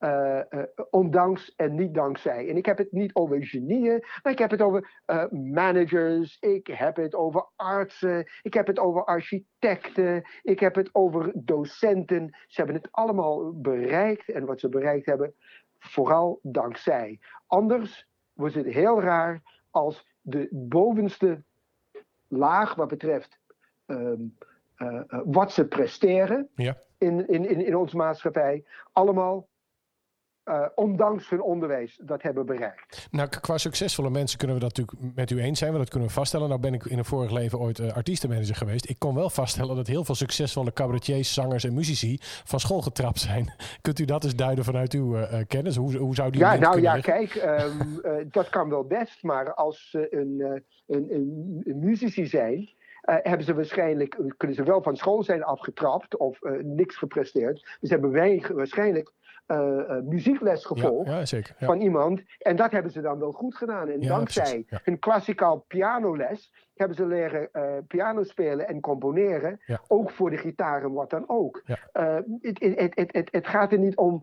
uh, 0.00 0.40
uh, 0.50 0.62
ondanks 0.90 1.54
en 1.54 1.74
niet 1.74 1.94
dankzij. 1.94 2.48
En 2.48 2.56
ik 2.56 2.66
heb 2.66 2.78
het 2.78 2.92
niet 2.92 3.14
over 3.14 3.46
genieën, 3.46 4.04
maar 4.22 4.32
ik 4.32 4.38
heb 4.38 4.50
het 4.50 4.62
over 4.62 5.02
uh, 5.06 5.30
managers, 5.30 6.36
ik 6.40 6.66
heb 6.66 6.96
het 6.96 7.14
over 7.14 7.46
artsen, 7.56 8.26
ik 8.42 8.54
heb 8.54 8.66
het 8.66 8.78
over 8.78 9.04
architecten, 9.04 10.24
ik 10.42 10.60
heb 10.60 10.74
het 10.74 10.88
over 10.92 11.32
docenten. 11.34 12.36
Ze 12.46 12.56
hebben 12.56 12.76
het 12.76 12.88
allemaal 12.90 13.60
bereikt 13.60 14.28
en 14.28 14.44
wat 14.44 14.60
ze 14.60 14.68
bereikt 14.68 15.06
hebben, 15.06 15.34
vooral 15.78 16.38
dankzij. 16.42 17.20
Anders 17.46 18.08
wordt 18.32 18.54
het 18.54 18.66
heel 18.66 19.00
raar 19.00 19.42
als 19.70 20.06
de 20.20 20.48
bovenste 20.50 21.42
laag 22.28 22.74
wat 22.74 22.88
betreft 22.88 23.38
um, 23.86 24.36
wat 25.24 25.52
ze 25.52 25.68
presteren 25.68 26.48
ja. 26.54 26.76
in, 26.98 27.28
in, 27.28 27.48
in, 27.48 27.66
in 27.66 27.76
onze 27.76 27.96
maatschappij, 27.96 28.64
allemaal 28.92 29.48
uh, 30.46 30.66
ondanks 30.74 31.28
hun 31.28 31.42
onderwijs 31.42 31.98
dat 32.02 32.22
hebben 32.22 32.46
bereikt. 32.46 33.08
Nou, 33.10 33.28
qua 33.28 33.58
succesvolle 33.58 34.10
mensen 34.10 34.38
kunnen 34.38 34.56
we 34.56 34.62
dat 34.62 34.76
natuurlijk 34.76 35.16
met 35.16 35.30
u 35.30 35.40
eens 35.40 35.58
zijn, 35.58 35.70
want 35.70 35.82
dat 35.82 35.90
kunnen 35.90 36.08
we 36.08 36.14
vaststellen. 36.14 36.48
Nou 36.48 36.60
ben 36.60 36.74
ik 36.74 36.84
in 36.84 36.98
een 36.98 37.04
vorig 37.04 37.30
leven 37.30 37.58
ooit 37.58 37.78
uh, 37.78 37.92
artiestenmanager 37.92 38.54
geweest. 38.54 38.88
Ik 38.88 38.98
kon 38.98 39.14
wel 39.14 39.30
vaststellen 39.30 39.76
dat 39.76 39.86
heel 39.86 40.04
veel 40.04 40.14
succesvolle 40.14 40.72
cabaretiers, 40.72 41.34
zangers 41.34 41.64
en 41.64 41.74
muzici 41.74 42.18
van 42.20 42.60
school 42.60 42.82
getrapt 42.82 43.18
zijn. 43.18 43.52
Kunt 43.82 43.98
u 43.98 44.04
dat 44.04 44.24
eens 44.24 44.34
duiden 44.34 44.64
vanuit 44.64 44.92
uw 44.92 45.16
uh, 45.16 45.40
kennis? 45.48 45.76
Hoe, 45.76 45.96
hoe 45.96 46.14
zou 46.14 46.30
die 46.30 46.40
Ja, 46.40 46.56
nou 46.56 46.80
ja, 46.80 47.00
kijk, 47.00 47.34
um, 47.34 48.00
dat 48.38 48.48
kan 48.48 48.68
wel 48.68 48.84
best, 48.84 49.22
maar 49.22 49.54
als 49.54 49.90
ze 49.90 50.14
een, 50.14 50.62
een, 50.86 51.14
een, 51.14 51.62
een 51.64 51.78
muzici 51.78 52.26
zijn, 52.26 52.74
uh, 53.06 53.16
hebben 53.22 53.46
ze 53.46 53.54
waarschijnlijk, 53.54 54.18
kunnen 54.36 54.56
ze 54.56 54.62
wel 54.62 54.82
van 54.82 54.96
school 54.96 55.22
zijn 55.22 55.44
afgetrapt 55.44 56.16
of 56.16 56.42
uh, 56.42 56.52
niks 56.62 56.96
gepresteerd. 56.96 57.76
Dus 57.80 57.90
hebben 57.90 58.10
wij 58.10 58.44
waarschijnlijk 58.54 59.12
uh, 59.46 60.00
muziekles 60.02 60.64
gevolgd 60.64 61.30
ja, 61.30 61.38
ja, 61.38 61.66
van 61.66 61.80
iemand. 61.80 62.22
En 62.38 62.56
dat 62.56 62.72
hebben 62.72 62.92
ze 62.92 63.00
dan 63.00 63.18
wel 63.18 63.32
goed 63.32 63.56
gedaan. 63.56 63.88
En 63.88 64.00
dankzij 64.00 64.64
hun 64.68 64.98
klassikaal 64.98 65.64
pianoles 65.68 66.52
hebben 66.76 66.96
ze 66.96 67.06
leren 67.06 67.48
uh, 67.52 67.62
piano 67.86 68.22
spelen 68.22 68.68
en 68.68 68.80
componeren. 68.80 69.60
Ook 69.88 70.10
voor 70.10 70.30
de 70.30 70.36
gitaar 70.36 70.82
en 70.82 70.92
wat 70.92 71.10
dan 71.10 71.24
ook. 71.26 71.62
Het 73.30 73.46
gaat 73.46 73.72
er 73.72 73.78
niet 73.78 73.96
om 73.96 74.22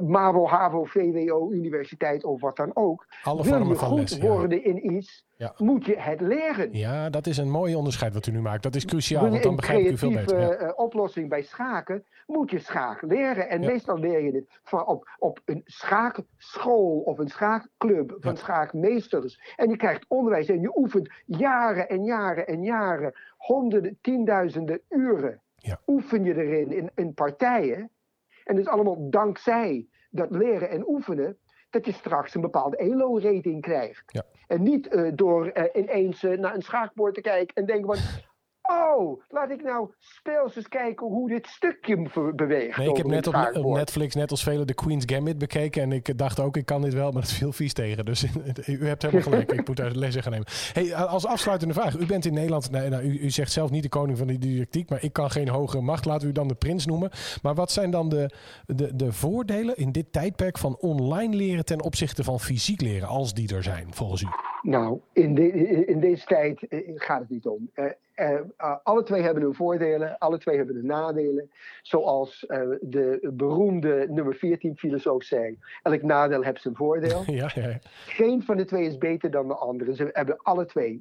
MAVO, 0.00 0.46
HAVO, 0.46 0.84
VWO, 0.84 1.52
universiteit 1.52 2.24
of 2.24 2.40
wat 2.40 2.56
dan 2.56 2.70
ook. 2.74 3.06
Alle 3.22 3.42
Wil 3.42 3.68
je 3.68 3.74
goed 3.74 3.98
les, 3.98 4.18
worden 4.18 4.64
in 4.64 4.92
iets, 4.92 5.26
moet 5.56 5.84
je 5.84 5.98
het 5.98 6.20
leren. 6.20 6.72
Ja, 6.72 7.10
dat 7.10 7.26
is 7.26 7.36
een 7.36 7.50
mooi 7.50 7.74
onderscheid 7.74 8.14
wat 8.14 8.26
u 8.26 8.32
nu 8.32 8.40
maakt. 8.40 8.62
Dat 8.62 8.74
is 8.74 8.84
cruciaal, 8.84 9.30
want 9.30 9.42
dan 9.42 9.56
begrijp 9.56 9.84
ik 9.84 9.90
u 9.90 9.98
veel 9.98 10.10
beter. 10.10 10.38
Een 10.38 10.46
creatieve 10.46 10.76
oplossing 10.76 11.28
bij 11.28 11.42
schaken 11.42 12.04
moet 12.26 12.50
je 12.50 12.58
schaak 12.58 13.02
leren. 13.02 13.48
En 13.48 13.60
meestal 13.60 13.98
leer 13.98 14.22
je 14.22 14.44
van 14.62 14.86
op, 14.86 15.16
op 15.18 15.40
een 15.44 15.62
schaakschool 15.64 17.02
of 17.04 17.18
een 17.18 17.28
schaakclub 17.28 18.16
van 18.20 18.36
schaakmeesters. 18.36 19.54
En 19.56 19.70
je 19.70 19.76
krijgt 19.76 20.04
onderwijs 20.08 20.48
en 20.48 20.60
je 20.60 20.71
oefent 20.76 21.10
jaren 21.26 21.88
en 21.88 22.04
jaren 22.04 22.46
en 22.46 22.62
jaren, 22.62 23.12
honderden, 23.36 23.98
tienduizenden 24.00 24.80
uren. 24.88 25.40
Oefen 25.86 26.24
je 26.24 26.34
erin 26.34 26.72
in, 26.72 26.90
in 26.94 27.14
partijen. 27.14 27.90
En 28.44 28.56
dus 28.56 28.66
allemaal 28.66 29.10
dankzij 29.10 29.86
dat 30.10 30.30
leren 30.30 30.70
en 30.70 30.88
oefenen, 30.88 31.38
dat 31.70 31.86
je 31.86 31.92
straks 31.92 32.34
een 32.34 32.40
bepaalde 32.40 32.76
ELO-rating 32.76 33.60
krijgt. 33.60 34.02
Ja. 34.06 34.24
En 34.46 34.62
niet 34.62 34.94
uh, 34.94 35.10
door 35.14 35.50
uh, 35.54 35.64
ineens 35.72 36.22
uh, 36.22 36.38
naar 36.38 36.54
een 36.54 36.62
schaakbord 36.62 37.14
te 37.14 37.20
kijken 37.20 37.54
en 37.54 37.66
denken 37.66 37.96
van... 37.96 38.22
Oh, 38.72 39.22
laat 39.28 39.50
ik 39.50 39.62
nou 39.62 39.88
speels 39.98 40.56
eens 40.56 40.68
kijken 40.68 41.06
hoe 41.06 41.28
dit 41.28 41.46
stukje 41.46 42.32
beweegt. 42.34 42.76
Nee, 42.76 42.88
ik 42.88 42.96
heb 42.96 43.06
net 43.06 43.26
op, 43.26 43.64
Netflix, 43.64 44.14
net 44.14 44.30
als 44.30 44.42
velen, 44.42 44.66
de 44.66 44.74
Queen's 44.74 45.04
Gambit 45.06 45.38
bekeken. 45.38 45.82
En 45.82 45.92
ik 45.92 46.18
dacht 46.18 46.40
ook, 46.40 46.56
ik 46.56 46.66
kan 46.66 46.82
dit 46.82 46.94
wel, 46.94 47.10
maar 47.10 47.22
het 47.22 47.32
viel 47.32 47.52
vies 47.52 47.72
tegen. 47.72 48.04
Dus 48.04 48.24
u 48.66 48.86
hebt 48.86 49.02
helemaal 49.02 49.22
gelijk. 49.22 49.52
ik 49.52 49.66
moet 49.66 49.76
daar 49.76 49.90
les 49.90 50.16
in 50.16 50.22
gaan 50.22 50.32
nemen. 50.32 50.46
Hey, 50.72 50.94
als 50.94 51.26
afsluitende 51.26 51.74
vraag. 51.74 51.98
U 51.98 52.06
bent 52.06 52.24
in 52.24 52.34
Nederland, 52.34 52.70
nou, 52.70 52.88
nou, 52.88 53.02
u, 53.02 53.18
u, 53.18 53.30
zegt 53.30 53.52
zelf 53.52 53.70
niet 53.70 53.82
de 53.82 53.88
koning 53.88 54.18
van 54.18 54.26
die 54.26 54.38
didactiek. 54.38 54.90
Maar 54.90 55.02
ik 55.02 55.12
kan 55.12 55.30
geen 55.30 55.48
hogere 55.48 55.82
macht. 55.82 56.04
Laten 56.04 56.22
we 56.22 56.28
u 56.28 56.32
dan 56.32 56.48
de 56.48 56.54
prins 56.54 56.86
noemen. 56.86 57.10
Maar 57.42 57.54
wat 57.54 57.70
zijn 57.70 57.90
dan 57.90 58.08
de, 58.08 58.30
de, 58.66 58.96
de 58.96 59.12
voordelen 59.12 59.76
in 59.76 59.92
dit 59.92 60.12
tijdperk 60.12 60.58
van 60.58 60.76
online 60.76 61.36
leren 61.36 61.64
ten 61.64 61.82
opzichte 61.82 62.24
van 62.24 62.40
fysiek 62.40 62.80
leren? 62.80 63.08
Als 63.08 63.34
die 63.34 63.54
er 63.54 63.62
zijn, 63.62 63.86
volgens 63.90 64.22
u. 64.22 64.26
Nou, 64.62 65.00
in, 65.12 65.34
de, 65.34 65.48
in 65.86 66.00
deze 66.00 66.26
tijd 66.26 66.62
eh, 66.68 66.78
gaat 66.94 67.20
het 67.20 67.30
niet 67.30 67.46
om. 67.46 67.70
Uh, 67.74 67.84
uh, 68.22 68.76
alle 68.82 69.02
twee 69.02 69.22
hebben 69.22 69.42
hun 69.42 69.54
voordelen, 69.54 70.18
alle 70.18 70.38
twee 70.38 70.56
hebben 70.56 70.74
hun 70.74 70.86
nadelen. 70.86 71.50
Zoals 71.82 72.44
uh, 72.48 72.76
de 72.80 73.30
beroemde 73.32 74.06
nummer 74.08 74.34
14 74.34 74.76
filosoof 74.76 75.24
zei: 75.24 75.58
elk 75.82 76.02
nadeel 76.02 76.42
heeft 76.42 76.62
zijn 76.62 76.76
voordeel. 76.76 77.22
ja, 77.42 77.50
ja. 77.54 77.78
Geen 78.06 78.42
van 78.42 78.56
de 78.56 78.64
twee 78.64 78.86
is 78.86 78.98
beter 78.98 79.30
dan 79.30 79.48
de 79.48 79.54
andere. 79.54 79.94
Ze 79.94 80.08
hebben 80.12 80.36
alle 80.36 80.64
twee 80.64 81.00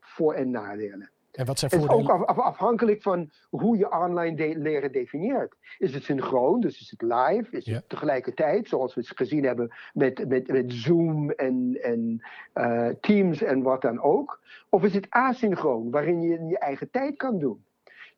voor- 0.00 0.34
en 0.34 0.50
nadelen. 0.50 1.10
En 1.32 1.46
wat 1.46 1.58
zijn 1.58 1.70
Het 1.70 1.82
is 1.82 1.88
ook 1.88 2.08
af, 2.08 2.38
afhankelijk 2.38 3.02
van 3.02 3.30
hoe 3.50 3.76
je 3.76 3.92
online 3.92 4.36
de 4.36 4.58
leren 4.58 4.92
definieert. 4.92 5.56
Is 5.78 5.94
het 5.94 6.02
synchroon, 6.02 6.60
dus 6.60 6.80
is 6.80 6.90
het 6.90 7.02
live? 7.02 7.56
Is 7.56 7.66
het 7.66 7.88
tegelijkertijd, 7.88 8.68
zoals 8.68 8.94
we 8.94 9.00
het 9.00 9.16
gezien 9.16 9.44
hebben 9.44 9.74
met, 9.92 10.28
met, 10.28 10.48
met 10.48 10.72
Zoom 10.72 11.30
en, 11.30 11.78
en 11.82 12.26
uh, 12.54 12.88
Teams 13.00 13.42
en 13.42 13.62
wat 13.62 13.82
dan 13.82 14.00
ook? 14.00 14.40
Of 14.68 14.84
is 14.84 14.94
het 14.94 15.06
asynchroon, 15.08 15.90
waarin 15.90 16.20
je 16.20 16.38
in 16.38 16.48
je 16.48 16.58
eigen 16.58 16.90
tijd 16.90 17.16
kan 17.16 17.38
doen? 17.38 17.64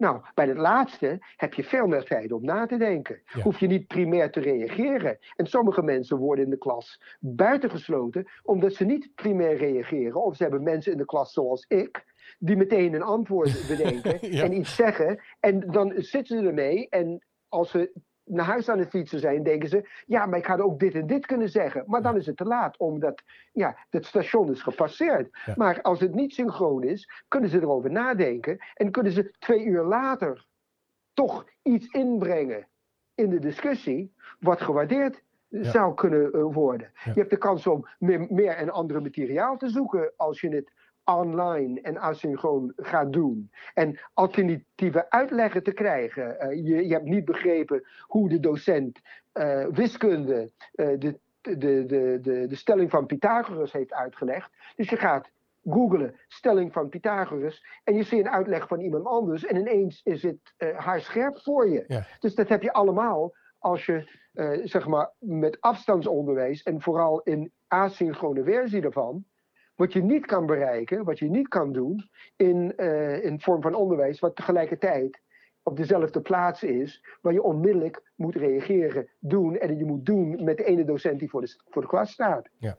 Nou, 0.02 0.20
bij 0.34 0.46
het 0.46 0.58
laatste 0.58 1.18
heb 1.36 1.54
je 1.54 1.64
veel 1.64 1.86
meer 1.86 2.04
tijd 2.04 2.32
om 2.32 2.44
na 2.44 2.66
te 2.66 2.76
denken. 2.76 3.22
Hoef 3.42 3.60
je 3.60 3.66
niet 3.66 3.86
primair 3.86 4.30
te 4.30 4.40
reageren. 4.40 5.18
En 5.36 5.46
sommige 5.46 5.82
mensen 5.82 6.16
worden 6.16 6.44
in 6.44 6.50
de 6.50 6.58
klas 6.58 7.02
buitengesloten 7.20 8.26
omdat 8.42 8.72
ze 8.72 8.84
niet 8.84 9.14
primair 9.14 9.56
reageren. 9.56 10.24
Of 10.24 10.36
ze 10.36 10.42
hebben 10.42 10.62
mensen 10.62 10.92
in 10.92 10.98
de 10.98 11.04
klas 11.04 11.32
zoals 11.32 11.64
ik, 11.68 12.04
die 12.44 12.56
meteen 12.56 12.94
een 12.94 13.02
antwoord 13.02 13.64
bedenken 13.68 14.20
en 14.20 14.52
iets 14.52 14.74
zeggen. 14.74 15.20
En 15.40 15.60
dan 15.60 15.92
zitten 15.96 16.38
ze 16.38 16.46
ermee 16.46 16.88
en 16.88 17.24
als 17.48 17.70
ze 17.70 17.92
naar 18.24 18.44
huis 18.44 18.68
aan 18.68 18.78
het 18.78 18.88
fietsen 18.88 19.18
zijn, 19.18 19.42
denken 19.42 19.68
ze: 19.68 19.88
ja, 20.06 20.26
maar 20.26 20.38
ik 20.38 20.46
had 20.46 20.60
ook 20.60 20.78
dit 20.78 20.94
en 20.94 21.06
dit 21.06 21.26
kunnen 21.26 21.48
zeggen. 21.48 21.84
Maar 21.86 22.02
dan 22.02 22.16
is 22.16 22.26
het 22.26 22.36
te 22.36 22.44
laat, 22.44 22.78
omdat 22.78 23.22
ja, 23.52 23.76
het 23.90 24.06
station 24.06 24.50
is 24.50 24.62
gepasseerd. 24.62 25.38
Maar 25.56 25.82
als 25.82 26.00
het 26.00 26.14
niet 26.14 26.32
synchroon 26.32 26.82
is, 26.82 27.24
kunnen 27.28 27.50
ze 27.50 27.60
erover 27.60 27.90
nadenken 27.90 28.58
en 28.74 28.90
kunnen 28.90 29.12
ze 29.12 29.34
twee 29.38 29.64
uur 29.64 29.84
later 29.84 30.46
toch 31.12 31.46
iets 31.62 31.86
inbrengen 31.86 32.68
in 33.14 33.30
de 33.30 33.38
discussie, 33.38 34.14
wat 34.40 34.60
gewaardeerd 34.60 35.22
zou 35.48 35.94
kunnen 35.94 36.32
eh, 36.32 36.42
worden. 36.42 36.90
Je 37.04 37.12
hebt 37.20 37.30
de 37.30 37.36
kans 37.36 37.66
om 37.66 37.88
meer, 37.98 38.26
meer 38.30 38.54
en 38.56 38.70
andere 38.70 39.00
materiaal 39.00 39.56
te 39.56 39.68
zoeken 39.68 40.12
als 40.16 40.40
je 40.40 40.48
het 40.48 40.72
online 41.04 41.80
en 41.80 41.98
asynchroon 41.98 42.72
gaat 42.76 43.12
doen. 43.12 43.50
En 43.74 43.98
alternatieve 44.14 45.10
uitleggen 45.10 45.62
te 45.62 45.72
krijgen. 45.72 46.36
Uh, 46.40 46.66
je, 46.66 46.86
je 46.86 46.92
hebt 46.92 47.04
niet 47.04 47.24
begrepen 47.24 47.82
hoe 48.06 48.28
de 48.28 48.40
docent 48.40 49.00
uh, 49.34 49.66
wiskunde 49.66 50.50
uh, 50.74 50.98
de, 50.98 51.18
de, 51.40 51.56
de, 51.86 52.18
de, 52.20 52.46
de 52.46 52.56
stelling 52.56 52.90
van 52.90 53.06
Pythagoras 53.06 53.72
heeft 53.72 53.92
uitgelegd. 53.92 54.50
Dus 54.76 54.88
je 54.88 54.96
gaat 54.96 55.30
googelen 55.64 56.16
stelling 56.28 56.72
van 56.72 56.88
Pythagoras 56.88 57.64
en 57.84 57.94
je 57.94 58.02
ziet 58.02 58.20
een 58.20 58.30
uitleg 58.30 58.68
van 58.68 58.80
iemand 58.80 59.04
anders 59.04 59.44
en 59.44 59.56
ineens 59.56 60.00
is 60.04 60.22
het 60.22 60.54
haarscherp 60.76 61.38
voor 61.38 61.68
je. 61.68 61.84
Ja. 61.86 62.06
Dus 62.20 62.34
dat 62.34 62.48
heb 62.48 62.62
je 62.62 62.72
allemaal 62.72 63.32
als 63.58 63.86
je 63.86 64.20
zeg 64.64 64.86
maar 64.86 65.10
met 65.18 65.60
afstandsonderwijs 65.60 66.62
en 66.62 66.80
vooral 66.80 67.20
in 67.20 67.52
asynchrone 67.68 68.44
versie 68.44 68.80
daarvan 68.80 69.24
wat 69.74 69.92
je 69.92 70.02
niet 70.02 70.26
kan 70.26 70.46
bereiken, 70.46 71.04
wat 71.04 71.18
je 71.18 71.30
niet 71.30 71.48
kan 71.48 71.72
doen 71.72 72.08
in, 72.36 72.72
uh, 72.76 73.24
in 73.24 73.40
vorm 73.40 73.62
van 73.62 73.74
onderwijs, 73.74 74.20
wat 74.20 74.36
tegelijkertijd 74.36 75.20
op 75.62 75.76
dezelfde 75.76 76.20
plaats 76.20 76.62
is, 76.62 77.04
waar 77.20 77.32
je 77.32 77.42
onmiddellijk 77.42 78.12
moet 78.14 78.34
reageren, 78.34 79.08
doen 79.18 79.56
en 79.56 79.78
je 79.78 79.84
moet 79.84 80.06
doen 80.06 80.44
met 80.44 80.56
de 80.56 80.64
ene 80.64 80.84
docent 80.84 81.18
die 81.18 81.30
voor 81.30 81.40
de, 81.40 81.62
voor 81.68 81.82
de 81.82 81.88
klas 81.88 82.12
staat. 82.12 82.48
Ja. 82.58 82.78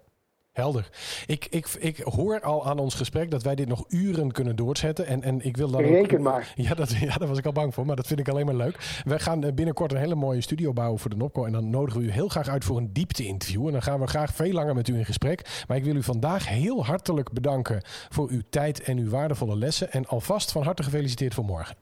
Helder. 0.54 0.90
Ik, 1.26 1.48
ik, 1.50 1.68
ik 1.80 1.98
hoor 1.98 2.42
al 2.42 2.66
aan 2.68 2.80
ons 2.80 2.96
gesprek 2.96 3.32
dat 3.32 3.44
wij 3.44 3.56
dit 3.56 3.68
nog 3.68 3.86
uren 3.90 4.32
kunnen 4.32 4.56
doorzetten. 4.56 5.06
En, 5.06 5.24
en 5.24 5.46
ik 5.46 5.58
wil 5.58 5.72
dan 5.72 5.82
Reken 5.82 6.18
ook, 6.18 6.24
maar. 6.24 6.54
Ja, 6.56 6.74
dat, 6.74 6.92
ja, 6.92 7.18
daar 7.18 7.28
was 7.28 7.38
ik 7.38 7.46
al 7.46 7.52
bang 7.52 7.74
voor, 7.74 7.86
maar 7.86 7.96
dat 7.96 8.08
vind 8.08 8.20
ik 8.20 8.30
alleen 8.30 8.46
maar 8.46 8.56
leuk. 8.56 9.02
We 9.06 9.20
gaan 9.20 9.44
eh, 9.44 9.54
binnenkort 9.54 9.92
een 9.92 9.98
hele 9.98 10.16
mooie 10.16 10.42
studio 10.42 10.74
bouwen 10.74 11.00
voor 11.00 11.10
de 11.10 11.16
Nopco. 11.16 11.46
En 11.46 11.52
dan 11.52 11.70
nodigen 11.70 12.02
we 12.02 12.08
u 12.08 12.12
heel 12.12 12.28
graag 12.28 12.50
uit 12.50 12.64
voor 12.64 12.78
een 12.78 12.94
diepte-interview. 12.94 13.66
En 13.66 13.72
dan 13.72 13.82
gaan 13.82 14.00
we 14.00 14.08
graag 14.08 14.34
veel 14.34 14.52
langer 14.52 14.76
met 14.76 14.88
u 14.88 14.98
in 14.98 15.06
gesprek. 15.06 15.64
Maar 15.68 15.78
ik 15.78 15.84
wil 15.84 15.96
u 15.96 16.04
vandaag 16.04 16.48
heel 16.48 16.86
hartelijk 16.86 17.32
bedanken 17.32 17.82
voor 18.10 18.30
uw 18.30 18.42
tijd 18.50 18.84
en 18.84 18.98
uw 18.98 19.10
waardevolle 19.10 19.56
lessen. 19.56 19.92
En 19.92 20.06
alvast 20.06 20.52
van 20.52 20.64
harte 20.64 20.84
gefeliciteerd 20.84 21.34
voor 21.34 21.46
morgen. 21.46 21.76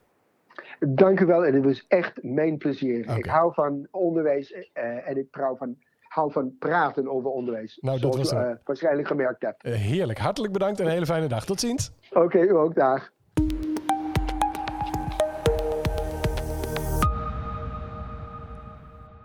Dank 0.79 1.19
u 1.19 1.25
wel 1.25 1.45
en 1.45 1.53
het 1.53 1.63
was 1.63 1.85
echt 1.87 2.23
mijn 2.23 2.57
plezier. 2.57 3.17
Ik 3.17 3.25
hou 3.25 3.53
van 3.53 3.87
onderwijs 3.91 4.53
eh, 4.73 5.07
en 5.07 5.17
ik 5.17 5.31
trouw 5.31 5.55
van, 5.55 5.77
hou 6.11 6.31
van 6.31 6.55
praten 6.59 7.07
over 7.11 7.29
onderwijs. 7.29 7.77
Nou, 7.81 7.99
dat 7.99 8.13
zoals 8.13 8.31
was 8.31 8.41
er. 8.41 8.49
eh, 8.49 8.55
waarschijnlijk 8.63 9.07
gemerkt 9.07 9.41
hebt. 9.41 9.63
Eh, 9.63 9.73
heerlijk. 9.73 10.19
Hartelijk 10.19 10.53
bedankt 10.53 10.79
en 10.79 10.85
een 10.85 10.91
hele 10.91 11.05
fijne 11.05 11.27
dag. 11.27 11.45
Tot 11.45 11.59
ziens. 11.59 11.91
Oké, 12.13 12.39
u 12.39 12.55
ook, 12.55 12.75
dag. 12.75 13.09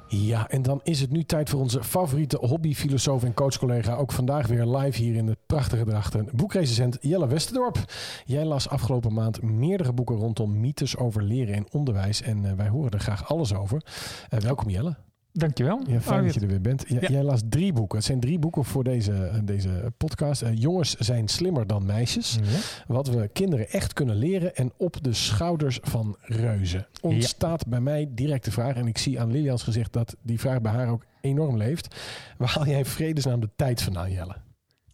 Ja, 0.09 0.49
en 0.49 0.62
dan 0.62 0.80
is 0.82 1.01
het 1.01 1.11
nu 1.11 1.24
tijd 1.24 1.51
voor 1.51 1.61
onze 1.61 1.84
favoriete 1.84 2.37
hobbyfilosoof 2.41 3.24
en 3.24 3.34
coachcollega. 3.34 3.95
Ook 3.95 4.12
vandaag 4.12 4.47
weer 4.47 4.64
live 4.66 5.03
hier 5.03 5.14
in 5.14 5.26
het 5.26 5.39
prachtige 5.47 5.84
Drachten. 5.84 6.28
Boekrecensent 6.34 6.99
Jelle 7.01 7.26
Westerdorp. 7.28 7.78
Jij 8.24 8.45
las 8.45 8.68
afgelopen 8.68 9.12
maand 9.12 9.43
meerdere 9.43 9.93
boeken 9.93 10.16
rondom 10.16 10.61
mythes 10.61 10.97
over 10.97 11.22
leren 11.22 11.55
en 11.55 11.66
onderwijs. 11.72 12.22
En 12.22 12.45
eh, 12.45 12.53
wij 12.53 12.68
horen 12.68 12.91
er 12.91 13.01
graag 13.01 13.28
alles 13.28 13.55
over. 13.55 13.82
Welkom 14.28 14.70
Jelle. 14.70 14.97
Dankjewel. 15.39 15.80
Ja, 15.87 16.01
fijn 16.01 16.24
dat 16.24 16.34
je 16.34 16.41
er 16.41 16.47
weer 16.47 16.61
bent. 16.61 16.84
J- 16.89 16.95
Ja. 17.01 17.09
Jij 17.09 17.22
las 17.22 17.41
drie 17.49 17.72
boeken. 17.72 17.97
Het 17.99 18.07
zijn 18.07 18.20
drie 18.20 18.39
boeken 18.39 18.64
voor 18.64 18.84
deze, 18.84 19.12
eh, 19.12 19.39
deze 19.45 19.93
podcast. 19.97 20.43
Eh, 20.43 20.51
jongens 20.55 20.95
zijn 20.95 21.28
slimmer 21.28 21.66
dan 21.66 21.87
meisjes. 21.87 22.39
Ja. 22.43 22.59
Wat 22.95 23.09
we 23.09 23.28
kinderen 23.32 23.70
echt 23.70 23.93
kunnen 23.93 24.16
leren 24.16 24.55
en 24.57 24.72
op 24.76 25.03
de 25.05 25.12
schouders 25.12 25.78
van 25.82 26.16
reuzen. 26.20 26.87
Ontstaat 27.01 27.66
bij 27.66 27.80
mij 27.80 28.09
direct 28.11 28.45
de 28.45 28.51
vraag, 28.51 28.74
en 28.74 28.87
ik 28.87 28.99
zie 28.99 29.20
aan 29.20 29.30
Lilians 29.30 29.62
gezicht 29.62 29.93
dat 29.93 30.16
die 30.22 30.41
vraag 30.41 30.61
bij 30.61 30.72
haar 30.72 30.89
ook 30.89 31.05
enorm 31.20 31.57
leeft. 31.57 31.97
Waar 32.39 32.49
haal 32.55 32.66
jij 32.66 32.78
in 32.78 32.84
vredesnaam 32.84 33.41
de 33.41 33.51
tijd 33.57 33.82
vandaan, 33.82 34.12
Jelle? 34.12 34.34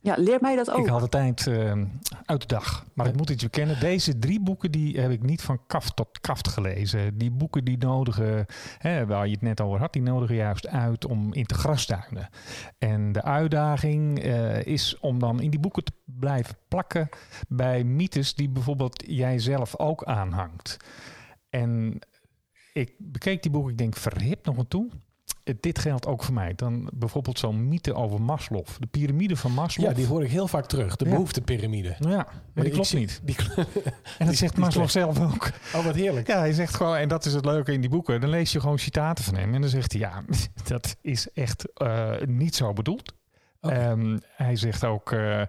Ja, 0.03 0.15
leer 0.19 0.39
mij 0.41 0.57
dat 0.57 0.71
ook. 0.71 0.79
Ik 0.79 0.87
haal 0.87 1.01
de 1.01 1.09
tijd 1.09 1.47
eh, 1.47 1.73
uit 2.25 2.41
de 2.41 2.47
dag. 2.47 2.87
Maar 2.95 3.07
ik 3.07 3.17
moet 3.17 3.31
iets 3.31 3.43
bekennen. 3.43 3.81
Deze 3.81 4.19
drie 4.19 4.41
boeken 4.41 4.71
die 4.71 5.01
heb 5.01 5.11
ik 5.11 5.23
niet 5.23 5.43
van 5.43 5.67
kaft 5.67 5.97
tot 5.97 6.21
kaft 6.21 6.49
gelezen. 6.49 7.19
Die 7.19 7.31
boeken 7.31 7.65
die 7.65 7.79
nodigen, 7.79 8.47
hè, 8.79 9.07
waar 9.07 9.27
je 9.27 9.33
het 9.33 9.43
net 9.43 9.61
over 9.61 9.79
had, 9.79 9.93
die 9.93 10.03
nodigen 10.03 10.35
juist 10.35 10.69
uit 10.69 11.07
om 11.07 11.35
in 11.35 11.47
te 11.47 11.55
grasduinen. 11.55 12.29
En 12.79 13.13
de 13.13 13.23
uitdaging 13.23 14.19
eh, 14.19 14.67
is 14.67 14.99
om 14.99 15.19
dan 15.19 15.41
in 15.41 15.51
die 15.51 15.61
boeken 15.61 15.85
te 15.85 15.93
blijven 16.05 16.57
plakken 16.69 17.09
bij 17.49 17.85
mythes 17.85 18.35
die 18.35 18.49
bijvoorbeeld 18.49 19.05
jij 19.07 19.39
zelf 19.39 19.79
ook 19.79 20.05
aanhangt. 20.05 20.77
En 21.51 21.99
ik 22.73 22.95
bekeek 22.99 23.43
die 23.43 23.51
boeken, 23.51 23.71
ik 23.71 23.79
denk 23.79 23.97
verhip 23.97 24.47
nog 24.47 24.59
aan 24.59 24.69
toe. 24.69 24.91
Eh, 25.45 25.55
Dit 25.61 25.79
geldt 25.79 26.07
ook 26.07 26.25
voor 26.25 26.35
mij. 26.35 26.53
Dan 26.55 26.91
bijvoorbeeld 26.95 27.39
zo'n 27.39 27.69
mythe 27.69 27.95
over 27.95 28.21
Maslow. 28.23 28.67
De 28.79 28.87
piramide 28.87 29.37
van 29.37 29.53
Maslow. 29.53 29.87
Ja, 29.87 29.93
die 29.95 30.07
hoor 30.07 30.25
ik 30.25 30.31
heel 30.31 30.49
vaak 30.49 30.67
terug. 30.67 30.97
De 30.97 31.05
Ja. 31.05 31.11
behoeftepyramide. 31.11 31.97
Ja, 31.99 32.09
maar 32.09 32.27
die 32.55 32.65
Ik 32.65 32.73
klopt 32.73 32.87
zie- 32.89 32.99
niet. 32.99 33.21
Die, 33.25 33.37
En 33.57 33.65
dat 34.19 34.29
die- 34.29 34.37
zegt 34.37 34.55
die 34.55 34.65
Maslow 34.65 34.89
zelf 34.89 35.21
ook. 35.21 35.51
oh, 35.75 35.85
wat 35.85 35.95
heerlijk. 35.95 36.27
Ja, 36.27 36.39
hij 36.39 36.53
zegt 36.53 36.75
gewoon, 36.75 36.97
en 36.97 37.09
dat 37.09 37.25
is 37.25 37.33
het 37.35 37.45
leuke 37.45 37.73
in 37.73 37.81
die 37.81 37.91
boeken. 37.91 38.21
Dan 38.21 38.31
lees 38.31 38.53
je 38.53 38.61
gewoon 38.61 38.79
citaten 38.79 39.25
van 39.25 39.35
hem. 39.37 39.55
En 39.55 39.61
dan 39.61 39.71
zegt 39.71 39.93
hij, 39.93 40.01
ja, 40.01 40.23
dat 40.69 40.97
is 41.01 41.29
echt 41.35 41.73
eh, 41.73 42.11
niet 42.27 42.55
zo 42.57 42.73
bedoeld. 42.73 43.13
Ehm, 43.63 44.19
hij 44.37 44.57
zegt 44.57 44.85
ook, 44.85 45.13
eh, 45.13 45.43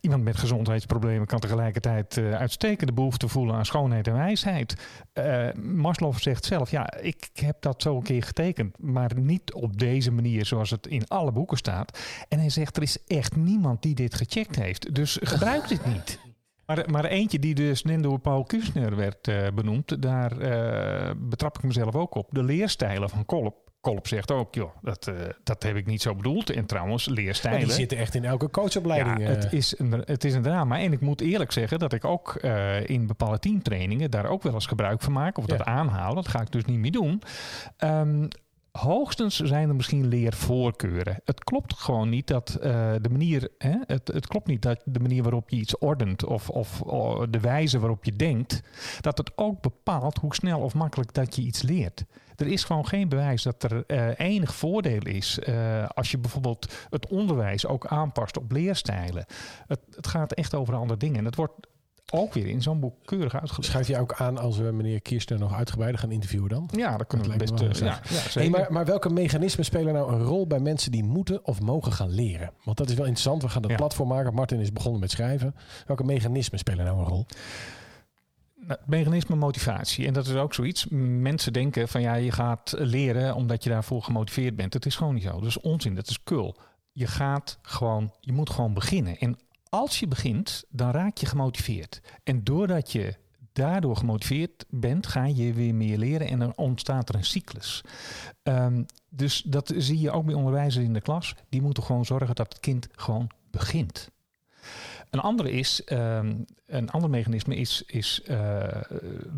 iemand 0.00 0.22
met 0.22 0.36
gezondheidsproblemen 0.36 1.26
kan 1.26 1.38
tegelijkertijd 1.38 2.16
eh, 2.16 2.32
uitstekende 2.32 2.92
behoefte 2.92 3.28
voelen 3.28 3.54
aan 3.54 3.66
schoonheid 3.66 4.06
en 4.06 4.14
wijsheid. 4.14 4.74
Eh 5.12 5.52
Maslow 5.54 6.14
zegt 6.14 6.44
zelf, 6.44 6.70
ja, 6.70 7.00
ik 7.00 7.28
heb 7.32 7.56
dat 7.60 7.82
zo 7.82 7.96
een 7.96 8.02
keer 8.02 8.22
getekend, 8.22 8.78
maar 8.78 9.10
niet 9.14 9.52
op 9.52 9.78
deze 9.78 10.10
manier 10.10 10.46
zoals 10.46 10.70
het 10.70 10.86
in 10.86 11.08
alle 11.08 11.32
boeken 11.32 11.56
staat. 11.56 11.98
En 12.28 12.38
hij 12.38 12.50
zegt, 12.50 12.76
er 12.76 12.82
is 12.82 13.04
echt 13.06 13.36
niemand 13.36 13.82
die 13.82 13.94
dit 13.94 14.14
gecheckt 14.14 14.56
heeft, 14.56 14.94
dus 14.94 15.18
gebruik 15.22 15.68
dit 15.68 15.86
niet. 15.86 16.18
Maar, 16.66 16.90
maar 16.90 17.04
eentje 17.04 17.38
die 17.38 17.54
dus 17.54 17.82
net 17.82 18.22
Paul 18.22 18.44
Kusner 18.44 18.96
werd 18.96 19.54
benoemd, 19.54 20.02
daar 20.02 20.36
betrap 21.16 21.56
ik 21.56 21.62
mezelf 21.62 21.94
ook 21.94 22.14
op. 22.14 22.28
De 22.30 22.42
leerstijlen 22.42 23.08
van 23.08 23.26
Kolp. 23.26 23.69
Kolp 23.80 24.06
zegt 24.06 24.30
ook, 24.30 24.54
joh, 24.54 24.70
dat, 24.82 25.06
eh, 25.06 25.14
dat 25.42 25.62
heb 25.62 25.76
ik 25.76 25.86
niet 25.86 26.02
zo 26.02 26.14
bedoeld. 26.14 26.50
En 26.50 26.66
trouwens, 26.66 27.06
Maar 27.06 27.16
leerstijlen. 27.16 27.60
die 27.60 27.72
zitten 27.72 27.98
echt 27.98 28.14
in 28.14 28.24
elke 28.24 28.50
coachopleiding. 28.50 29.18
Ja, 29.18 29.24
eh. 29.24 29.30
het, 29.30 29.52
is 29.52 29.78
een, 29.78 29.92
het 30.04 30.24
is 30.24 30.34
een 30.34 30.42
drama. 30.42 30.78
En 30.78 30.92
ik 30.92 31.00
moet 31.00 31.20
eerlijk 31.20 31.52
zeggen 31.52 31.78
dat 31.78 31.92
ik 31.92 32.04
ook 32.04 32.34
eh, 32.34 32.88
in 32.88 33.06
bepaalde 33.06 33.38
teamtrainingen 33.38 34.10
daar 34.10 34.26
ook 34.26 34.42
wel 34.42 34.52
eens 34.54 34.66
gebruik 34.66 35.00
van 35.02 35.12
maak. 35.12 35.38
Of 35.38 35.46
Ja. 35.46 35.56
dat 35.56 35.66
aanhalen. 35.66 36.14
Dat 36.14 36.28
ga 36.28 36.40
ik 36.40 36.50
dus 36.52 36.64
niet 36.64 36.78
meer 36.78 36.92
doen. 36.92 37.22
Ehm, 37.76 38.26
hoogstens 38.72 39.36
zijn 39.36 39.68
er 39.68 39.74
misschien 39.74 40.08
leervoorkeuren. 40.08 41.20
Het 41.24 41.44
klopt 41.44 41.74
gewoon 41.74 42.08
niet 42.08 42.26
dat 42.26 42.54
eh, 42.54 42.92
de 43.00 43.08
manier. 43.10 43.48
Hè, 43.58 43.76
het, 43.86 44.08
het 44.08 44.26
klopt 44.26 44.46
niet 44.46 44.62
dat 44.62 44.80
de 44.84 45.00
manier 45.00 45.22
waarop 45.22 45.50
je 45.50 45.56
iets 45.56 45.78
ordent. 45.78 46.24
Of, 46.24 46.48
of 46.48 46.82
oh, 46.82 47.22
de 47.30 47.40
wijze 47.40 47.78
waarop 47.78 48.04
je 48.04 48.16
denkt. 48.16 48.62
Dat 49.00 49.18
het 49.18 49.32
ook 49.34 49.60
bepaalt 49.60 50.18
hoe 50.18 50.34
snel 50.34 50.60
of 50.60 50.74
makkelijk 50.74 51.14
dat 51.14 51.36
je 51.36 51.42
iets 51.42 51.62
leert. 51.62 52.04
Er 52.36 52.46
is 52.46 52.64
gewoon 52.64 52.86
geen 52.86 53.08
bewijs 53.08 53.42
dat 53.42 53.62
er 53.62 53.84
eh, 53.86 54.08
enig 54.16 54.54
voordeel 54.54 55.02
is 55.02 55.38
eh, 55.38 55.88
als 55.88 56.10
je 56.10 56.18
bijvoorbeeld 56.18 56.72
het 56.90 57.08
onderwijs 57.08 57.66
ook 57.66 57.86
aanpast 57.86 58.38
op 58.38 58.52
leerstijlen. 58.52 59.24
Het, 59.66 59.80
het 59.90 60.06
gaat 60.06 60.32
echt 60.32 60.54
over 60.54 60.74
andere 60.74 60.98
dingen. 60.98 61.18
En 61.18 61.24
dat 61.24 61.34
wordt 61.34 61.54
ook 62.12 62.34
weer 62.34 62.46
in 62.46 62.62
zo'n 62.62 62.80
boek 62.80 62.94
keurig 63.04 63.34
uitgelegd. 63.34 63.64
Schuif 63.70 63.88
je 63.88 63.98
ook 63.98 64.12
aan 64.14 64.38
als 64.38 64.56
we 64.58 64.62
meneer 64.72 65.00
Kirsten 65.00 65.38
nog 65.38 65.54
uitgebreider 65.54 66.00
gaan 66.00 66.10
interviewen 66.10 66.48
dan? 66.48 66.68
Ja, 66.76 66.96
dat 66.96 67.06
kunnen 67.06 67.30
we 67.30 67.36
Dat 67.36 67.50
best. 67.50 67.60
lijkt 67.60 67.80
me 67.80 67.86
eh, 67.86 67.94
wel 67.94 68.18
ja, 68.18 68.24
ja, 68.34 68.40
Hey, 68.40 68.48
maar, 68.50 68.72
maar 68.72 68.84
welke 68.84 69.10
mechanismen 69.10 69.64
spelen 69.64 69.94
nou 69.94 70.12
een 70.12 70.22
rol 70.22 70.46
bij 70.46 70.58
mensen 70.60 70.90
die 70.92 71.04
moeten 71.04 71.44
of 71.46 71.60
mogen 71.60 71.92
gaan 71.92 72.10
leren? 72.10 72.50
Want 72.64 72.76
dat 72.76 72.88
is 72.88 72.94
wel 72.94 73.04
interessant. 73.06 73.42
We 73.42 73.48
gaan 73.48 73.62
dat 73.62 73.70
Ja. 73.70 73.76
platform 73.76 74.08
maken. 74.08 74.34
Martin 74.34 74.60
is 74.60 74.72
begonnen 74.72 75.00
met 75.00 75.10
schrijven. 75.10 75.54
Welke 75.86 76.04
mechanismen 76.04 76.58
spelen 76.58 76.84
nou 76.84 76.98
een 76.98 77.04
rol? 77.06 77.26
Nou, 78.66 78.80
het 78.80 78.86
mechanisme 78.88 79.36
motivatie. 79.36 80.06
En 80.06 80.12
dat 80.12 80.26
is 80.26 80.34
ook 80.34 80.54
zoiets. 80.54 80.86
Mensen 81.20 81.52
denken 81.52 81.88
van 81.88 82.00
ja, 82.00 82.14
je 82.14 82.32
gaat 82.32 82.74
leren 82.78 83.34
omdat 83.34 83.64
je 83.64 83.70
daarvoor 83.70 84.02
gemotiveerd 84.02 84.56
bent. 84.56 84.72
Dat 84.72 84.86
is 84.86 84.96
gewoon 84.96 85.14
niet 85.14 85.22
zo. 85.22 85.30
Dat 85.32 85.44
is 85.48 85.60
onzin. 85.60 85.94
Dat 85.94 86.08
is 86.08 86.22
kul. 86.22 86.56
Je 86.92 87.06
gaat 87.06 87.58
gewoon, 87.62 88.12
je 88.20 88.32
moet 88.32 88.50
gewoon 88.50 88.74
beginnen. 88.74 89.18
En 89.18 89.38
als 89.70 90.00
je 90.00 90.08
begint, 90.08 90.64
dan 90.68 90.90
raak 90.90 91.16
je 91.16 91.26
gemotiveerd. 91.26 92.00
En 92.24 92.44
doordat 92.44 92.92
je 92.92 93.14
daardoor 93.52 93.96
gemotiveerd 93.96 94.64
bent, 94.68 95.06
ga 95.06 95.24
je 95.24 95.52
weer 95.52 95.74
meer 95.74 95.98
leren 95.98 96.28
en 96.28 96.38
dan 96.38 96.52
ontstaat 96.56 97.08
er 97.08 97.14
een 97.14 97.24
cyclus. 97.24 97.84
Ehm, 98.42 98.82
dus 99.08 99.42
dat 99.42 99.72
zie 99.76 100.00
je 100.00 100.10
ook 100.10 100.24
bij 100.24 100.34
onderwijzers 100.34 100.84
in 100.84 100.92
de 100.92 101.00
klas. 101.00 101.34
Die 101.48 101.62
moeten 101.62 101.82
gewoon 101.82 102.04
zorgen 102.04 102.34
dat 102.34 102.52
het 102.52 102.60
kind 102.60 102.88
gewoon 102.92 103.30
begint. 103.50 104.10
Een 105.10 105.20
andere 105.20 105.50
is, 105.50 105.84
ehm, 105.84 106.34
een 106.66 106.90
ander 106.90 107.10
mechanisme 107.10 107.56
is, 107.56 107.82
is 107.86 108.22
eh, 108.22 108.66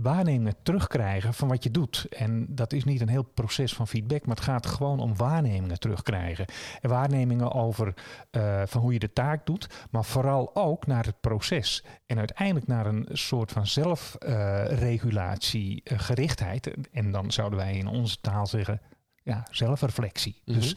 waarnemen 0.02 0.54
terugkrijgen 0.62 1.34
van 1.34 1.48
wat 1.48 1.64
je 1.64 1.70
doet. 1.70 2.06
En 2.10 2.46
dat 2.48 2.72
is 2.72 2.84
niet 2.84 3.00
een 3.00 3.08
heel 3.08 3.22
proces 3.22 3.74
van 3.74 3.88
feedback, 3.88 4.26
maar 4.26 4.36
het 4.36 4.44
gaat 4.44 4.66
gewoon 4.66 5.00
om 5.00 5.16
waarnemingen 5.16 5.80
terugkrijgen. 5.80 6.44
En 6.80 6.90
waarnemingen 6.90 7.52
over 7.52 7.94
eh, 8.30 8.62
van 8.66 8.80
hoe 8.80 8.92
je 8.92 8.98
de 8.98 9.12
taak 9.12 9.46
doet, 9.46 9.68
maar 9.90 10.04
vooral 10.04 10.50
ook 10.54 10.86
naar 10.86 11.04
het 11.04 11.20
proces. 11.20 11.84
En 12.06 12.18
uiteindelijk 12.18 12.66
naar 12.66 12.86
een 12.86 13.08
soort 13.12 13.52
van 13.52 13.66
zelfregulatie, 13.66 15.80
eh, 15.84 15.98
gerichtheid. 15.98 16.70
En 16.92 17.10
dan 17.10 17.32
zouden 17.32 17.58
wij 17.58 17.76
in 17.76 17.86
onze 17.86 18.20
taal 18.20 18.46
zeggen, 18.46 18.80
ja, 19.22 19.46
zelfreflectie. 19.50 20.40
Mhm. 20.44 20.58
Dus 20.58 20.76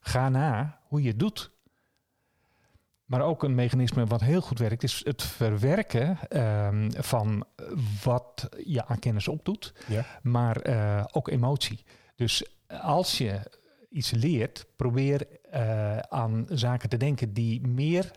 ga 0.00 0.28
na 0.28 0.78
hoe 0.82 1.02
je 1.02 1.08
het 1.08 1.18
doet. 1.18 1.54
Maar 3.06 3.20
ook 3.22 3.42
een 3.42 3.54
mechanisme 3.54 4.06
wat 4.06 4.20
heel 4.20 4.40
goed 4.40 4.58
werkt, 4.58 4.82
is 4.82 5.00
het 5.04 5.22
verwerken 5.22 6.18
ehm, 6.28 6.90
van 6.96 7.44
wat 8.04 8.48
je 8.64 8.86
aan 8.86 8.98
kennis 8.98 9.28
opdoet, 9.28 9.74
Ja. 9.88 10.04
maar 10.22 10.56
eh, 10.60 11.04
ook 11.12 11.28
emotie. 11.28 11.84
Dus 12.16 12.44
als 12.82 13.18
je 13.18 13.40
iets 13.90 14.10
leert, 14.10 14.66
probeer 14.76 15.26
eh, 15.50 15.98
aan 15.98 16.46
zaken 16.48 16.88
te 16.88 16.96
denken 16.96 17.32
die 17.32 17.66
meer 17.66 18.10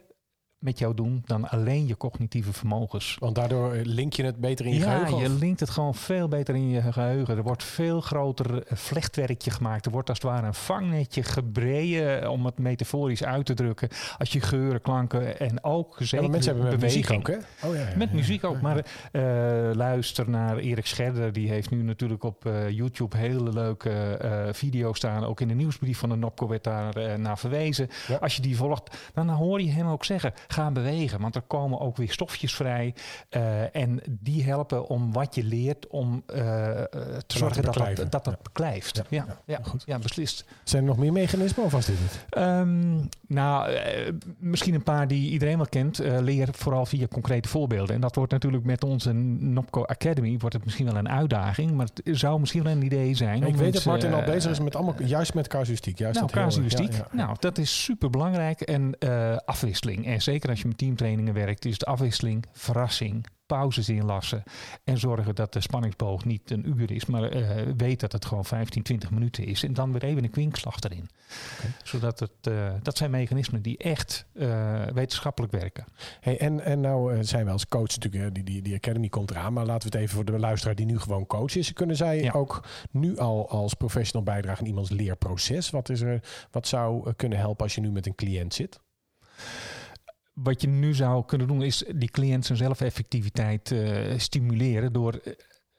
met 0.59 0.79
jou 0.79 0.93
doen 0.93 1.21
dan 1.25 1.49
alleen 1.49 1.87
je 1.87 1.97
cognitieve 1.97 2.53
vermogens. 2.53 3.15
Want 3.19 3.35
daardoor 3.35 3.75
link 3.83 4.13
je 4.13 4.23
het 4.23 4.37
beter 4.39 4.65
in 4.65 4.73
je 4.73 4.79
ja, 4.79 4.83
geheugen? 4.91 5.17
Ja, 5.17 5.23
je 5.23 5.29
linkt 5.29 5.59
het 5.59 5.69
gewoon 5.69 5.95
veel 5.95 6.27
beter 6.27 6.55
in 6.55 6.69
je 6.69 6.81
geheugen. 6.91 7.37
Er 7.37 7.43
wordt 7.43 7.63
veel 7.63 8.01
groter 8.01 8.63
eh, 8.63 8.77
vlechtwerkje 8.77 9.51
gemaakt. 9.51 9.85
Er 9.85 9.91
wordt 9.91 10.09
als 10.09 10.17
het 10.17 10.27
ware 10.27 10.47
een 10.47 10.53
vangnetje 10.53 11.23
gebreien, 11.23 12.21
eh, 12.21 12.29
om 12.31 12.45
het 12.45 12.57
metaforisch 12.57 13.23
uit 13.23 13.45
te 13.45 13.53
drukken. 13.53 13.89
Als 14.17 14.31
je 14.31 14.41
geuren, 14.41 14.81
klanken 14.81 15.39
en 15.39 15.63
ook 15.63 15.95
Ja, 15.99 16.05
zeker 16.05 16.21
maar 16.21 16.29
mensen 16.33 16.53
hebben 16.53 16.71
met 16.71 16.81
muziek 16.81 17.07
beweging. 17.07 17.37
ook, 17.37 17.43
hè? 17.61 17.67
Oh, 17.67 17.75
ja, 17.75 17.89
ja, 17.89 17.97
Met 17.97 18.09
ja, 18.09 18.15
muziek 18.15 18.43
ook. 18.43 18.55
ja. 18.55 18.61
Maar 18.61 18.85
eh, 19.11 19.75
luister 19.75 20.29
naar 20.29 20.57
Erik 20.57 20.85
Scherder. 20.85 21.33
Die 21.33 21.49
heeft 21.49 21.69
nu 21.69 21.81
natuurlijk 21.81 22.23
op 22.23 22.45
eh, 22.45 22.69
YouTube 22.69 23.17
hele 23.17 23.53
leuke 23.53 23.89
eh 23.89 24.47
video's 24.53 24.97
staan. 24.97 25.23
Ook 25.25 25.41
in 25.41 25.47
de 25.47 25.53
nieuwsbrief 25.53 25.97
van 25.97 26.09
de 26.09 26.15
NOPCO 26.15 26.47
werd 26.47 26.63
daar 26.63 26.95
eh, 26.95 27.15
naar 27.17 27.37
verwezen. 27.37 27.87
Ja. 28.07 28.15
Als 28.15 28.35
je 28.35 28.41
die 28.41 28.55
volgt, 28.57 28.97
dan 29.13 29.29
hoor 29.29 29.61
je 29.61 29.71
hem 29.71 29.87
ook 29.87 30.05
zeggen: 30.05 30.33
ga 30.53 30.71
bewegen. 30.71 31.21
Want 31.21 31.35
er 31.35 31.41
komen 31.41 31.79
ook 31.79 31.97
weer 31.97 32.11
stofjes 32.11 32.55
vrij. 32.55 32.93
eh, 33.29 33.75
en 33.75 34.01
die 34.09 34.43
helpen 34.43 34.87
om 34.87 35.13
wat 35.13 35.35
je 35.35 35.43
leert 35.43 35.87
om 35.87 36.23
eh, 36.25 36.69
eh, 36.79 36.85
te 37.27 37.37
zorgen 37.37 37.63
dat 37.63 37.73
dat, 37.73 37.95
dat, 37.95 38.11
dat 38.11 38.25
Ja. 38.25 38.37
beklijft. 38.43 39.01
Ja, 39.09 39.25
Ja, 39.45 39.59
goed. 39.63 39.83
ja, 39.85 39.99
beslist. 39.99 40.45
Zijn 40.63 40.81
er 40.81 40.87
nog 40.87 40.97
meer 40.97 41.11
mechanismen 41.11 41.65
of 41.65 41.71
was 41.71 41.85
dit 41.85 41.95
het? 41.99 42.25
Ehm, 42.29 42.97
nou, 43.27 43.77
misschien 44.39 44.73
een 44.73 44.83
paar 44.83 45.07
die 45.07 45.31
iedereen 45.31 45.57
wel 45.57 45.67
kent. 45.69 45.97
Leer 46.19 46.47
vooral 46.51 46.85
via 46.85 47.07
concrete 47.07 47.49
voorbeelden. 47.49 47.95
En 47.95 48.01
dat 48.01 48.15
wordt 48.15 48.31
natuurlijk 48.31 48.63
met 48.63 48.83
onze 48.83 49.11
Nopco 49.13 49.83
Academy 49.85 50.37
wordt 50.37 50.55
het 50.55 50.63
misschien 50.65 50.85
wel 50.85 50.95
een 50.95 51.09
uitdaging, 51.09 51.71
maar 51.71 51.87
het 52.03 52.17
zou 52.17 52.39
misschien 52.39 52.63
wel 52.63 52.71
een 52.71 52.83
idee 52.83 53.13
zijn. 53.13 53.43
ik 53.43 53.55
weet 53.55 53.73
dat 53.73 53.85
Martin 53.85 54.13
al 54.13 54.23
bezig 54.23 54.51
is 54.51 54.59
met 54.59 54.75
allemaal, 54.75 54.95
juist 55.03 55.33
met 55.33 55.47
casuïstiek. 55.47 55.97
Juist 55.97 56.19
nou, 56.19 56.31
casuïstiek. 56.31 57.01
Nou, 57.11 57.35
dat 57.39 57.57
is 57.57 57.83
super 57.83 58.09
belangrijk. 58.09 58.61
En 58.61 58.97
afwisseling. 59.45 60.05
En 60.05 60.21
zeker 60.21 60.38
als 60.47 60.61
je 60.61 60.67
met 60.67 60.77
teamtrainingen 60.77 61.33
werkt, 61.33 61.65
is 61.65 61.77
de 61.77 61.85
afwisseling, 61.85 62.45
verrassing, 62.51 63.25
pauzes 63.45 63.89
inlassen. 63.89 64.43
En 64.83 64.97
zorgen 64.97 65.35
dat 65.35 65.53
de 65.53 65.61
spanningsboog 65.61 66.25
niet 66.25 66.51
een 66.51 66.69
uur 66.69 66.91
is, 66.91 67.05
maar 67.05 67.23
eh, 67.23 67.73
weet 67.77 67.99
dat 67.99 68.11
het 68.11 68.25
gewoon 68.25 68.45
15, 68.45 68.83
20 68.83 69.11
minuten 69.11 69.45
is. 69.45 69.63
En 69.63 69.73
dan 69.73 69.91
weer 69.91 70.03
even 70.03 70.23
een 70.23 70.29
kwinkslag 70.29 70.79
erin. 70.79 71.09
Zodat 71.83 72.19
het, 72.19 72.31
eh, 72.41 72.73
dat 72.81 72.97
zijn 72.97 73.11
mechanismen 73.11 73.61
die 73.61 73.77
echt 73.77 74.25
eh, 74.33 74.83
wetenschappelijk 74.93 75.53
werken. 75.53 75.85
Hey, 76.19 76.39
en, 76.39 76.63
en 76.65 76.79
nou 76.81 77.23
zijn 77.23 77.45
we 77.45 77.51
als 77.51 77.67
coach 77.67 77.97
natuurlijk, 77.97 78.35
die, 78.35 78.43
die, 78.43 78.61
die 78.61 78.75
academy 78.75 79.09
komt 79.09 79.31
eraan. 79.31 79.53
Maar 79.53 79.65
laten 79.65 79.91
we 79.91 79.97
het 79.97 80.05
even 80.05 80.15
voor 80.15 80.25
de 80.25 80.39
luisteraar 80.39 80.75
die 80.75 80.85
nu 80.85 80.99
gewoon 80.99 81.25
coach 81.25 81.55
is. 81.55 81.73
Kunnen 81.73 81.95
zij 81.95 82.21
Ja. 82.21 82.31
ook 82.31 82.67
nu 82.91 83.17
al 83.17 83.49
als 83.49 83.73
professional 83.73 84.23
bijdragen 84.23 84.59
aan 84.61 84.67
iemands 84.69 84.89
leerproces? 84.89 85.69
Wat, 85.69 85.89
is 85.89 86.01
er, 86.01 86.23
wat 86.51 86.67
zou 86.67 87.13
kunnen 87.13 87.37
helpen 87.37 87.63
als 87.63 87.75
je 87.75 87.81
nu 87.81 87.91
met 87.91 88.05
een 88.05 88.15
cliënt 88.15 88.53
zit? 88.53 88.79
Wat 90.43 90.61
je 90.61 90.67
nu 90.67 90.93
zou 90.93 91.25
kunnen 91.25 91.47
doen 91.47 91.63
is 91.63 91.83
die 91.95 92.09
cliënt 92.11 92.45
zijn 92.45 92.57
zelfeffectiviteit 92.57 93.71
eh, 93.71 94.17
stimuleren 94.17 94.93
door 94.93 95.13
eh, 95.13 95.33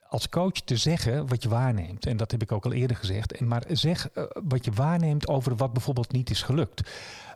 als 0.09 0.29
coach 0.29 0.53
te 0.53 0.77
zeggen 0.77 1.27
wat 1.29 1.43
je 1.43 1.49
waarneemt. 1.49 2.07
En 2.07 2.17
dat 2.17 2.31
heb 2.31 2.43
ik 2.43 2.53
ook 2.53 2.65
al 2.65 2.73
eerder 2.73 2.97
gezegd. 2.97 3.33
En 3.33 3.49
maar 3.49 3.65
zeg 3.69 4.11
eh, 4.11 4.25
wat 4.49 4.65
je 4.65 4.73
waarneemt 4.73 5.29
over 5.29 5.57
wat 5.57 5.73
bijvoorbeeld 5.73 6.13
niet 6.13 6.31
is 6.31 6.43
gelukt. 6.43 6.91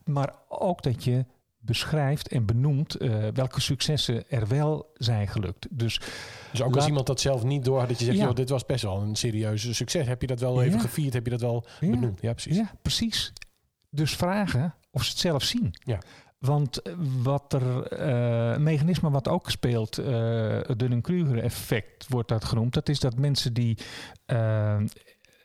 Maar 0.05 0.35
ook 0.49 0.83
dat 0.83 1.05
je 1.05 1.25
beschrijft 1.59 2.29
en 2.29 2.45
benoemt 2.47 2.97
welke 3.35 3.61
successen 3.61 4.31
er 4.31 4.49
wel 4.49 4.91
zijn 4.95 5.29
gelukt. 5.29 5.67
Dus 5.71 6.01
Dus 6.51 6.63
ook 6.63 6.77
als 6.77 6.87
iemand 6.87 7.07
dat 7.07 7.21
zelf 7.21 7.45
niet 7.45 7.65
door 7.65 7.79
had, 7.79 7.89
dat 7.89 7.99
je 7.99 8.05
zegt, 8.05 8.17
Ja. 8.19 8.25
joh, 8.25 8.35
dit 8.35 8.49
was 8.49 8.67
best 8.67 8.83
wel 8.83 9.01
een 9.03 9.17
serieuze 9.17 9.75
succes. 9.75 10.07
Heb 10.07 10.21
je 10.21 10.27
dat 10.27 10.41
wel 10.41 10.63
even 10.63 10.81
gevierd? 10.81 11.13
Heb 11.13 11.25
je 11.25 11.31
dat 11.31 11.41
wel 11.41 11.67
Ja. 11.81 11.91
benoemd? 11.91 12.21
Ja, 12.21 12.33
precies. 12.33 12.57
Ja, 12.57 12.73
precies. 12.83 13.33
Dus 13.91 14.17
vragen 14.17 14.75
of 14.91 15.05
ze 15.05 15.11
het 15.11 15.19
zelf 15.19 15.43
zien. 15.43 15.75
Ja. 15.85 15.99
Want 16.45 16.81
wat 17.23 17.53
er, 17.53 17.83
eh, 17.87 18.55
een 18.55 18.63
mechanisme 18.63 19.11
wat 19.11 19.29
ook 19.29 19.51
speelt, 19.51 19.99
eh, 19.99 20.59
het 20.63 20.79
Dunning-Kruger 20.79 21.39
effect 21.39 22.07
wordt 22.09 22.29
dat 22.29 22.45
genoemd. 22.45 22.75
Dat 22.75 22.89
is 22.89 23.01
dat 23.01 23.19
mensen 23.19 23.53
die 23.53 23.79
eh, 24.27 24.77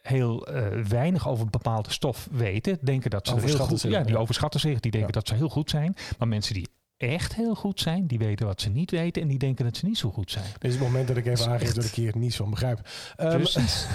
heel 0.01 0.47
weinig 0.89 1.27
over 1.27 1.43
een 1.45 1.51
bepaalde 1.51 1.91
stof 1.91 2.27
weten, 2.31 2.77
denken 2.81 3.09
dat 3.09 3.27
ze 3.27 3.39
heel 3.39 3.57
goed 3.57 3.79
zich, 3.79 3.91
Ja, 3.91 4.03
die 4.03 4.17
overschatten 4.17 4.59
zich, 4.59 4.79
die 4.79 4.91
denken 4.91 5.09
Ja. 5.13 5.19
dat 5.19 5.27
ze 5.27 5.35
heel 5.35 5.49
goed 5.49 5.69
zijn. 5.69 5.95
Maar 6.17 6.27
mensen 6.27 6.53
die 6.53 6.67
echt 6.99 7.35
heel 7.35 7.55
goed 7.55 7.79
zijn, 7.79 8.07
die 8.07 8.17
weten 8.17 8.45
wat 8.45 8.61
ze 8.61 8.69
niet 8.69 8.91
weten 8.91 9.21
en 9.21 9.27
die 9.27 9.37
denken 9.37 9.65
dat 9.65 9.77
ze 9.77 9.85
niet 9.85 9.97
zo 9.97 10.11
goed 10.11 10.31
zijn. 10.31 10.45
Dit 10.53 10.63
is 10.63 10.73
het 10.73 10.81
moment 10.81 11.07
dat 11.07 11.17
ik 11.17 11.25
even 11.25 11.47
aangeef 11.47 11.73
dat 11.73 11.85
ik 11.85 11.93
hier 11.93 12.17
niets 12.17 12.35
van 12.35 12.49
begrijp. 12.49 12.79
Precies. 13.15 13.87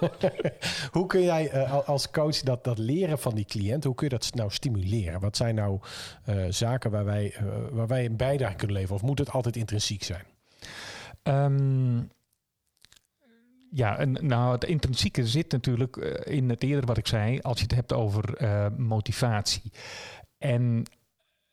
hoe 0.96 1.06
kun 1.06 1.22
jij 1.22 1.50
eh, 1.50 1.72
al- 1.72 1.84
als 1.84 2.10
coach 2.10 2.40
dat, 2.40 2.64
dat 2.64 2.78
leren 2.78 3.18
van 3.18 3.34
die 3.34 3.44
cliënt, 3.44 3.84
hoe 3.84 3.94
kun 3.94 4.08
je 4.08 4.14
dat 4.14 4.34
nou 4.34 4.50
stimuleren? 4.50 5.20
Wat 5.20 5.36
zijn 5.36 5.54
nou 5.54 5.80
eh, 6.24 6.44
zaken 6.48 6.90
waar 6.90 7.04
wij, 7.04 7.32
eh, 7.34 7.44
waar 7.70 7.86
wij 7.86 8.04
een 8.04 8.16
bijdrage 8.16 8.56
kunnen 8.56 8.76
leveren? 8.76 8.96
Of 8.96 9.02
moet 9.08 9.18
het 9.18 9.30
altijd 9.30 9.56
intrinsiek 9.56 10.02
zijn? 10.02 10.24
Ehm, 11.22 12.02
ja, 13.70 13.98
en, 13.98 14.26
nou, 14.26 14.52
het 14.52 14.64
intrinsieke 14.64 15.26
zit 15.26 15.52
natuurlijk 15.52 15.96
in 16.24 16.48
het 16.48 16.62
eerder 16.62 16.86
wat 16.86 16.98
ik 16.98 17.06
zei, 17.06 17.40
als 17.40 17.56
je 17.58 17.62
het 17.64 17.74
hebt 17.74 17.92
over 17.92 18.36
motivatie. 18.76 19.72
En 20.38 20.84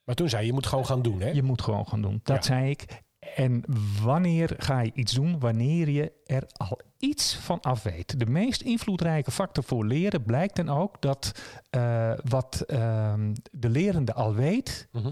Maar 0.09 0.17
toen 0.17 0.29
zei 0.29 0.41
je, 0.41 0.47
je 0.47 0.53
moet 0.53 0.65
gewoon 0.67 0.85
gaan 0.85 1.01
doen, 1.01 1.21
hè? 1.21 1.29
je 1.29 1.43
moet 1.43 1.61
gewoon 1.61 1.87
gaan 1.87 2.01
doen. 2.01 2.19
Dat 2.23 2.35
Ja. 2.35 2.41
zei 2.41 2.69
ik. 2.69 3.01
En 3.35 3.63
wanneer 4.03 4.53
ga 4.57 4.79
je 4.79 4.91
iets 4.93 5.13
doen? 5.13 5.39
Wanneer 5.39 5.89
je 5.89 6.11
er 6.25 6.43
al 6.57 6.79
iets 6.97 7.35
van 7.35 7.59
af 7.61 7.83
weet. 7.83 8.19
De 8.19 8.25
meest 8.25 8.61
invloedrijke 8.61 9.31
factor 9.31 9.63
voor 9.63 9.85
leren 9.85 10.23
blijkt 10.23 10.55
dan 10.55 10.69
ook 10.69 11.01
dat 11.01 11.31
eh, 11.69 12.11
wat 12.23 12.61
ehm, 12.67 13.33
de 13.51 13.69
lerende 13.69 14.13
al 14.13 14.33
weet, 14.33 14.87
Mhm. 14.91 15.11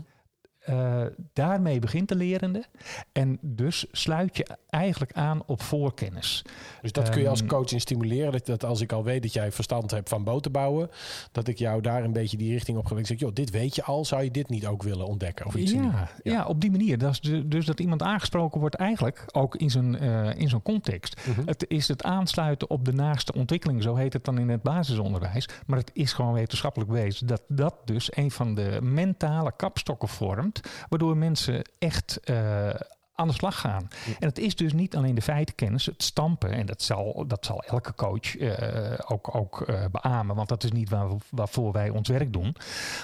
Eh, 0.67 1.01
daarmee 1.33 1.79
begint 1.79 2.09
de 2.09 2.15
lerende. 2.15 2.63
En 3.11 3.37
dus 3.41 3.85
sluit 3.91 4.37
je 4.37 4.47
eigenlijk 4.69 5.13
aan 5.13 5.41
op 5.45 5.61
voorkennis. 5.61 6.41
Dus 6.81 6.91
dat 6.91 7.09
kun 7.09 7.21
je 7.21 7.29
als 7.29 7.39
Ehm, 7.39 7.49
coach 7.49 7.71
in 7.71 7.79
stimuleren. 7.79 8.31
Dat, 8.31 8.45
dat 8.45 8.63
als 8.63 8.81
ik 8.81 8.91
al 8.91 9.03
weet 9.03 9.21
dat 9.21 9.33
jij 9.33 9.51
verstand 9.51 9.91
hebt 9.91 10.09
van 10.09 10.23
boten 10.23 10.51
bouwen, 10.51 10.89
dat 11.31 11.47
ik 11.47 11.57
jou 11.57 11.81
daar 11.81 12.03
een 12.03 12.13
beetje 12.13 12.37
die 12.37 12.51
richting 12.51 12.77
op 12.77 12.85
ga. 12.85 12.97
Ik 12.97 13.07
zeg, 13.07 13.19
joh, 13.19 13.33
dit 13.33 13.49
weet 13.49 13.75
je 13.75 13.83
al, 13.83 14.05
zou 14.05 14.23
je 14.23 14.31
dit 14.31 14.49
niet 14.49 14.65
ook 14.65 14.83
willen 14.83 15.05
ontdekken? 15.05 15.45
Of 15.45 15.55
iets 15.55 15.71
Ja, 15.71 16.09
ja. 16.23 16.45
op 16.45 16.61
die 16.61 16.71
manier. 16.71 16.97
Dat 16.97 17.19
is 17.21 17.43
dus 17.45 17.65
dat 17.65 17.79
iemand 17.79 18.01
aangesproken 18.01 18.59
wordt 18.59 18.75
eigenlijk 18.75 19.25
ook 19.31 19.55
in 19.55 19.69
zo'n 19.69 19.97
eh, 19.97 20.39
in 20.39 20.49
zo'n 20.49 20.61
context. 20.61 21.21
Mhm. 21.27 21.47
Het 21.47 21.65
is 21.67 21.87
het 21.87 22.03
aansluiten 22.03 22.69
op 22.69 22.85
de 22.85 22.93
naaste 22.93 23.33
ontwikkeling, 23.33 23.83
zo 23.83 23.95
heet 23.95 24.13
het 24.13 24.25
dan 24.25 24.37
in 24.37 24.49
het 24.49 24.61
basisonderwijs. 24.61 25.49
Maar 25.65 25.77
het 25.77 25.91
is 25.93 26.13
gewoon 26.13 26.33
wetenschappelijk 26.33 26.91
bewezen 26.91 27.27
dat 27.27 27.41
dat 27.47 27.75
dus 27.85 28.15
een 28.15 28.31
van 28.31 28.55
de 28.55 28.79
mentale 28.81 29.53
kapstokken 29.55 30.07
vormt, 30.07 30.56
waardoor 30.89 31.17
mensen 31.17 31.61
echt 31.79 32.19
eh, 32.19 32.69
aan 33.13 33.27
de 33.27 33.33
slag 33.33 33.59
gaan. 33.59 33.87
En 34.19 34.27
het 34.27 34.39
is 34.39 34.55
dus 34.55 34.73
niet 34.73 34.95
alleen 34.95 35.15
de 35.15 35.21
feitenkennis, 35.21 35.85
het 35.85 36.03
stampen, 36.03 36.51
en 36.51 36.65
dat 36.65 36.81
zal, 36.81 37.23
dat 37.27 37.45
zal 37.45 37.63
elke 37.63 37.95
coach 37.95 38.37
eh, 38.37 38.99
ook, 39.07 39.35
ook 39.35 39.61
eh, 39.61 39.85
beamen, 39.91 40.35
want 40.35 40.49
dat 40.49 40.63
is 40.63 40.71
niet 40.71 40.89
waar, 40.89 41.07
waarvoor 41.29 41.71
wij 41.71 41.89
ons 41.89 42.09
werk 42.09 42.33
doen. 42.33 42.55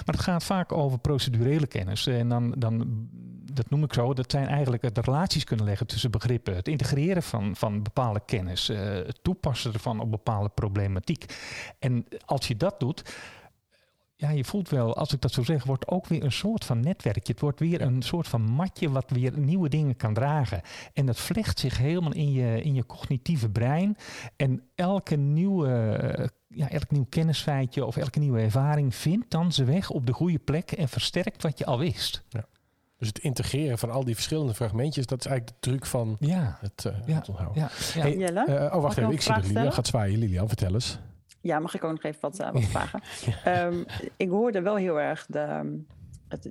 Maar 0.04 0.14
het 0.14 0.20
gaat 0.20 0.44
vaak 0.44 0.72
over 0.72 0.98
procedurele 0.98 1.66
kennis. 1.66 2.06
En 2.06 2.28
dan, 2.28 2.54
dan, 2.58 3.08
dat 3.52 3.70
noem 3.70 3.84
ik 3.84 3.92
zo, 3.92 4.14
dat 4.14 4.30
zijn 4.30 4.46
eigenlijk 4.46 4.94
de 4.94 5.00
relaties 5.00 5.44
kunnen 5.44 5.66
leggen 5.66 5.86
tussen 5.86 6.10
begrippen. 6.10 6.54
Het 6.56 6.68
integreren 6.68 7.22
van, 7.22 7.56
van 7.56 7.82
bepaalde 7.82 8.20
kennis. 8.26 8.66
het 8.66 9.18
toepassen 9.22 9.72
ervan 9.72 10.00
op 10.00 10.10
bepaalde 10.10 10.48
problematiek. 10.48 11.24
En 11.78 12.06
als 12.24 12.48
je 12.48 12.56
dat 12.56 12.80
doet. 12.80 13.02
Ja, 14.24 14.30
je 14.30 14.44
voelt 14.44 14.68
wel, 14.68 14.96
als 14.96 15.12
ik 15.12 15.20
dat 15.20 15.32
zo 15.32 15.42
zeg, 15.42 15.64
wordt 15.64 15.88
ook 15.88 16.06
weer 16.06 16.24
een 16.24 16.32
soort 16.32 16.64
van 16.64 16.80
netwerkje. 16.80 17.32
Het 17.32 17.40
wordt 17.40 17.60
weer 17.60 17.80
een 17.80 18.02
soort 18.02 18.28
van 18.28 18.42
matje 18.42 18.90
wat 18.90 19.10
weer 19.10 19.38
nieuwe 19.38 19.68
dingen 19.68 19.96
kan 19.96 20.14
dragen. 20.14 20.60
En 20.92 21.06
dat 21.06 21.20
vlecht 21.20 21.58
zich 21.58 21.78
helemaal 21.78 22.12
in 22.12 22.32
je, 22.32 22.62
in 22.62 22.74
je 22.74 22.86
cognitieve 22.86 23.48
brein. 23.50 23.96
En 24.36 24.62
elke 24.74 25.16
nieuwe, 25.16 25.68
eh, 25.96 26.26
ja, 26.48 26.70
elk 26.70 26.90
nieuw 26.90 27.06
kennisfeitje 27.08 27.84
of 27.84 27.96
elke 27.96 28.18
nieuwe 28.18 28.40
ervaring 28.40 28.94
vindt 28.94 29.30
dan 29.30 29.52
zijn 29.52 29.66
weg 29.66 29.90
op 29.90 30.06
de 30.06 30.12
goede 30.12 30.38
plek 30.38 30.72
en 30.72 30.88
versterkt 30.88 31.42
wat 31.42 31.58
je 31.58 31.64
al 31.66 31.78
wist. 31.78 32.22
Dus 32.98 33.08
het 33.08 33.18
integreren 33.18 33.78
van 33.78 33.90
al 33.90 34.04
die 34.04 34.14
verschillende 34.14 34.54
fragmentjes, 34.54 35.06
dat 35.06 35.18
is 35.18 35.26
eigenlijk 35.26 35.60
de 35.60 35.70
truc 35.70 35.86
van 35.86 36.16
Ja, 36.20 36.58
het, 36.60 36.84
eh, 36.84 36.92
Ja. 37.06 37.14
het 37.14 37.28
onthouden. 37.28 37.62
ja, 37.62 37.70
ja. 37.94 38.00
Hey, 38.00 38.16
Jelle? 38.16 38.44
Eh, 38.44 38.76
oh, 38.76 38.82
wacht 38.82 38.98
even. 38.98 39.12
Ik 39.12 39.20
zie 39.20 39.34
dat 39.34 39.46
Lilian 39.46 39.72
gaat 39.72 39.86
zwaaien. 39.86 40.18
Lilian, 40.18 40.48
vertel 40.48 40.74
eens. 40.74 40.98
Ja, 41.44 41.58
mag 41.58 41.74
ik 41.74 41.84
ook 41.84 41.90
nog 41.90 42.02
even 42.02 42.20
wat, 42.20 42.38
eh, 42.38 42.52
wat 42.52 42.62
vragen? 42.64 43.00
Ehm, 43.44 43.84
ik 44.16 44.28
hoorde 44.28 44.62
wel 44.62 44.76
heel 44.76 45.00
erg 45.00 45.26
de, 45.26 45.38
ehm, 45.38 45.76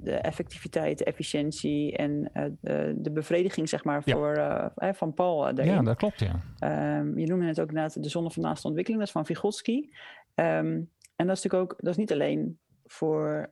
de 0.04 0.12
effectiviteit, 0.12 0.98
de 0.98 1.04
efficiëntie 1.04 1.98
en 1.98 2.30
eh, 2.34 2.46
de, 2.62 2.94
de 2.98 3.12
bevrediging 3.12 3.70
zeg 3.70 3.84
maar, 3.84 4.02
Ja. 4.06 4.16
voor, 4.16 4.34
eh, 4.76 4.94
van 4.94 5.14
Paul 5.14 5.39
daarin. 5.39 5.74
ja, 5.74 5.82
dat 5.82 5.98
klopt, 5.98 6.20
ja. 6.20 6.39
Ehm, 6.58 7.20
je 7.20 7.28
noemde 7.28 7.46
het 7.46 7.60
ook 7.60 7.68
inderdaad 7.68 8.04
de 8.04 8.10
zonne 8.10 8.32
van 8.32 8.44
naaste 8.44 8.68
ontwikkeling, 8.68 9.02
dat 9.02 9.10
is 9.16 9.22
van 9.22 9.26
Vygotsky. 9.26 9.89
En 10.36 10.89
dat 11.16 11.38
is 11.38 11.44
natuurlijk 11.44 11.72
ook, 11.72 11.76
dat 11.78 11.89
is 11.91 11.98
niet 11.98 12.12
alleen 12.12 12.60
voor 12.86 13.52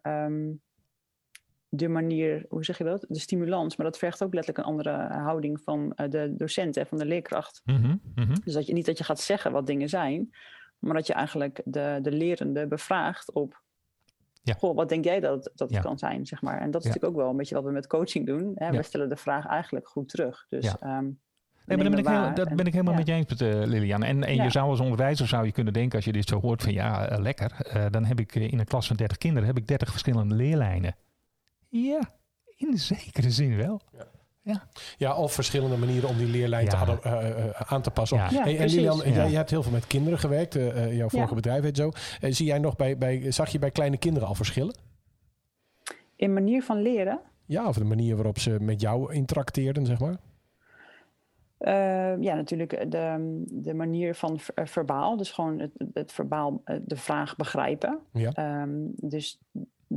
de 1.69 1.87
manier, 1.87 2.45
hoe 2.49 2.63
zeg 2.65 2.77
je 2.77 2.83
dat, 2.83 3.05
de 3.07 3.19
stimulans, 3.19 3.75
maar 3.75 3.85
dat 3.85 3.97
vergt 3.97 4.23
ook 4.23 4.33
letterlijk 4.33 4.65
een 4.65 4.73
andere 4.73 4.91
houding 5.13 5.61
van 5.61 5.93
de 6.09 6.33
docent 6.37 6.77
en 6.77 6.87
van 6.87 6.97
de 6.97 7.05
leerkracht. 7.05 7.61
Mhm, 7.65 7.95
mhm. 8.15 8.35
Dus 8.43 8.53
dat 8.53 8.67
je 8.67 8.73
niet 8.73 8.85
dat 8.85 8.97
je 8.97 9.03
gaat 9.03 9.19
zeggen 9.19 9.51
wat 9.51 9.67
dingen 9.67 9.89
zijn, 9.89 10.29
maar 10.81 10.93
dat 10.93 11.07
je 11.07 11.13
eigenlijk 11.13 11.61
de, 11.65 11.99
de 12.01 12.11
lerende 12.11 12.67
bevraagt 12.67 13.31
op 13.33 13.61
Ja. 14.43 14.53
Goh, 14.53 14.75
wat 14.75 14.89
denk 14.89 15.03
jij 15.05 15.19
dat, 15.19 15.43
dat 15.43 15.59
het 15.59 15.69
Ja. 15.69 15.79
kan 15.81 15.97
zijn, 15.97 16.25
zeg 16.25 16.41
maar. 16.41 16.59
En 16.61 16.71
dat 16.71 16.81
is 16.81 16.87
Ja. 16.87 16.93
natuurlijk 16.93 17.13
ook 17.13 17.21
wel 17.21 17.29
een 17.31 17.37
beetje 17.37 17.55
wat 17.55 17.63
we 17.63 17.71
met 17.71 17.87
coaching 17.87 18.25
doen. 18.25 18.51
Hè? 18.55 18.65
Ja. 18.65 18.71
We 18.77 18.83
stellen 18.83 19.09
de 19.09 19.15
vraag 19.15 19.45
eigenlijk 19.45 19.87
goed 19.87 20.09
terug. 20.09 20.45
Dus, 20.49 20.63
Ja. 20.65 20.75
ehm, 20.79 21.03
Nee, 21.65 21.77
maar 21.77 21.89
ben, 21.89 21.97
ik 21.97 22.07
heel, 22.07 22.33
dat 22.33 22.47
en- 22.47 22.55
ben 22.55 22.65
ik 22.65 22.71
helemaal 22.71 22.93
ja. 22.93 22.99
met 22.99 23.07
je 23.07 23.13
eens, 23.13 23.27
met, 23.29 23.41
eh, 23.41 23.49
Lilian. 23.67 24.03
En, 24.03 24.23
en 24.23 24.35
Ja. 24.35 24.43
je 24.43 24.49
zou 24.49 24.69
als 24.69 24.79
onderwijzer 24.79 25.27
zou 25.27 25.45
je 25.45 25.51
kunnen 25.51 25.73
denken, 25.73 25.95
als 25.95 26.05
je 26.05 26.11
dit 26.11 26.27
zo 26.27 26.39
hoort, 26.39 26.61
van 26.63 26.73
ja, 26.73 27.07
eh, 27.07 27.19
lekker. 27.19 27.51
eh, 27.61 27.85
dan 27.89 28.05
heb 28.05 28.19
ik 28.19 28.35
in 28.35 28.59
een 28.59 28.65
klas 28.65 28.87
van 28.87 28.95
30 28.95 29.17
kinderen 29.17 29.47
heb 29.47 29.57
ik 29.57 29.67
30 29.67 29.89
verschillende 29.89 30.35
leerlijnen. 30.35 30.95
Ja, 31.69 31.99
in 32.55 32.77
zekere 32.77 33.31
zin 33.31 33.55
wel. 33.57 33.81
Ja, 33.97 34.05
of 35.17 35.33
verschillende 35.33 35.77
manieren 35.77 36.09
om 36.09 36.17
die 36.17 36.27
leerlijn 36.27 36.69
te 36.69 36.75
Ja. 36.75 36.81
ado- 36.81 36.99
eh, 37.01 37.45
eh, 37.47 37.61
aan 37.71 37.81
te 37.81 37.91
passen. 37.91 38.17
Ja. 38.17 38.29
Ja, 38.31 38.43
Hey, 38.43 38.57
en. 38.59 38.67
Lilian, 38.69 38.97
Ja. 38.97 39.03
jij, 39.03 39.13
jij 39.13 39.31
hebt 39.31 39.49
heel 39.49 39.63
veel 39.63 39.71
met 39.71 39.87
kinderen 39.87 40.19
gewerkt. 40.19 40.55
eh, 40.55 40.83
eh, 40.85 40.97
jouw 40.97 41.09
vorige 41.09 41.29
Ja. 41.29 41.35
bedrijf 41.35 41.63
heet 41.63 41.77
zo. 41.77 41.91
Eh, 42.21 42.31
zie 42.31 42.45
jij 42.45 42.59
nog 42.59 42.75
bij, 42.75 42.97
bij, 42.97 43.31
zag 43.31 43.49
je 43.49 43.59
bij 43.59 43.71
kleine 43.71 43.97
kinderen 43.97 44.27
al 44.27 44.35
verschillen? 44.35 44.75
In 46.15 46.33
manier 46.33 46.63
van 46.63 46.81
leren. 46.81 47.19
Ja, 47.45 47.67
of 47.67 47.75
de 47.77 47.83
manier 47.83 48.15
waarop 48.15 48.39
ze 48.39 48.57
met 48.59 48.81
jou 48.81 49.13
interacteerden, 49.13 49.85
zeg 49.85 49.99
maar? 49.99 50.15
eh, 51.57 52.21
ja, 52.21 52.35
natuurlijk 52.35 52.91
de, 52.91 53.41
de 53.51 53.73
manier 53.73 54.15
van 54.15 54.39
ver- 54.39 54.53
eh, 54.55 54.65
verbaal. 54.65 55.17
Dus 55.17 55.31
gewoon 55.31 55.59
het, 55.59 55.71
het 55.93 56.11
verbaal, 56.11 56.61
eh, 56.65 56.75
de 56.85 56.95
vraag 56.95 57.35
begrijpen. 57.35 57.99
Ja. 58.13 58.31
Ehm, 58.31 58.69
dus 58.95 59.39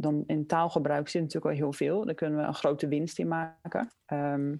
dan 0.00 0.24
in 0.26 0.46
taalgebruik 0.46 1.08
zit 1.08 1.22
natuurlijk 1.22 1.52
al 1.52 1.60
heel 1.60 1.72
veel. 1.72 2.04
Daar 2.04 2.14
kunnen 2.14 2.38
we 2.38 2.46
een 2.46 2.54
grote 2.54 2.88
winst 2.88 3.18
in 3.18 3.28
maken. 3.28 3.90
Ehm, 4.06 4.56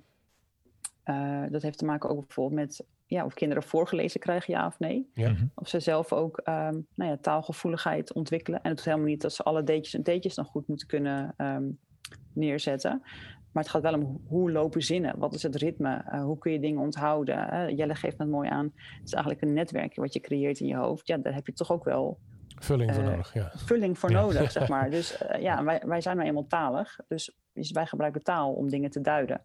eh, 1.02 1.42
dat 1.50 1.62
heeft 1.62 1.78
te 1.78 1.84
maken 1.84 2.10
ook 2.10 2.20
bijvoorbeeld 2.26 2.60
met 2.60 2.86
ja, 3.06 3.24
of 3.24 3.34
kinderen 3.34 3.62
voorgelezen 3.62 4.20
krijgen, 4.20 4.54
ja 4.54 4.66
of 4.66 4.78
nee. 4.78 5.10
Ja. 5.14 5.30
Mhm. 5.30 5.44
Of 5.54 5.68
ze 5.68 5.80
zelf 5.80 6.12
ook 6.12 6.38
ehm, 6.38 6.80
nou 6.94 7.10
ja, 7.10 7.16
taalgevoeligheid 7.16 8.12
ontwikkelen. 8.12 8.62
En 8.62 8.70
het 8.70 8.78
is 8.78 8.84
helemaal 8.84 9.06
niet 9.06 9.20
dat 9.20 9.32
ze 9.32 9.42
alle 9.42 9.62
deetjes 9.62 9.94
en 9.94 10.02
teetjes 10.02 10.34
dan 10.34 10.44
goed 10.44 10.68
moeten 10.68 10.86
kunnen 10.86 11.34
ehm, 11.36 11.70
neerzetten. 12.32 13.02
Maar 13.52 13.62
het 13.62 13.72
gaat 13.72 13.82
wel 13.82 13.94
om 13.94 14.02
ho- 14.02 14.20
hoe 14.26 14.50
lopen 14.50 14.82
zinnen? 14.82 15.18
Wat 15.18 15.34
is 15.34 15.42
het 15.42 15.56
ritme? 15.56 16.02
Eh, 16.06 16.22
hoe 16.22 16.38
kun 16.38 16.52
je 16.52 16.60
dingen 16.60 16.80
onthouden? 16.80 17.38
hè? 17.38 17.66
Jelle 17.66 17.94
geeft 17.94 18.18
het 18.18 18.28
mooi 18.28 18.48
aan. 18.48 18.64
Het 18.74 19.04
is 19.04 19.12
eigenlijk 19.12 19.44
een 19.44 19.52
netwerkje 19.52 20.00
wat 20.00 20.12
je 20.12 20.20
creëert 20.20 20.60
in 20.60 20.66
je 20.66 20.76
hoofd. 20.76 21.06
Ja, 21.06 21.16
daar 21.16 21.34
heb 21.34 21.46
je 21.46 21.52
toch 21.52 21.72
ook 21.72 21.84
wel 21.84 22.18
Vulling 22.54 22.94
voor 22.94 23.02
Eh, 23.02 23.08
nodig, 23.10 23.34
ja. 23.34 23.50
vulling 23.54 23.98
voor 23.98 24.10
Ja. 24.10 24.20
nodig, 24.20 24.50
zeg 24.50 24.68
maar. 24.74 24.90
Dus 24.90 25.16
eh, 25.18 25.42
ja, 25.42 25.64
wij, 25.64 25.82
wij 25.86 26.00
zijn 26.00 26.16
nou 26.16 26.28
eenmaal 26.28 26.46
talig. 26.46 26.98
Dus, 27.08 27.36
dus 27.52 27.70
wij 27.70 27.86
gebruiken 27.86 28.22
taal 28.22 28.52
om 28.52 28.68
dingen 28.68 28.90
te 28.90 29.00
duiden. 29.00 29.42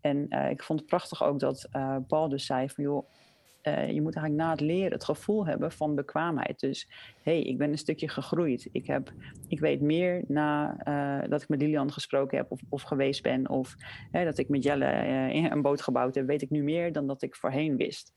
En 0.00 0.28
eh, 0.28 0.50
ik 0.50 0.62
vond 0.62 0.78
het 0.78 0.88
prachtig 0.88 1.22
ook 1.24 1.40
dat 1.40 1.68
Paul 2.06 2.28
dus 2.28 2.46
zei 2.46 2.68
van... 2.68 2.84
joh, 2.84 3.08
je 3.64 4.02
moet 4.02 4.14
eigenlijk 4.16 4.34
na 4.34 4.50
het 4.50 4.60
leren 4.60 4.92
het 4.92 5.04
gevoel 5.04 5.46
hebben 5.46 5.72
van 5.72 5.94
bekwaamheid. 5.94 6.60
Dus 6.60 6.88
hé, 7.22 7.32
hey, 7.32 7.42
ik 7.42 7.58
ben 7.58 7.70
een 7.70 7.78
stukje 7.78 8.08
gegroeid. 8.08 8.68
Ik, 8.72 8.86
heb, 8.86 9.12
ik 9.48 9.60
weet 9.60 9.80
meer 9.80 10.24
na 10.28 10.76
dat 11.28 11.42
ik 11.42 11.48
met 11.48 11.60
Lilian 11.60 11.92
gesproken 11.92 12.36
heb 12.38 12.50
of, 12.50 12.60
of 12.68 12.82
geweest 12.82 13.22
ben... 13.22 13.48
of 13.48 13.74
hè, 14.10 14.24
dat 14.24 14.38
ik 14.38 14.48
met 14.48 14.62
Jelle 14.62 14.86
een 15.50 15.62
boot 15.62 15.82
gebouwd 15.82 16.14
heb... 16.14 16.26
weet 16.26 16.42
ik 16.42 16.50
nu 16.50 16.62
meer 16.62 16.92
dan 16.92 17.06
dat 17.06 17.22
ik 17.22 17.36
voorheen 17.36 17.76
wist. 17.76 18.12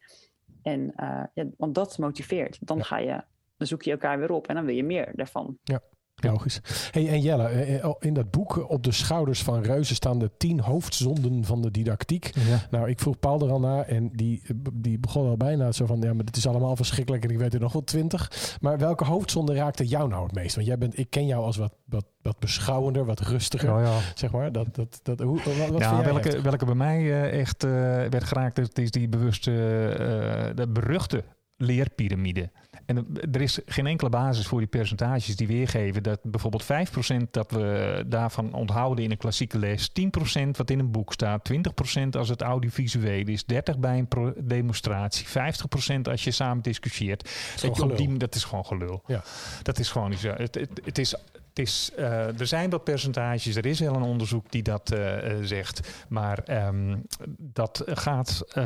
En, 0.61 0.93
ja, 1.33 1.45
want 1.57 1.75
dat 1.75 1.97
motiveert. 1.97 2.57
Dan, 2.61 2.77
Ja. 2.77 2.83
ga 2.83 2.97
je, 2.97 3.23
dan 3.57 3.67
zoek 3.67 3.81
je 3.81 3.91
elkaar 3.91 4.19
weer 4.19 4.31
op 4.31 4.47
en 4.47 4.55
dan 4.55 4.65
wil 4.65 4.75
je 4.75 4.83
meer 4.83 5.11
daarvan. 5.15 5.57
Ja. 5.63 5.81
Logisch. 6.21 6.59
Hey, 6.91 7.09
en 7.09 7.21
Jelle, 7.21 7.43
eh, 7.43 7.83
eh, 7.83 7.91
in 7.99 8.13
dat 8.13 8.31
boek 8.31 8.57
eh, 8.57 8.69
op 8.69 8.83
de 8.83 8.91
schouders 8.91 9.43
van 9.43 9.63
reuzen 9.63 9.95
staan 9.95 10.19
de 10.19 10.31
tien 10.37 10.59
hoofdzonden 10.59 11.43
van 11.43 11.61
de 11.61 11.71
didactiek. 11.71 12.31
Ja. 12.33 12.67
Nou, 12.71 12.89
ik 12.89 12.99
vroeg 12.99 13.19
Paul 13.19 13.41
er 13.41 13.51
al 13.51 13.59
naar 13.59 13.85
en 13.85 14.09
die, 14.13 14.41
die 14.73 14.99
begon 14.99 15.27
al 15.27 15.37
bijna 15.37 15.71
zo 15.71 15.85
van, 15.85 16.01
ja, 16.01 16.13
maar 16.13 16.25
dit 16.25 16.35
is 16.35 16.47
allemaal 16.47 16.75
verschrikkelijk 16.75 17.23
en 17.23 17.29
ik 17.29 17.37
weet 17.37 17.53
er 17.53 17.59
nog 17.59 17.73
wel 17.73 17.83
twintig. 17.83 18.55
Maar 18.61 18.77
welke 18.77 19.05
hoofdzonde 19.05 19.53
raakte 19.53 19.85
jou 19.85 20.09
nou 20.09 20.23
het 20.23 20.33
meest? 20.33 20.55
Want 20.55 20.67
jij 20.67 20.77
bent, 20.77 20.97
ik 20.97 21.09
ken 21.09 21.25
jou 21.25 21.43
als 21.43 21.57
wat, 21.57 21.73
wat, 21.85 22.05
wat 22.21 22.39
beschouwender, 22.39 23.05
wat 23.05 23.19
rustiger, 23.19 23.69
Ja, 23.69 23.81
ja. 23.81 23.99
zeg 24.15 24.31
maar. 24.31 24.51
Dat, 24.51 24.75
dat, 24.75 24.99
dat, 25.03 25.19
hoe, 25.19 25.41
wat, 25.43 25.69
wat 25.69 25.81
ja, 25.81 26.03
welke, 26.03 26.41
welke 26.41 26.65
bij 26.65 26.75
mij 26.75 27.29
echt 27.31 27.63
eh, 27.63 27.71
werd 28.09 28.23
geraakt, 28.23 28.55
dat 28.55 28.77
is 28.77 28.91
die 28.91 29.09
bewuste, 29.09 29.51
eh, 29.51 30.55
de 30.55 30.67
beruchte 30.67 31.23
leerpyramide. 31.57 32.51
En 32.85 33.07
er 33.31 33.41
is 33.41 33.59
geen 33.65 33.87
enkele 33.87 34.09
basis 34.09 34.47
voor 34.47 34.59
die 34.59 34.67
percentages 34.67 35.35
die 35.35 35.47
weergeven 35.47 36.03
dat 36.03 36.19
bijvoorbeeld 36.23 36.63
5% 36.63 36.67
dat 37.31 37.51
we 37.51 38.03
daarvan 38.07 38.53
onthouden 38.53 39.03
in 39.03 39.11
een 39.11 39.17
klassieke 39.17 39.59
les, 39.59 39.89
10% 39.89 39.93
wat 40.51 40.69
in 40.69 40.79
een 40.79 40.91
boek 40.91 41.13
staat, 41.13 41.51
20% 41.51 42.09
als 42.11 42.29
het 42.29 42.41
audiovisueel 42.41 43.27
is, 43.27 43.43
30% 43.75 43.79
bij 43.79 44.05
een 44.09 44.33
demonstratie, 44.37 45.25
50% 45.27 45.31
als 46.01 46.23
je 46.23 46.31
samen 46.31 46.63
discussieert. 46.63 47.23
Dat, 47.51 47.61
je 47.61 47.67
op 47.67 47.75
gelul. 47.75 47.95
die, 47.95 48.17
dat 48.17 48.35
is 48.35 48.43
gewoon 48.43 48.65
gelul. 48.65 49.03
Ja. 49.07 49.23
Dat 49.61 49.79
is 49.79 49.89
gewoon 49.89 50.09
niet 50.09 50.19
zo. 50.19 50.29
Het, 50.29 50.55
het, 50.55 50.81
het 50.83 50.97
is, 50.97 51.15
het 51.57 51.67
is, 51.67 51.91
eh, 51.95 52.39
er 52.39 52.47
zijn 52.47 52.69
wat 52.69 52.83
percentages, 52.83 53.55
er 53.55 53.65
is 53.65 53.79
wel 53.79 53.95
een 53.95 54.01
onderzoek 54.01 54.51
die 54.51 54.63
dat 54.63 54.91
eh, 54.91 55.31
eh, 55.31 55.37
zegt. 55.43 56.05
Maar 56.09 56.39
ehm, 56.43 56.97
dat 57.37 57.83
gaat 57.85 58.57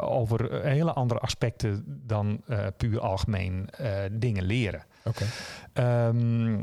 over 0.00 0.62
hele 0.62 0.92
andere 0.92 1.20
aspecten 1.20 1.84
dan 1.86 2.40
puur 2.76 3.00
algemeen 3.00 3.68
dingen 4.12 4.44
leren. 4.44 4.84
Oké. 5.04 5.24
Ehm, 5.72 6.60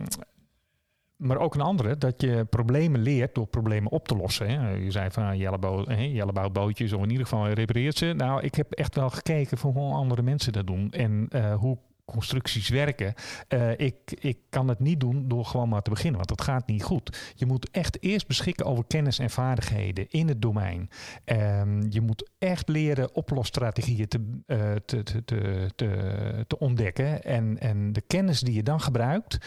maar 1.15 1.37
ook 1.37 1.55
een 1.55 1.61
andere, 1.61 1.97
dat 1.97 2.21
je 2.21 2.45
problemen 2.49 3.01
leert 3.01 3.35
door 3.35 3.47
problemen 3.47 3.91
op 3.91 4.07
te 4.07 4.15
lossen. 4.15 4.49
Hè. 4.49 4.69
Je 4.69 4.91
zei 4.91 5.11
van 5.11 5.23
ah, 5.23 5.35
Jelle, 5.35 6.31
bouwt 6.33 6.53
bootjes, 6.53 6.93
of 6.93 7.03
in 7.03 7.09
ieder 7.09 7.27
geval 7.27 7.47
repareert 7.47 7.97
ze. 7.97 8.13
Nou, 8.17 8.41
ik 8.41 8.55
heb 8.55 8.71
echt 8.71 8.95
wel 8.95 9.09
gekeken 9.09 9.57
van 9.57 9.71
hoe 9.71 9.93
andere 9.93 10.21
mensen 10.21 10.53
dat 10.53 10.67
doen 10.67 10.91
en 10.91 11.29
hoe 11.59 11.77
constructies 12.05 12.69
werken. 12.69 13.13
Eh, 13.47 13.79
ik, 13.79 13.95
ik 14.19 14.37
kan 14.49 14.67
het 14.67 14.79
niet 14.79 14.99
doen 14.99 15.27
door 15.27 15.45
gewoon 15.45 15.69
maar 15.69 15.81
te 15.81 15.89
beginnen, 15.89 16.15
want 16.15 16.27
dat 16.27 16.41
gaat 16.41 16.67
niet 16.67 16.83
goed. 16.83 17.33
Je 17.35 17.45
moet 17.45 17.69
echt 17.69 18.03
eerst 18.03 18.27
beschikken 18.27 18.65
over 18.65 18.83
kennis 18.87 19.19
en 19.19 19.29
vaardigheden 19.29 20.09
in 20.09 20.27
het 20.27 20.41
domein. 20.41 20.89
Ehm, 21.25 21.81
je 21.89 22.01
moet 22.01 22.29
echt 22.39 22.67
leren 22.67 23.15
oplosstrategieën 23.15 24.07
te, 24.07 24.41
eh, 24.45 24.73
te, 24.85 25.03
te, 25.03 25.23
te, 25.23 25.69
te, 25.75 26.45
te 26.47 26.59
ontdekken. 26.59 27.23
En, 27.23 27.59
en 27.59 27.93
de 27.93 28.01
kennis 28.01 28.39
die 28.39 28.53
je 28.53 28.63
dan 28.63 28.81
gebruikt, 28.81 29.37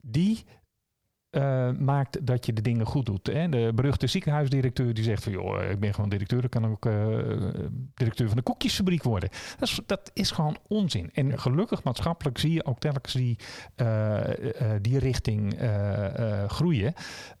die 0.00 0.44
eh, 1.30 1.70
maakt 1.78 2.26
dat 2.26 2.46
je 2.46 2.52
de 2.52 2.60
dingen 2.62 2.86
goed 2.86 3.06
doet. 3.06 3.26
Hè? 3.26 3.48
De 3.48 3.72
beruchte 3.74 4.06
ziekenhuisdirecteur 4.06 4.94
die 4.94 5.04
zegt 5.04 5.22
van 5.22 5.32
joh, 5.32 5.62
eh, 5.62 5.70
ik 5.70 5.80
ben 5.80 5.94
gewoon 5.94 6.10
directeur, 6.10 6.44
ik 6.44 6.50
kan 6.50 6.66
ook 6.66 6.86
eh, 6.86 7.18
directeur 7.94 8.26
van 8.28 8.36
de 8.36 8.42
koekjesfabriek 8.42 9.02
worden. 9.02 9.28
Dat 9.58 9.68
is, 9.68 9.80
dat 9.86 10.10
is 10.14 10.30
gewoon 10.30 10.56
onzin. 10.68 11.10
En 11.12 11.38
gelukkig 11.38 11.82
maatschappelijk 11.82 12.38
zie 12.38 12.52
je 12.52 12.64
ook 12.64 12.78
telkens 12.78 13.12
die, 13.12 13.36
die 14.80 14.98
richting 14.98 15.58
groeien. 16.46 16.92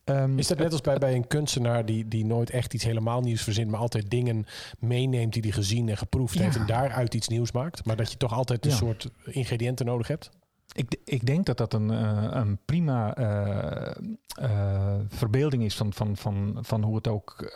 Ehm, 0.04 0.38
Is 0.38 0.46
dat 0.46 0.58
net 0.58 0.72
als 0.72 0.80
bij, 0.80 0.98
bij 0.98 1.14
een 1.14 1.26
kunstenaar 1.26 1.84
die, 1.84 2.08
die 2.08 2.24
nooit 2.24 2.50
echt 2.50 2.74
iets 2.74 2.84
helemaal 2.84 3.20
nieuws 3.20 3.42
verzint, 3.42 3.70
maar 3.70 3.80
altijd 3.80 4.10
dingen 4.10 4.46
meeneemt 4.78 5.32
die 5.32 5.42
hij 5.42 5.50
gezien 5.50 5.88
en 5.88 5.96
geproefd 5.96 6.34
Ja. 6.34 6.42
heeft 6.42 6.56
en 6.56 6.66
daaruit 6.66 7.14
iets 7.14 7.28
nieuws 7.28 7.52
maakt? 7.52 7.84
Maar 7.84 7.96
dat 7.96 8.10
je 8.10 8.16
toch 8.16 8.32
altijd 8.32 8.64
een 8.64 8.70
Ja. 8.70 8.76
soort 8.76 9.08
ingrediënten 9.24 9.86
nodig 9.86 10.08
hebt? 10.08 10.30
Ik, 10.72 10.96
ik 11.04 11.26
denk 11.26 11.46
dat 11.46 11.58
dat 11.58 11.72
een, 11.72 11.90
eh, 11.90 12.28
een 12.30 12.58
prima 12.64 13.14
eh, 13.14 13.96
eh, 14.34 15.00
verbeelding 15.08 15.62
is 15.64 15.76
van, 15.76 15.92
van, 15.92 16.16
van, 16.16 16.58
van 16.60 16.82
hoe 16.82 16.96
het 16.96 17.08
ook 17.08 17.52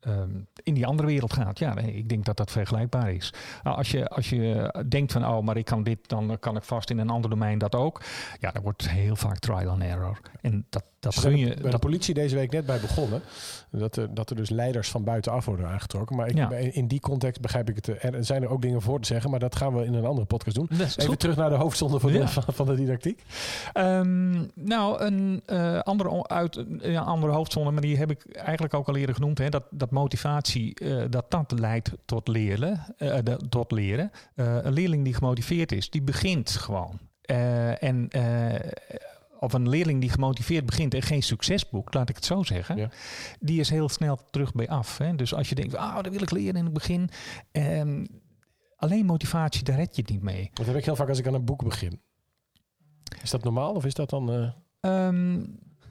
eh, 0.00 0.22
in 0.68 0.74
die 0.74 0.86
andere 0.86 1.08
wereld 1.08 1.32
gaat. 1.32 1.58
Ja, 1.58 1.74
nee, 1.74 1.94
ik 1.94 2.08
denk 2.08 2.24
dat 2.24 2.36
dat 2.36 2.50
vergelijkbaar 2.50 3.12
is. 3.12 3.32
Nou, 3.62 3.76
als, 3.76 3.90
je, 3.90 4.08
als 4.08 4.28
je 4.30 4.74
denkt 4.88 5.12
van, 5.12 5.26
oh, 5.26 5.42
maar 5.44 5.56
ik 5.56 5.64
kan 5.64 5.82
dit, 5.82 5.98
dan 6.08 6.36
kan 6.40 6.56
ik 6.56 6.62
vast 6.64 6.90
in 6.90 6.98
een 6.98 7.10
ander 7.10 7.30
domein 7.30 7.58
dat 7.58 7.74
ook. 7.74 8.00
Ja, 8.40 8.50
dan 8.50 8.62
wordt 8.62 8.90
heel 8.90 9.16
vaak 9.16 9.38
trial 9.38 9.70
and 9.70 9.82
error. 9.82 10.20
En 10.40 10.66
dat, 10.70 10.84
dat 11.00 11.16
gun 11.18 11.36
je. 11.38 11.46
bij 11.46 11.54
de 11.56 11.68
Dat, 11.68 11.80
politie 11.80 12.14
deze 12.14 12.34
week 12.34 12.50
net 12.52 12.66
bij 12.66 12.80
begonnen. 12.80 13.22
Dat 13.70 13.96
er, 13.96 14.14
dat 14.14 14.30
er 14.30 14.36
dus 14.36 14.50
leiders 14.50 14.88
van 14.90 15.04
buitenaf 15.04 15.44
worden 15.44 15.68
aangetrokken. 15.68 16.16
Maar 16.16 16.28
ik, 16.28 16.36
Ja. 16.36 16.50
in 16.50 16.88
die 16.88 17.00
context 17.00 17.40
begrijp 17.40 17.68
ik 17.68 17.76
het. 17.76 17.88
eh, 17.88 18.14
Er 18.14 18.24
zijn 18.24 18.42
er 18.42 18.48
ook 18.48 18.62
dingen 18.62 18.82
voor 18.82 19.00
te 19.00 19.06
zeggen, 19.06 19.30
maar 19.30 19.40
dat 19.40 19.56
gaan 19.56 19.74
we 19.76 19.84
in 19.84 19.94
een 19.94 20.04
andere 20.04 20.26
podcast 20.26 20.56
doen. 20.56 20.66
dat 20.70 20.80
Even 20.86 21.06
goed. 21.06 21.18
terug 21.20 21.36
naar 21.36 21.50
de 21.50 21.56
hoofdzonde 21.56 22.00
van, 22.00 22.12
Ja. 22.12 22.18
de, 22.20 22.28
van, 22.28 22.42
van 22.46 22.66
de 22.66 22.74
didactiek. 22.74 23.22
Ehm, 23.72 24.44
nou, 24.54 25.00
een 25.02 25.42
eh, 25.46 25.78
andere, 25.78 26.28
uit, 26.28 26.64
ja, 26.80 27.00
andere 27.00 27.32
hoofdzonde, 27.32 27.70
maar 27.70 27.82
die 27.82 27.96
heb 27.96 28.10
ik 28.10 28.26
eigenlijk 28.36 28.74
ook 28.74 28.88
al 28.88 28.96
eerder 28.96 29.14
genoemd. 29.14 29.38
Hè, 29.38 29.48
dat, 29.48 29.62
dat 29.70 29.90
motivatie, 29.90 30.57
eh, 30.66 31.04
dat 31.10 31.30
dat 31.30 31.52
leidt 31.58 31.92
tot 32.04 32.28
leren. 32.28 32.94
eh, 32.98 33.18
de- 33.22 33.48
tot 33.48 33.70
leren. 33.72 34.10
Eh, 34.34 34.56
een 34.62 34.72
leerling 34.72 35.04
die 35.04 35.14
gemotiveerd 35.14 35.72
is, 35.72 35.90
die 35.90 36.02
begint 36.02 36.50
gewoon. 36.50 36.98
Eh, 37.20 37.82
en, 37.82 38.08
eh, 38.08 38.70
of 39.40 39.52
een 39.52 39.68
leerling 39.68 40.00
die 40.00 40.10
gemotiveerd 40.10 40.66
begint 40.66 40.94
en 40.94 41.02
geen 41.02 41.22
succes 41.22 41.68
boekt, 41.68 41.94
laat 41.94 42.08
ik 42.08 42.16
het 42.16 42.24
zo 42.24 42.42
zeggen. 42.42 42.76
Ja. 42.76 42.90
Die 43.40 43.60
is 43.60 43.70
heel 43.70 43.88
snel 43.88 44.18
terug 44.30 44.52
bij 44.52 44.68
af. 44.68 44.98
Hè. 44.98 45.14
Dus 45.16 45.34
als 45.34 45.48
je 45.48 45.54
denkt, 45.54 45.74
ah, 45.74 45.94
dat 46.02 46.08
wil 46.12 46.22
ik 46.22 46.30
leren 46.30 46.56
in 46.56 46.64
het 46.64 46.72
begin. 46.72 47.10
ehm, 47.52 48.04
alleen 48.76 49.06
motivatie, 49.06 49.62
daar 49.64 49.76
red 49.76 49.96
je 49.96 50.02
het 50.02 50.10
niet 50.10 50.22
mee. 50.22 50.50
Dat 50.54 50.66
heb 50.66 50.76
ik 50.76 50.84
heel 50.84 50.96
vaak 50.96 51.08
als 51.08 51.18
ik 51.18 51.26
aan 51.26 51.34
een 51.34 51.44
boek 51.44 51.64
begin. 51.64 52.00
Is 53.22 53.30
dat 53.30 53.44
normaal 53.44 53.72
of 53.74 53.84
is 53.84 53.94
dat 53.94 54.10
dan... 54.10 54.32
eh, 54.32 54.50
Ehm, 54.80 55.44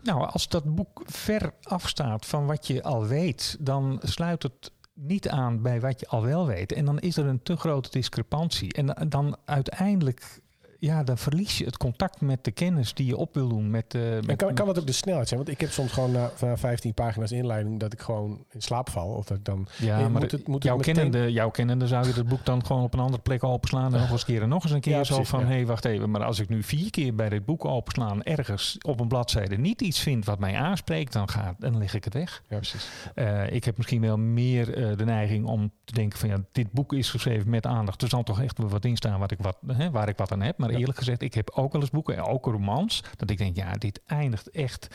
nou, 0.04 0.26
als 0.26 0.48
dat 0.48 0.76
boek 0.76 1.02
ver 1.06 1.54
afstaat 1.62 2.26
van 2.26 2.46
wat 2.46 2.68
je 2.68 2.84
al 2.84 3.06
weet, 3.06 3.58
dan 3.60 4.00
sluit 4.04 4.44
het 4.44 4.72
niet 4.94 5.30
aan 5.30 5.62
bij 5.62 5.80
wat 5.80 6.00
je 6.00 6.08
al 6.08 6.24
wel 6.24 6.48
weet. 6.48 6.72
En 6.72 6.86
dan 6.86 7.00
is 7.00 7.18
er 7.18 7.26
een 7.26 7.44
te 7.44 7.56
grote 7.56 7.90
discrepantie. 7.90 8.74
En 8.74 9.10
dan 9.10 9.38
uiteindelijk 9.46 10.42
ja, 10.80 11.04
dan 11.04 11.18
verlies 11.18 11.58
je 11.58 11.66
het 11.66 11.78
contact 11.78 12.22
met 12.22 12.44
de 12.44 12.52
kennis 12.52 12.94
die 12.94 13.06
je 13.06 13.18
op 13.18 13.34
wil 13.34 13.48
doen. 13.48 13.70
Met, 13.70 13.94
uh, 13.94 14.02
met, 14.02 14.28
en 14.28 14.36
kan, 14.36 14.54
kan 14.54 14.66
dat 14.66 14.80
ook 14.80 14.86
de 14.88 14.92
snelheid 14.92 15.28
zijn? 15.28 15.40
Want 15.40 15.52
ik 15.52 15.62
heb 15.62 15.72
soms 15.72 15.92
gewoon 15.92 16.12
na, 16.12 16.32
na 16.42 16.58
15 16.58 16.94
pagina's 16.94 17.32
inleiding 17.32 17.80
dat 17.80 17.94
ik 17.94 18.02
gewoon 18.02 18.46
in 18.50 18.62
slaap 18.62 18.90
val. 18.90 19.10
Of 19.10 19.26
dat 19.26 19.38
ik 19.38 19.46
dan. 19.46 19.68
Ja, 19.78 20.00
maar 20.00 20.22
moet 20.22 20.32
het, 20.32 20.48
moet 20.48 20.64
jouw, 20.64 20.78
meteen... 20.78 20.94
kennende, 20.94 21.32
jouw 21.32 21.50
kennende 21.50 21.88
zou 21.88 22.08
je 22.08 22.14
het 22.14 22.28
boek 22.28 22.46
dan 22.46 22.66
gewoon 22.66 22.84
op 22.84 22.94
een 22.94 23.00
andere 23.00 23.22
plek 23.22 23.44
openslaan. 23.44 23.94
En 23.94 24.00
nog 24.08 24.12
eens 24.12 24.26
keer 24.26 24.42
en 24.42 24.50
nog 24.50 24.64
eens 24.64 24.72
een 24.72 24.82
keer 24.82 24.98
ja, 24.98 25.04
zo 25.04 25.24
van: 25.24 25.40
hé, 25.40 25.48
hey, 25.48 25.66
wacht 25.66 25.86
even. 25.86 26.12
Maar 26.12 26.24
als 26.24 26.40
ik 26.40 26.50
nu 26.50 26.64
vier 26.64 26.90
keer 26.90 27.16
bij 27.16 27.30
dit 27.30 27.46
boek 27.46 27.66
openslaan 27.66 28.24
ergens 28.24 28.78
op 28.82 29.00
een 29.00 29.08
bladzijde 29.08 29.58
niet 29.58 29.82
iets 29.82 30.00
vind 30.00 30.26
wat 30.26 30.40
mij 30.40 30.56
aanspreekt, 30.56 31.14
dan, 31.14 31.30
gaat, 31.30 31.56
dan 31.60 31.78
leg 31.78 31.94
ik 31.94 32.04
het 32.04 32.14
weg. 32.14 32.44
Ja, 32.50 32.56
precies. 32.56 32.90
Uh, 33.16 33.52
ik 33.52 33.64
heb 33.64 33.78
misschien 33.78 34.02
wel 34.02 34.18
meer 34.18 34.78
uh, 34.78 34.98
de 34.98 35.06
neiging 35.06 35.46
om 35.46 35.72
te 35.84 35.94
denken: 35.94 36.20
van 36.20 36.30
ja, 36.30 36.38
dit 36.52 36.72
boek 36.72 36.94
is 36.94 37.10
geschreven 37.10 37.50
met 37.50 37.66
aandacht. 37.66 38.02
Er 38.02 38.10
zal 38.10 38.24
toch 38.24 38.42
echt 38.42 38.58
wel 38.58 38.70
wat 38.70 38.86
in 38.86 38.96
staan 38.96 39.20
wat 39.20 39.32
ik 39.32 39.40
wat, 39.42 39.58
hè, 39.68 39.92
waar 39.92 40.08
ik 40.08 40.18
wat 40.18 40.32
aan 40.32 40.42
heb. 40.42 40.58
Maar 40.58 40.67
eerlijk 40.70 40.98
gezegd, 40.98 41.22
ik 41.22 41.34
heb 41.34 41.50
ook 41.50 41.72
wel 41.72 41.82
eens 41.82 41.90
boeken, 41.90 42.26
ook 42.26 42.46
romans, 42.46 43.04
dat 43.16 43.30
ik 43.30 43.38
denk, 43.38 43.56
ja, 43.56 43.72
dit 43.72 44.02
eindigt 44.06 44.50
echt. 44.50 44.88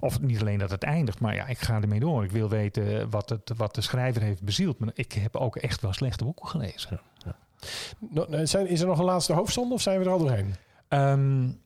Of 0.00 0.20
niet 0.20 0.40
alleen 0.40 0.58
dat 0.58 0.70
het 0.70 0.82
eindigt, 0.82 1.20
maar 1.20 1.34
ja, 1.34 1.46
ik 1.46 1.58
ga 1.58 1.80
ermee 1.80 2.00
door. 2.00 2.24
Ik 2.24 2.30
wil 2.30 2.48
weten 2.48 3.10
wat, 3.10 3.28
het, 3.28 3.52
wat 3.56 3.74
de 3.74 3.80
schrijver 3.80 4.22
heeft 4.22 4.42
bezield. 4.42 4.78
Maar 4.78 4.90
ik 4.94 5.12
heb 5.12 5.36
ook 5.36 5.56
echt 5.56 5.80
wel 5.80 5.92
slechte 5.92 6.24
boeken 6.24 6.48
gelezen. 6.48 7.00
Ja, 7.24 7.36
ja. 8.08 8.36
Is 8.38 8.80
er 8.80 8.86
nog 8.86 8.98
een 8.98 9.04
laatste 9.04 9.32
hoofdzonde 9.32 9.74
of 9.74 9.80
zijn 9.80 9.98
we 9.98 10.04
er 10.04 10.10
al 10.10 10.18
doorheen? 10.18 10.54
Um, 10.88 11.60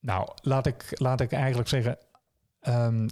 nou, 0.00 0.28
laat 0.42 0.66
ik, 0.66 0.84
laat 0.90 1.20
ik 1.20 1.32
eigenlijk 1.32 1.68
zeggen 1.68 1.98
um, 2.68 3.08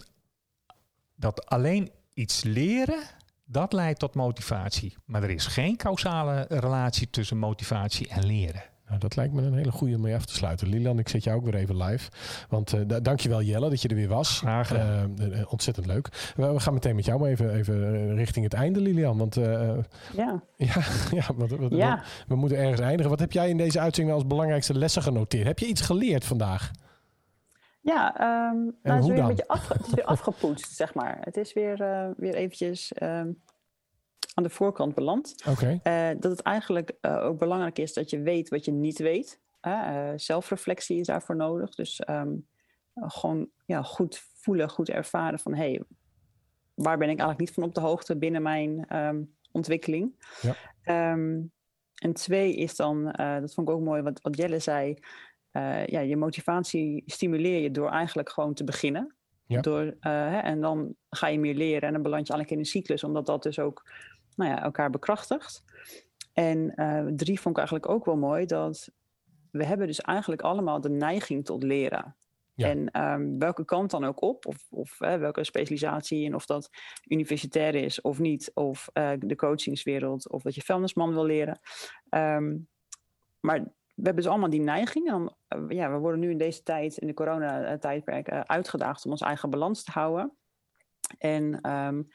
dat 1.14 1.46
alleen 1.46 1.90
iets 2.14 2.42
leren 2.42 3.02
dat 3.44 3.72
leidt 3.72 3.98
tot 3.98 4.14
motivatie. 4.14 4.96
Maar 5.04 5.22
er 5.22 5.30
is 5.30 5.46
geen 5.46 5.76
causale 5.76 6.46
relatie 6.48 7.10
tussen 7.10 7.38
motivatie 7.38 8.08
en 8.08 8.26
leren. 8.26 8.62
Nou, 8.88 9.00
dat 9.00 9.16
lijkt 9.16 9.32
me 9.32 9.42
een 9.42 9.54
hele 9.54 9.72
goede 9.72 9.94
om 9.94 10.00
mee 10.00 10.14
af 10.14 10.24
te 10.24 10.34
sluiten. 10.34 10.68
Lilan, 10.68 10.98
ik 10.98 11.08
zet 11.08 11.24
jou 11.24 11.36
ook 11.36 11.44
weer 11.44 11.54
even 11.54 11.76
live. 11.76 12.10
Want 12.48 12.74
uh, 12.74 12.80
dankjewel 13.02 13.42
Jelle 13.42 13.70
dat 13.70 13.82
je 13.82 13.88
er 13.88 13.94
weer 13.94 14.08
was. 14.08 14.38
Graag 14.38 14.68
gedaan. 14.68 15.16
Uh, 15.20 15.38
uh, 15.38 15.52
ontzettend 15.52 15.86
leuk. 15.86 16.32
We, 16.36 16.52
we, 16.52 16.60
gaan 16.60 16.74
meteen 16.74 16.94
met 16.94 17.04
jou 17.04 17.20
maar 17.20 17.28
even, 17.28 17.54
even 17.54 18.14
richting 18.14 18.44
het 18.44 18.54
einde, 18.54 18.80
Lilian. 18.80 19.18
Want 19.18 19.34
ja, 19.34 19.84
ja, 20.56 20.82
ja, 21.10 21.34
wat, 21.34 21.50
wat, 21.50 21.70
ja. 21.70 21.96
We, 21.96 22.04
we, 22.26 22.36
moeten 22.36 22.58
ergens 22.58 22.80
eindigen. 22.80 23.10
Wat 23.10 23.20
heb 23.20 23.32
jij 23.32 23.48
in 23.48 23.56
deze 23.56 23.80
uitzending 23.80 24.16
als 24.16 24.26
belangrijkste 24.26 24.78
lessen 24.78 25.02
genoteerd? 25.02 25.46
Heb 25.46 25.58
je 25.58 25.66
iets 25.66 25.80
geleerd 25.80 26.24
vandaag? 26.24 26.70
Ja, 27.80 28.14
um, 28.50 28.76
nou, 28.82 28.96
het, 28.96 29.04
is 29.04 29.10
weer 29.10 29.18
een 29.18 29.26
beetje 29.26 29.48
afge 29.48 29.72
het 29.72 29.86
is 29.86 29.94
weer 29.94 30.04
afgepoetst, 30.04 30.76
zeg 30.82 30.94
maar. 30.94 31.18
Het 31.20 31.36
is 31.36 31.52
weer, 31.52 31.76
weer 32.16 32.34
eventjes... 32.34 32.92
Um, 33.02 33.42
aan 34.34 34.42
de 34.42 34.50
voorkant 34.50 34.94
beland. 34.94 35.44
Okay. 35.48 35.80
Uh, 36.12 36.20
dat 36.20 36.30
het 36.30 36.42
eigenlijk 36.42 36.92
uh, 37.00 37.24
ook 37.24 37.38
belangrijk 37.38 37.78
is 37.78 37.92
dat 37.92 38.10
je 38.10 38.20
weet 38.20 38.48
wat 38.48 38.64
je 38.64 38.72
niet 38.72 38.98
weet. 38.98 39.40
Uh, 39.62 40.10
zelfreflectie 40.16 41.00
is 41.00 41.06
daarvoor 41.06 41.36
nodig. 41.36 41.74
Dus 41.74 42.02
um, 42.10 42.46
gewoon 42.94 43.48
ja, 43.66 43.82
goed 43.82 44.22
voelen, 44.34 44.70
goed 44.70 44.88
ervaren 44.88 45.38
van 45.38 45.54
hé, 45.54 45.70
hey, 45.70 45.82
waar 46.74 46.98
ben 46.98 47.10
ik 47.10 47.18
eigenlijk 47.18 47.40
niet 47.40 47.52
van 47.52 47.62
op 47.62 47.74
de 47.74 47.80
hoogte 47.80 48.16
binnen 48.16 48.42
mijn 48.42 48.96
um, 48.96 49.34
ontwikkeling. 49.52 50.26
Ja. 50.40 51.12
Um, 51.12 51.52
en 51.94 52.12
twee 52.12 52.54
is 52.54 52.76
dan, 52.76 53.04
dat 53.16 53.54
vond 53.54 53.68
ik 53.68 53.74
ook 53.74 53.82
mooi 53.84 54.02
wat, 54.02 54.20
wat 54.22 54.36
Jelle 54.36 54.58
zei, 54.58 54.98
ja, 55.86 56.00
je 56.00 56.16
motivatie 56.16 57.02
stimuleer 57.06 57.62
je 57.62 57.70
door 57.70 57.90
eigenlijk 57.90 58.30
gewoon 58.30 58.54
te 58.54 58.64
beginnen. 58.64 59.14
Ja. 59.46 59.60
Door, 59.60 59.96
hè, 60.00 60.38
en 60.38 60.60
dan 60.60 60.94
ga 61.10 61.26
je 61.26 61.38
meer 61.38 61.54
leren 61.54 61.82
en 61.82 61.92
dan 61.92 62.02
beland 62.02 62.26
je 62.26 62.32
eigenlijk 62.32 62.50
in 62.50 62.58
een 62.58 62.80
cyclus, 62.80 63.04
omdat 63.04 63.26
dat 63.26 63.42
dus 63.42 63.58
ook 63.58 63.90
nou 64.36 64.50
ja, 64.50 64.62
elkaar 64.62 64.90
bekrachtigt. 64.90 65.64
En 66.32 66.72
uh, 66.76 67.06
drie 67.16 67.40
vond 67.40 67.54
ik 67.54 67.56
eigenlijk 67.56 67.88
ook 67.88 68.04
wel 68.04 68.16
mooi 68.16 68.46
dat 68.46 68.90
we 69.50 69.64
hebben 69.64 69.86
dus 69.86 70.00
eigenlijk 70.00 70.42
allemaal 70.42 70.80
de 70.80 70.90
neiging 70.90 71.44
tot 71.44 71.62
leren. 71.62 72.16
Ja. 72.54 72.68
En 72.68 73.02
um, 73.02 73.38
welke 73.38 73.64
kant 73.64 73.90
dan 73.90 74.04
ook 74.04 74.22
op, 74.22 74.46
of, 74.46 74.66
of 74.70 75.00
uh, 75.00 75.14
welke 75.14 75.44
specialisatie, 75.44 76.26
en 76.26 76.34
of 76.34 76.46
dat 76.46 76.70
universitair 77.08 77.74
is 77.74 78.00
of 78.00 78.18
niet, 78.18 78.50
of 78.54 78.88
uh, 78.92 79.12
de 79.18 79.36
coachingswereld, 79.36 80.30
of 80.30 80.42
dat 80.42 80.54
je 80.54 80.62
vuilnisman 80.62 81.12
wil 81.12 81.24
leren. 81.24 81.60
Um, 82.10 82.68
maar 83.40 83.58
we 83.94 84.02
hebben 84.02 84.22
dus 84.22 84.32
allemaal 84.32 84.50
die 84.50 84.60
neiging. 84.60 85.06
En 85.06 85.12
dan, 85.48 85.68
ja, 85.68 85.92
we 85.92 85.98
worden 85.98 86.20
nu 86.20 86.30
in 86.30 86.38
deze 86.38 86.62
tijd, 86.62 86.96
in 86.96 87.06
de 87.06 87.14
coronatijdperk, 87.14 88.28
uitgedaagd 88.28 89.04
om 89.04 89.10
ons 89.10 89.20
eigen 89.20 89.50
balans 89.50 89.84
te 89.84 89.90
houden. 89.90 90.32
En 91.18 91.70
um, 91.70 92.08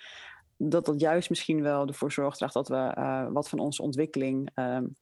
dat 0.61 0.85
dat 0.85 0.99
juist 0.99 1.29
misschien 1.29 1.61
wel 1.61 1.87
ervoor 1.87 2.11
zorgt 2.11 2.39
dat 2.53 2.67
we 2.67 2.95
uh, 2.97 3.27
wat 3.31 3.49
van 3.49 3.59
onze 3.59 3.81
ontwikkeling 3.81 4.49
um, 4.55 4.95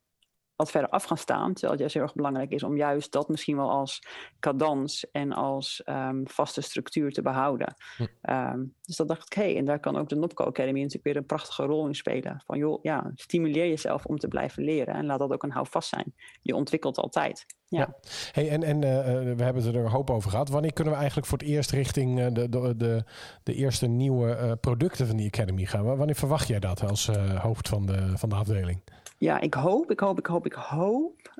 wat 0.57 0.71
verder 0.71 0.89
af 0.89 1.03
gaan 1.03 1.17
staan. 1.17 1.53
Terwijl 1.53 1.71
het 1.71 1.79
juist 1.79 1.93
heel 1.93 2.03
erg 2.03 2.13
belangrijk 2.13 2.51
is 2.51 2.63
om 2.63 2.77
juist 2.77 3.11
dat 3.11 3.29
misschien 3.29 3.55
wel 3.55 3.69
als 3.69 4.03
cadans 4.39 5.11
en 5.11 5.33
als 5.33 5.81
um, 5.85 6.27
vaste 6.27 6.61
structuur 6.61 7.11
te 7.11 7.21
behouden. 7.21 7.75
Hm. 7.97 8.33
Um, 8.33 8.73
dus 8.81 8.95
dat 8.95 9.07
dacht 9.07 9.25
ik, 9.25 9.33
hé, 9.33 9.43
hey, 9.43 9.57
en 9.57 9.65
daar 9.65 9.79
kan 9.79 9.97
ook 9.97 10.09
de 10.09 10.15
Nopco 10.15 10.43
Academy 10.43 10.77
natuurlijk 10.77 11.03
weer 11.03 11.15
een 11.15 11.25
prachtige 11.25 11.63
rol 11.63 11.87
in 11.87 11.95
spelen. 11.95 12.43
Van 12.45 12.57
joh, 12.57 12.79
ja, 12.81 13.11
stimuleer 13.15 13.67
jezelf 13.67 14.05
om 14.05 14.17
te 14.17 14.27
blijven 14.27 14.63
leren 14.63 14.93
en 14.93 15.05
laat 15.05 15.19
dat 15.19 15.31
ook 15.31 15.43
een 15.43 15.51
houvast 15.51 15.89
zijn. 15.89 16.13
Je 16.41 16.55
ontwikkelt 16.55 16.97
altijd. 16.97 17.45
Ja. 17.67 17.79
ja. 17.79 17.95
Hey, 18.31 18.49
en 18.49 18.63
en 18.63 18.75
uh, 18.75 19.35
we 19.35 19.43
hebben 19.43 19.63
het 19.63 19.75
er 19.75 19.83
een 19.83 19.91
hoop 19.91 20.09
over 20.09 20.29
gehad. 20.29 20.49
Wanneer 20.49 20.73
kunnen 20.73 20.93
we 20.93 20.99
eigenlijk 20.99 21.27
voor 21.27 21.37
het 21.37 21.47
eerst 21.47 21.71
richting 21.71 22.19
uh, 22.19 22.27
de, 22.31 22.49
de, 22.49 22.75
de, 22.77 23.03
de, 23.43 23.53
eerste 23.53 23.87
nieuwe 23.87 24.37
uh, 24.41 24.51
producten 24.61 25.07
van 25.07 25.17
die 25.17 25.27
Academy 25.27 25.65
gaan? 25.65 25.97
Wanneer 25.97 26.15
verwacht 26.15 26.47
jij 26.47 26.59
dat 26.59 26.83
als 26.83 27.07
hoofd 27.37 27.69
van 27.69 27.85
de, 27.85 28.17
van 28.17 28.29
de 28.29 28.35
afdeling? 28.35 28.81
Ja, 29.17 29.39
ik 29.39 29.53
hoop, 29.53 29.91
ik 29.91 29.99
hoop, 29.99 30.19
ik 30.19 30.25
hoop, 30.25 30.45
ik 30.45 30.53
hoop 30.53 31.35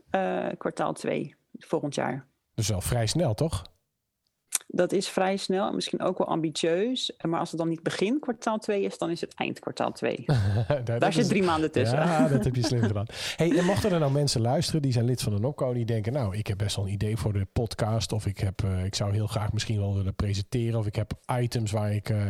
kwartaal 0.58 0.94
2 0.94 1.36
volgend 1.58 1.96
jaar. 1.96 2.28
Dus 2.54 2.68
wel 2.68 2.82
vrij 2.82 3.06
snel, 3.06 3.34
toch? 3.34 3.64
Dat 4.70 4.92
is 4.92 5.08
vrij 5.08 5.38
snel, 5.38 5.74
misschien 5.74 6.02
ook 6.02 6.18
wel 6.18 6.28
ambitieus. 6.28 7.14
Maar 7.22 7.40
als 7.40 7.50
het 7.50 7.60
dan 7.60 7.70
niet 7.70 7.84
begin 7.84 8.20
kwartaal 8.20 8.58
2 8.58 8.82
is, 8.82 8.98
dan 8.98 9.10
is 9.10 9.22
het 9.22 9.34
eind 9.34 9.60
kwartaal 9.60 9.92
2. 9.92 10.26
Daar, 10.84 11.00
Daar 11.00 11.14
zit 11.14 11.28
drie 11.28 11.44
maanden 11.44 11.72
tussen. 11.72 11.98
Ja, 11.98 12.28
dat 12.28 12.44
heb 12.44 12.56
je 12.56 12.64
slim 12.64 12.82
gedaan. 12.92 13.06
Hey, 13.36 13.58
en 13.58 13.66
mochten 13.66 13.92
er 13.92 14.00
nou 14.00 14.12
mensen 14.12 14.42
luisteren 14.42 14.82
die 14.82 14.92
zijn 14.92 15.06
lid 15.06 15.22
van 15.22 15.34
de 15.34 15.40
NOPCO... 15.40 15.74
die 15.74 15.86
denken, 15.86 16.14
nou, 16.14 16.38
ik 16.38 16.48
heb 16.48 16.58
best 16.58 16.76
wel 16.76 16.86
een 16.86 16.92
idee 16.92 17.18
voor 17.18 17.34
de 17.34 17.48
podcast... 17.54 18.12
of 18.12 18.26
ik, 18.26 18.38
heb, 18.38 18.64
uh, 18.64 18.86
ik 18.86 18.96
zou 18.96 19.14
heel 19.14 19.28
graag 19.28 19.54
misschien 19.54 19.80
wel 19.80 19.96
willen 19.96 20.16
presenteren... 20.16 20.80
of 20.80 20.86
ik 20.86 20.96
heb 20.96 21.14
items 21.42 21.72
waar 21.72 21.94
ik, 21.94 22.10
uh, 22.10 22.26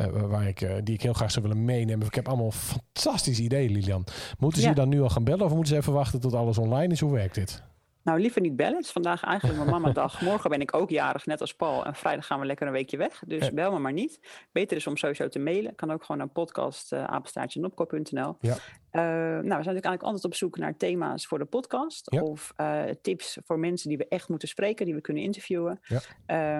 uh, 0.00 0.06
waar 0.06 0.48
ik, 0.48 0.66
die 0.84 0.94
ik 0.94 1.02
heel 1.02 1.12
graag 1.12 1.30
zou 1.30 1.46
willen 1.46 1.64
meenemen. 1.64 2.06
Ik 2.06 2.14
heb 2.14 2.28
allemaal 2.28 2.50
fantastische 2.50 3.42
ideeën, 3.42 3.72
Lilian. 3.72 4.04
Moeten 4.38 4.60
ze 4.60 4.66
ja. 4.66 4.72
je 4.72 4.80
dan 4.80 4.88
nu 4.88 5.02
al 5.02 5.10
gaan 5.10 5.24
bellen... 5.24 5.44
of 5.44 5.54
moeten 5.54 5.74
ze 5.74 5.80
even 5.80 5.92
wachten 5.92 6.20
tot 6.20 6.34
alles 6.34 6.58
online 6.58 6.92
is? 6.92 7.00
Hoe 7.00 7.12
werkt 7.12 7.34
dit? 7.34 7.62
Nou, 8.04 8.20
liever 8.20 8.40
niet 8.40 8.56
bellen. 8.56 8.76
Het 8.76 8.84
is 8.84 8.90
vandaag 8.90 9.24
eigenlijk 9.24 9.58
mijn 9.58 9.70
mama-dag. 9.70 10.20
Morgen 10.30 10.50
ben 10.50 10.60
ik 10.60 10.74
ook 10.74 10.90
jarig, 10.90 11.26
net 11.26 11.40
als 11.40 11.54
Paul. 11.54 11.84
En 11.84 11.94
vrijdag 11.94 12.26
gaan 12.26 12.40
we 12.40 12.46
lekker 12.46 12.66
een 12.66 12.72
weekje 12.72 12.96
weg. 12.96 13.22
Dus 13.26 13.46
ja. 13.46 13.52
bel 13.52 13.72
me 13.72 13.78
maar 13.78 13.92
niet. 13.92 14.20
Beter 14.52 14.76
is 14.76 14.86
om 14.86 14.96
sowieso 14.96 15.28
te 15.28 15.38
mailen. 15.38 15.74
Kan 15.74 15.90
ook 15.90 16.00
gewoon 16.00 16.18
naar 16.18 16.28
podcast 16.28 16.92
uh. 16.92 16.98
Ja. 18.40 18.56
Uh, 18.92 19.02
nou, 19.02 19.40
we 19.40 19.42
zijn 19.42 19.48
natuurlijk 19.48 19.66
eigenlijk 19.66 20.02
altijd 20.02 20.24
op 20.24 20.34
zoek 20.34 20.56
naar 20.58 20.76
thema's 20.76 21.26
voor 21.26 21.38
de 21.38 21.44
podcast. 21.44 22.06
Ja. 22.10 22.22
Of 22.22 22.52
uh, 22.60 22.82
tips 23.02 23.38
voor 23.44 23.58
mensen 23.58 23.88
die 23.88 23.98
we 23.98 24.08
echt 24.08 24.28
moeten 24.28 24.48
spreken, 24.48 24.84
die 24.86 24.94
we 24.94 25.00
kunnen 25.00 25.22
interviewen. 25.22 25.80
Ja. 25.82 25.96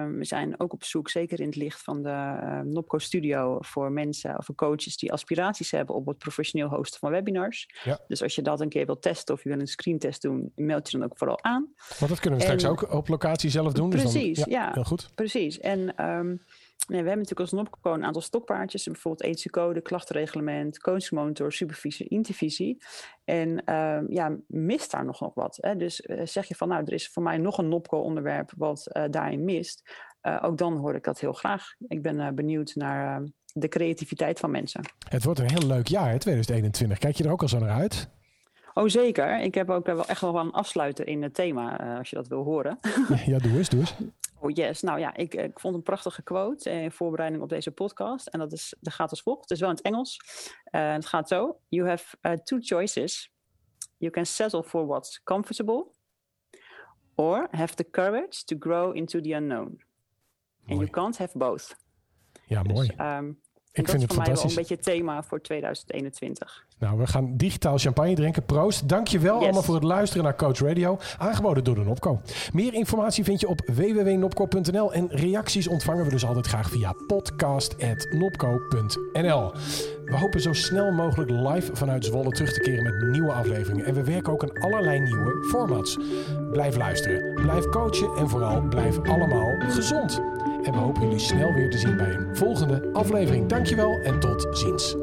Uh, 0.07 0.17
we 0.17 0.25
zijn 0.25 0.59
ook 0.59 0.73
op 0.73 0.83
zoek, 0.83 1.09
zeker 1.09 1.39
in 1.39 1.45
het 1.45 1.55
licht 1.55 1.81
van 1.81 2.03
de 2.03 2.37
Nopco 2.63 2.97
Studio, 2.97 3.57
voor 3.59 3.91
mensen 3.91 4.37
of 4.37 4.45
voor 4.45 4.55
coaches 4.55 4.97
die 4.97 5.11
aspiraties 5.11 5.71
hebben 5.71 5.95
op 5.95 6.05
het 6.05 6.17
professioneel 6.17 6.69
hosten 6.69 6.99
van 6.99 7.11
webinars. 7.11 7.69
Ja. 7.83 7.99
Dus 8.07 8.23
als 8.23 8.35
je 8.35 8.41
dat 8.41 8.61
een 8.61 8.69
keer 8.69 8.85
wilt 8.85 9.01
testen 9.01 9.35
of 9.35 9.43
je 9.43 9.49
wil 9.49 9.59
een 9.59 9.67
screentest 9.67 10.21
doen, 10.21 10.51
meld 10.55 10.91
je 10.91 10.97
dan 10.97 11.09
ook 11.09 11.17
vooral 11.17 11.43
aan. 11.43 11.73
Want 11.99 12.11
dat 12.11 12.19
kunnen 12.19 12.39
we 12.39 12.45
en, 12.45 12.59
straks 12.59 12.83
ook 12.83 12.93
op 12.93 13.07
locatie 13.07 13.49
zelf 13.49 13.73
doen. 13.73 13.89
Precies, 13.89 14.35
dus 14.35 14.43
dan, 14.43 14.53
ja, 14.53 14.71
Heel 14.73 14.83
goed. 14.83 15.09
Precies. 15.15 15.59
En 15.59 16.05
um, 16.09 16.27
Nee, 16.27 16.62
we 16.87 16.95
hebben 16.95 17.17
natuurlijk 17.17 17.39
als 17.39 17.51
NOPCO 17.51 17.93
een 17.93 18.03
aantal 18.03 18.21
stokpaardjes. 18.21 18.83
Bijvoorbeeld 18.83 19.23
ethische 19.23 19.49
code, 19.49 19.81
klachtenreglement, 19.81 20.79
coachmonitor, 20.79 21.53
supervisie, 21.53 22.07
intervisie. 22.07 22.77
En 23.23 23.49
uh, 23.49 23.99
ja, 24.07 24.37
mist 24.47 24.91
daar 24.91 25.05
nog, 25.05 25.19
nog 25.19 25.33
wat. 25.33 25.57
Hè? 25.61 25.75
Dus 25.75 26.01
uh, 26.01 26.21
zeg 26.23 26.47
je 26.47 26.55
van, 26.55 26.67
nou, 26.67 26.83
er 26.85 26.93
is 26.93 27.09
voor 27.09 27.23
mij 27.23 27.37
nog 27.37 27.57
een 27.57 27.69
NOPCO 27.69 27.97
onderwerp 27.97 28.51
wat 28.57 28.87
uh, 28.93 29.03
daarin 29.09 29.43
mist. 29.43 29.83
ook 30.41 30.57
dan 30.57 30.77
hoor 30.77 30.95
ik 30.95 31.03
dat 31.03 31.19
heel 31.19 31.33
graag. 31.33 31.73
Ik 31.87 32.01
ben 32.01 32.35
benieuwd 32.35 32.75
naar 32.75 33.23
de 33.53 33.67
creativiteit 33.67 34.39
van 34.39 34.51
mensen. 34.51 34.81
Het 35.09 35.23
wordt 35.23 35.39
een 35.39 35.49
heel 35.49 35.67
leuk 35.67 35.87
jaar, 35.87 36.09
hè, 36.09 36.19
2021. 36.19 36.97
Kijk 36.97 37.15
je 37.15 37.23
er 37.23 37.31
ook 37.31 37.41
al 37.41 37.47
zo 37.47 37.59
naar 37.59 37.79
uit? 37.79 38.09
Oh, 38.73 38.87
zeker. 38.87 39.39
Ik 39.39 39.55
heb 39.55 39.69
ook 39.69 39.85
wel 39.85 40.05
echt 40.05 40.21
wel 40.21 40.35
een 40.35 40.51
afsluiter 40.51 41.07
in 41.07 41.23
het 41.23 41.33
thema, 41.33 41.97
als 41.97 42.09
je 42.09 42.15
dat 42.15 42.27
wil 42.27 42.43
horen. 42.43 42.79
ja, 43.25 43.37
doe 43.37 43.57
eens, 43.57 43.69
doe 43.69 43.79
eens. 43.79 43.95
Oh 44.43 44.51
yes, 44.53 44.81
nou 44.81 44.99
ja, 44.99 45.15
ik, 45.15 45.33
ik 45.33 45.59
vond 45.59 45.75
een 45.75 45.83
prachtige 45.83 46.21
quote 46.21 46.69
in 46.69 46.91
voorbereiding 46.91 47.43
op 47.43 47.49
deze 47.49 47.71
podcast. 47.71 48.27
En 48.27 48.39
dat, 48.39 48.51
is, 48.51 48.75
dat 48.79 48.93
gaat 48.93 49.09
als 49.09 49.21
volgt. 49.21 49.41
Het 49.41 49.51
is 49.51 49.59
wel 49.59 49.69
in 49.69 49.75
het 49.75 49.85
Engels. 49.85 50.19
Uh, 50.71 50.91
het 50.93 51.05
gaat 51.05 51.27
zo. 51.27 51.59
You 51.69 51.87
have 51.87 52.17
uh, 52.21 52.31
two 52.31 52.57
choices. 52.61 53.31
You 53.97 54.11
can 54.11 54.25
settle 54.25 54.63
for 54.63 54.85
what's 54.85 55.23
comfortable. 55.23 55.85
Or 57.15 57.47
have 57.51 57.75
the 57.75 57.89
courage 57.89 58.43
to 58.43 58.55
grow 58.59 58.95
into 58.95 59.21
the 59.21 59.33
unknown. 59.33 59.67
Mooi. 59.67 59.81
And 60.67 60.79
you 60.79 60.89
can't 60.89 61.17
have 61.17 61.37
both. 61.37 61.75
Ja, 62.45 62.63
mooi. 62.63 62.87
Dus, 62.87 62.97
um, 62.99 63.29
ik 63.71 63.85
dat 63.85 63.85
vind 63.85 63.87
is 63.87 63.93
het 63.93 64.13
voor 64.13 64.23
mij 64.23 64.33
wel 64.33 64.43
een 64.43 64.55
beetje 64.55 64.75
het 64.75 64.83
thema 64.83 65.23
voor 65.23 65.41
2021. 65.41 66.65
Nou, 66.83 66.97
we 66.97 67.07
gaan 67.07 67.37
digitaal 67.37 67.77
champagne 67.77 68.13
drinken. 68.13 68.43
Proost. 68.45 68.89
Dankjewel 68.89 69.33
Yes. 69.35 69.43
allemaal 69.43 69.61
voor 69.63 69.75
het 69.75 69.83
luisteren 69.83 70.23
naar 70.23 70.35
Coach 70.35 70.59
Radio. 70.59 70.97
Aangeboden 71.17 71.63
door 71.63 71.75
de 71.75 71.83
Nopco. 71.83 72.19
Meer 72.53 72.73
informatie 72.73 73.23
vind 73.23 73.39
je 73.39 73.47
op 73.47 73.61
www.nopco.nl. 73.73 74.93
En 74.93 75.07
reacties 75.09 75.67
ontvangen 75.67 76.03
we 76.03 76.09
dus 76.09 76.25
altijd 76.25 76.47
graag 76.47 76.69
via 76.69 76.93
podcast.nopco.nl. 77.07 79.51
We 80.05 80.17
hopen 80.17 80.41
zo 80.41 80.53
snel 80.53 80.91
mogelijk 80.91 81.31
live 81.31 81.75
vanuit 81.75 82.05
Zwolle 82.05 82.29
terug 82.29 82.53
te 82.53 82.59
keren 82.59 82.83
met 82.83 83.11
nieuwe 83.11 83.31
afleveringen. 83.31 83.85
En 83.85 83.93
we 83.93 84.03
werken 84.03 84.33
ook 84.33 84.43
aan 84.43 84.61
allerlei 84.61 84.99
nieuwe 84.99 85.45
formats. 85.49 85.97
Blijf 86.51 86.77
luisteren, 86.77 87.33
blijf 87.41 87.69
coachen 87.69 88.09
en 88.17 88.29
vooral 88.29 88.61
blijf 88.61 88.99
allemaal 89.03 89.55
gezond. 89.59 90.21
En 90.63 90.71
we 90.71 90.77
hopen 90.77 91.01
jullie 91.01 91.19
snel 91.19 91.53
weer 91.53 91.69
te 91.69 91.77
zien 91.77 91.97
bij 91.97 92.13
een 92.13 92.35
volgende 92.35 92.89
aflevering. 92.93 93.49
Dankjewel 93.49 93.99
en 94.03 94.19
tot 94.19 94.47
ziens. 94.51 94.95